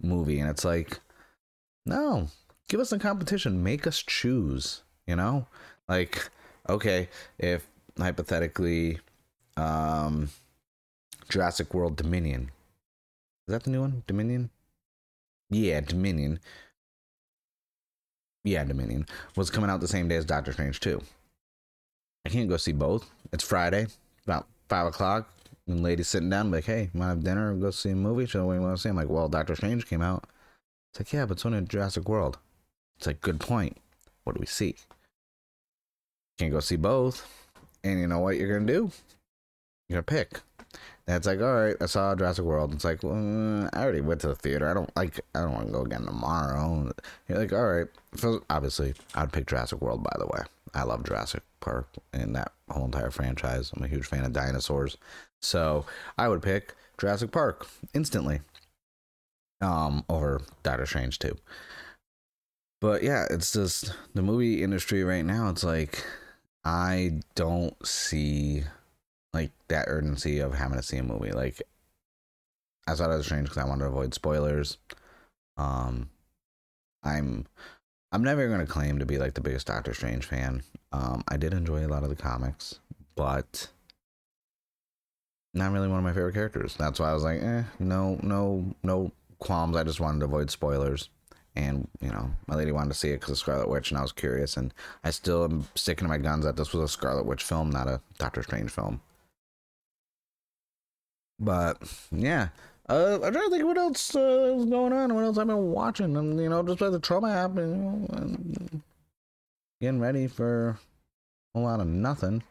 movie, 0.00 0.40
and 0.40 0.50
it's 0.50 0.64
like, 0.64 1.00
no, 1.86 2.28
give 2.68 2.80
us 2.80 2.90
some 2.90 2.98
competition, 2.98 3.62
make 3.62 3.86
us 3.86 4.02
choose, 4.02 4.82
you 5.06 5.16
know, 5.16 5.46
like 5.88 6.30
okay, 6.68 7.08
if 7.38 7.66
hypothetically, 7.98 8.98
um, 9.56 10.30
Jurassic 11.28 11.74
World 11.74 11.96
Dominion. 11.96 12.50
Is 13.48 13.52
that 13.52 13.64
the 13.64 13.70
new 13.70 13.80
one? 13.80 14.02
Dominion? 14.06 14.50
Yeah, 15.50 15.80
Dominion 15.80 16.40
yeah, 18.44 18.64
Dominion 18.64 19.06
was 19.36 19.50
coming 19.50 19.70
out 19.70 19.80
the 19.80 19.88
same 19.88 20.08
day 20.08 20.16
as 20.16 20.24
Doctor 20.24 20.52
Strange 20.52 20.80
2. 20.80 21.00
I 22.24 22.28
can't 22.28 22.48
go 22.48 22.56
see 22.56 22.72
both. 22.72 23.08
It's 23.32 23.44
Friday, 23.44 23.86
about 24.26 24.46
five 24.68 24.86
o'clock. 24.86 25.28
And 25.66 25.82
ladies 25.82 26.08
sitting 26.08 26.30
down, 26.30 26.50
like, 26.50 26.64
hey, 26.64 26.90
want 26.92 27.04
to 27.04 27.14
have 27.14 27.24
dinner 27.24 27.54
go 27.54 27.70
see 27.70 27.90
a 27.90 27.96
movie? 27.96 28.26
So 28.26 28.50
you 28.52 28.60
want 28.60 28.76
to 28.76 28.82
see? 28.82 28.88
I'm 28.88 28.96
like, 28.96 29.08
well, 29.08 29.28
Doctor 29.28 29.54
Strange 29.54 29.86
came 29.86 30.02
out. 30.02 30.24
It's 30.90 31.00
like, 31.00 31.12
yeah, 31.12 31.24
but 31.24 31.36
it's 31.36 31.46
only 31.46 31.60
Jurassic 31.62 32.08
World. 32.08 32.38
It's 32.98 33.06
like, 33.06 33.20
good 33.20 33.40
point. 33.40 33.76
What 34.24 34.34
do 34.34 34.40
we 34.40 34.46
see? 34.46 34.76
Can't 36.38 36.52
go 36.52 36.60
see 36.60 36.76
both. 36.76 37.28
And 37.84 38.00
you 38.00 38.06
know 38.06 38.18
what 38.18 38.36
you're 38.36 38.52
gonna 38.52 38.72
do? 38.72 38.90
You're 39.88 40.02
gonna 40.02 40.24
pick. 40.24 40.40
It's 41.08 41.26
like, 41.26 41.40
all 41.40 41.54
right, 41.54 41.76
I 41.80 41.86
saw 41.86 42.14
Jurassic 42.14 42.44
World. 42.44 42.72
It's 42.72 42.84
like, 42.84 43.02
well, 43.02 43.68
I 43.72 43.82
already 43.82 44.00
went 44.00 44.20
to 44.20 44.28
the 44.28 44.34
theater. 44.34 44.70
I 44.70 44.74
don't 44.74 44.94
like. 44.96 45.20
I 45.34 45.40
don't 45.40 45.52
want 45.52 45.66
to 45.66 45.72
go 45.72 45.82
again 45.82 46.04
tomorrow. 46.04 46.92
You're 47.28 47.38
like, 47.38 47.52
all 47.52 47.66
right. 47.66 47.88
So 48.16 48.44
obviously, 48.48 48.94
I'd 49.14 49.32
pick 49.32 49.46
Jurassic 49.46 49.80
World. 49.80 50.04
By 50.04 50.16
the 50.18 50.26
way, 50.26 50.40
I 50.74 50.84
love 50.84 51.04
Jurassic 51.04 51.42
Park 51.60 51.88
and 52.12 52.36
that 52.36 52.52
whole 52.70 52.84
entire 52.84 53.10
franchise. 53.10 53.72
I'm 53.74 53.82
a 53.82 53.88
huge 53.88 54.06
fan 54.06 54.24
of 54.24 54.32
dinosaurs, 54.32 54.96
so 55.40 55.84
I 56.16 56.28
would 56.28 56.42
pick 56.42 56.74
Jurassic 56.98 57.32
Park 57.32 57.66
instantly. 57.94 58.40
Um, 59.60 60.04
over 60.08 60.40
Doctor 60.64 60.86
Strange 60.86 61.20
too. 61.20 61.36
But 62.80 63.04
yeah, 63.04 63.26
it's 63.30 63.52
just 63.52 63.94
the 64.12 64.22
movie 64.22 64.62
industry 64.62 65.04
right 65.04 65.24
now. 65.24 65.48
It's 65.50 65.62
like 65.62 66.04
I 66.64 67.20
don't 67.34 67.74
see 67.86 68.64
like 69.32 69.50
that 69.68 69.86
urgency 69.88 70.40
of 70.40 70.54
having 70.54 70.76
to 70.76 70.82
see 70.82 70.98
a 70.98 71.02
movie. 71.02 71.32
Like 71.32 71.62
I 72.86 72.94
thought 72.94 73.10
it 73.10 73.16
was 73.16 73.26
strange 73.26 73.48
because 73.48 73.62
I 73.62 73.68
wanted 73.68 73.84
to 73.84 73.90
avoid 73.90 74.14
spoilers. 74.14 74.78
Um, 75.56 76.10
I'm 77.02 77.46
I'm 78.10 78.22
never 78.22 78.48
gonna 78.48 78.66
claim 78.66 78.98
to 78.98 79.06
be 79.06 79.18
like 79.18 79.34
the 79.34 79.40
biggest 79.40 79.66
Doctor 79.66 79.94
Strange 79.94 80.26
fan. 80.26 80.62
Um, 80.92 81.24
I 81.28 81.36
did 81.36 81.54
enjoy 81.54 81.86
a 81.86 81.88
lot 81.88 82.02
of 82.02 82.10
the 82.10 82.16
comics, 82.16 82.80
but 83.14 83.68
not 85.54 85.72
really 85.72 85.88
one 85.88 85.98
of 85.98 86.04
my 86.04 86.12
favorite 86.12 86.34
characters. 86.34 86.74
That's 86.78 86.98
why 86.98 87.10
I 87.10 87.14
was 87.14 87.24
like, 87.24 87.42
eh, 87.42 87.62
no, 87.78 88.18
no, 88.22 88.74
no 88.82 89.12
qualms. 89.38 89.76
I 89.76 89.84
just 89.84 90.00
wanted 90.00 90.20
to 90.20 90.24
avoid 90.26 90.50
spoilers. 90.50 91.08
And, 91.54 91.86
you 92.00 92.08
know, 92.08 92.30
my 92.46 92.54
lady 92.54 92.72
wanted 92.72 92.88
to 92.88 92.98
see 92.98 93.10
it 93.10 93.20
because 93.20 93.32
of 93.32 93.38
Scarlet 93.38 93.68
Witch, 93.68 93.90
and 93.90 93.98
I 93.98 94.02
was 94.02 94.12
curious. 94.12 94.56
And 94.56 94.72
I 95.04 95.10
still 95.10 95.44
am 95.44 95.66
sticking 95.74 96.06
to 96.06 96.08
my 96.08 96.16
guns 96.16 96.46
that 96.46 96.56
this 96.56 96.72
was 96.72 96.82
a 96.82 96.88
Scarlet 96.88 97.26
Witch 97.26 97.42
film, 97.42 97.68
not 97.68 97.88
a 97.88 98.00
Doctor 98.16 98.42
Strange 98.42 98.70
film. 98.70 99.02
But 101.42 101.78
yeah, 102.12 102.48
uh, 102.88 103.18
I'm 103.22 103.32
trying 103.32 103.44
to 103.44 103.50
think 103.50 103.64
what 103.64 103.76
else 103.76 104.14
uh, 104.14 104.54
is 104.56 104.64
going 104.64 104.92
on, 104.92 105.12
what 105.12 105.24
else 105.24 105.38
I've 105.38 105.48
been 105.48 105.72
watching, 105.72 106.16
and 106.16 106.38
you 106.38 106.48
know, 106.48 106.62
just 106.62 106.78
by 106.78 106.88
the 106.88 107.00
Troma 107.00 107.32
happening, 107.32 107.70
you 107.70 107.76
know, 107.76 108.06
and 108.12 108.82
getting 109.80 110.00
ready 110.00 110.28
for 110.28 110.78
a 111.56 111.58
lot 111.58 111.80
of 111.80 111.88
nothing. 111.88 112.44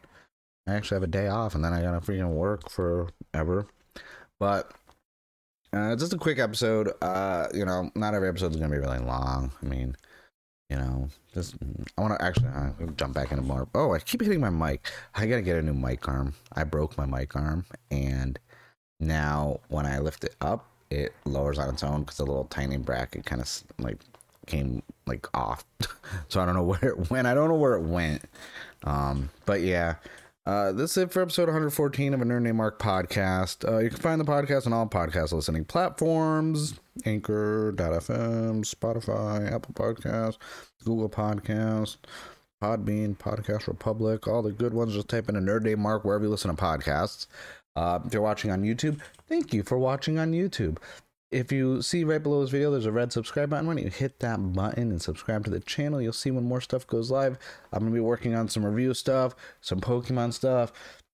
I 0.66 0.74
actually 0.74 0.96
have 0.96 1.02
a 1.02 1.08
day 1.08 1.28
off, 1.28 1.54
and 1.54 1.64
then 1.64 1.72
I 1.72 1.80
gotta 1.80 2.00
freaking 2.00 2.34
work 2.34 2.70
forever. 2.70 3.66
But 4.38 4.70
uh, 5.72 5.96
just 5.96 6.12
a 6.12 6.18
quick 6.18 6.38
episode. 6.38 6.92
Uh, 7.00 7.48
you 7.54 7.64
know, 7.64 7.90
not 7.94 8.14
every 8.14 8.28
episode 8.28 8.52
is 8.52 8.58
gonna 8.58 8.74
be 8.74 8.78
really 8.78 8.98
long. 8.98 9.52
I 9.62 9.66
mean, 9.66 9.96
you 10.68 10.76
know, 10.76 11.08
just 11.32 11.56
I 11.96 12.02
want 12.02 12.18
to 12.18 12.24
actually 12.24 12.48
uh, 12.48 12.72
jump 12.96 13.14
back 13.14 13.32
into 13.32 13.42
more. 13.42 13.66
Oh, 13.74 13.94
I 13.94 14.00
keep 14.00 14.20
hitting 14.20 14.40
my 14.40 14.50
mic. 14.50 14.86
I 15.14 15.26
gotta 15.26 15.40
get 15.40 15.56
a 15.56 15.62
new 15.62 15.72
mic 15.72 16.06
arm. 16.06 16.34
I 16.52 16.64
broke 16.64 16.98
my 16.98 17.06
mic 17.06 17.34
arm, 17.34 17.64
and 17.90 18.38
now, 19.02 19.60
when 19.68 19.84
I 19.84 19.98
lift 19.98 20.24
it 20.24 20.34
up, 20.40 20.68
it 20.90 21.12
lowers 21.24 21.58
on 21.58 21.70
its 21.70 21.82
own 21.82 22.00
because 22.00 22.18
the 22.18 22.24
little 22.24 22.44
tiny 22.44 22.76
bracket 22.76 23.24
kind 23.24 23.40
of 23.40 23.62
like 23.78 23.98
came 24.46 24.82
like 25.06 25.26
off. 25.34 25.64
so 26.28 26.40
I 26.40 26.46
don't 26.46 26.54
know 26.54 26.62
where 26.62 26.84
it 26.84 27.10
went. 27.10 27.26
I 27.26 27.34
don't 27.34 27.48
know 27.48 27.56
where 27.56 27.74
it 27.74 27.82
went. 27.82 28.22
Um, 28.84 29.30
but 29.44 29.62
yeah, 29.62 29.96
uh, 30.44 30.72
this 30.72 30.92
is 30.92 31.04
it 31.04 31.12
for 31.12 31.22
episode 31.22 31.44
114 31.46 32.14
of 32.14 32.20
a 32.20 32.24
Nerd 32.24 32.42
Named 32.42 32.56
Mark 32.56 32.78
podcast. 32.78 33.68
Uh, 33.68 33.78
you 33.78 33.90
can 33.90 33.98
find 33.98 34.20
the 34.20 34.24
podcast 34.24 34.66
on 34.66 34.72
all 34.72 34.86
podcast 34.86 35.32
listening 35.32 35.64
platforms 35.64 36.74
Anchor.fm, 37.04 38.64
Spotify, 38.64 39.50
Apple 39.50 39.74
Podcasts, 39.74 40.38
Google 40.84 41.08
Podcasts, 41.08 41.96
Podbean, 42.62 43.16
Podcast 43.16 43.66
Republic, 43.66 44.28
all 44.28 44.42
the 44.42 44.52
good 44.52 44.74
ones. 44.74 44.94
Just 44.94 45.08
type 45.08 45.28
in 45.28 45.36
a 45.36 45.40
Nerd 45.40 45.62
Named 45.62 45.80
Mark 45.80 46.04
wherever 46.04 46.24
you 46.24 46.30
listen 46.30 46.54
to 46.54 46.62
podcasts. 46.62 47.26
Uh, 47.74 48.00
if 48.04 48.12
you're 48.12 48.22
watching 48.22 48.50
on 48.50 48.62
YouTube, 48.62 49.00
thank 49.28 49.52
you 49.52 49.62
for 49.62 49.78
watching 49.78 50.18
on 50.18 50.32
YouTube. 50.32 50.78
If 51.30 51.50
you 51.50 51.80
see 51.80 52.04
right 52.04 52.22
below 52.22 52.42
this 52.42 52.50
video, 52.50 52.70
there's 52.70 52.84
a 52.84 52.92
red 52.92 53.10
subscribe 53.10 53.48
button. 53.48 53.66
When 53.66 53.78
you 53.78 53.88
hit 53.88 54.20
that 54.20 54.36
button 54.52 54.90
and 54.90 55.00
subscribe 55.00 55.44
to 55.44 55.50
the 55.50 55.60
channel, 55.60 56.00
you'll 56.00 56.12
see 56.12 56.30
when 56.30 56.44
more 56.44 56.60
stuff 56.60 56.86
goes 56.86 57.10
live. 57.10 57.38
I'm 57.72 57.80
going 57.80 57.92
to 57.92 57.94
be 57.94 58.00
working 58.00 58.34
on 58.34 58.48
some 58.48 58.66
review 58.66 58.92
stuff, 58.92 59.34
some 59.62 59.80
Pokemon 59.80 60.34
stuff, 60.34 60.72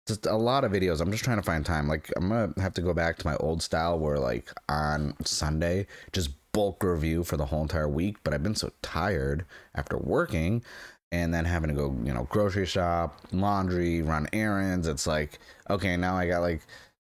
just 0.09 0.27
a 0.27 0.35
lot 0.35 0.65
of 0.65 0.73
videos. 0.73 1.01
I'm 1.01 1.13
just 1.13 1.23
trying 1.23 1.37
to 1.37 1.43
find 1.45 1.65
time. 1.65 1.87
Like, 1.87 2.11
I'm 2.17 2.31
going 2.31 2.53
to 2.55 2.61
have 2.61 2.75
to 2.75 2.83
go 2.83 2.93
back 2.93 3.19
to 3.19 3.27
my 3.27 3.37
old 3.37 3.63
style 3.63 3.97
where, 3.97 4.19
like, 4.19 4.51
on 4.69 5.15
Sunday, 5.25 5.87
just 6.13 6.31
bulk 6.51 6.83
review 6.83 7.23
for 7.23 7.37
the 7.37 7.47
whole 7.47 7.63
entire 7.63 7.89
week. 7.89 8.17
But 8.25 8.35
I've 8.35 8.43
been 8.43 8.57
so 8.57 8.73
tired 8.83 9.45
after 9.75 9.97
working 9.99 10.65
and 11.13 11.33
then 11.33 11.45
having 11.45 11.69
to 11.69 11.75
go, 11.75 11.97
you 12.05 12.13
know, 12.13 12.25
grocery 12.25 12.67
shop, 12.67 13.19
laundry, 13.33 14.03
run 14.03 14.29
errands. 14.33 14.87
It's 14.87 15.07
like, 15.07 15.39
okay, 15.71 15.97
now 15.97 16.17
I 16.17 16.27
got 16.27 16.41
like 16.41 16.61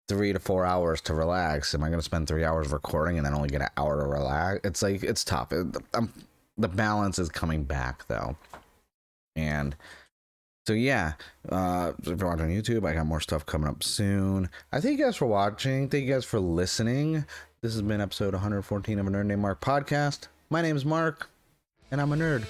three 0.08 0.34
to 0.34 0.40
four 0.40 0.66
hours 0.66 1.02
to 1.02 1.14
relax. 1.14 1.74
Am 1.74 1.84
I 1.84 1.88
going 1.88 2.00
to 2.00 2.06
spend 2.06 2.28
three 2.28 2.44
hours 2.44 2.72
recording 2.72 3.18
and 3.18 3.26
then 3.26 3.34
only 3.34 3.50
get 3.50 3.62
an 3.62 3.70
hour 3.78 4.00
to 4.02 4.08
relax? 4.08 4.62
It's 4.64 4.82
like, 4.82 5.04
it's 5.04 5.24
tough. 5.24 5.52
It, 5.52 5.76
I'm, 5.94 6.12
the 6.58 6.68
balance 6.68 7.18
is 7.20 7.30
coming 7.30 7.64
back 7.64 8.08
though. 8.08 8.36
And 9.36 9.76
so, 10.68 10.74
yeah, 10.74 11.14
uh, 11.50 11.94
if 12.02 12.20
you're 12.20 12.30
watching 12.30 12.50
YouTube, 12.50 12.88
I 12.88 12.94
got 12.94 13.08
more 13.08 13.22
stuff 13.22 13.46
coming 13.46 13.68
up 13.68 13.82
soon. 13.82 14.50
I 14.72 14.80
thank 14.80 15.00
you 15.00 15.06
guys 15.06 15.16
for 15.16 15.26
watching. 15.26 15.90
Thank 15.90 16.06
you 16.06 16.14
guys 16.14 16.26
for 16.26 16.40
listening. 16.40 17.26
This 17.62 17.74
has 17.74 17.82
been 17.82 18.02
episode 18.02 18.34
114 18.34 19.00
of 19.00 19.08
a 19.08 19.10
Nerd 19.10 19.26
Named 19.26 19.42
Mark 19.42 19.62
podcast. 19.62 20.28
My 20.52 20.62
name 20.62 20.76
is 20.76 20.86
Mark, 20.86 21.30
and 21.92 22.00
I'm 22.00 22.14
a 22.14 22.16
nerd. 22.16 22.46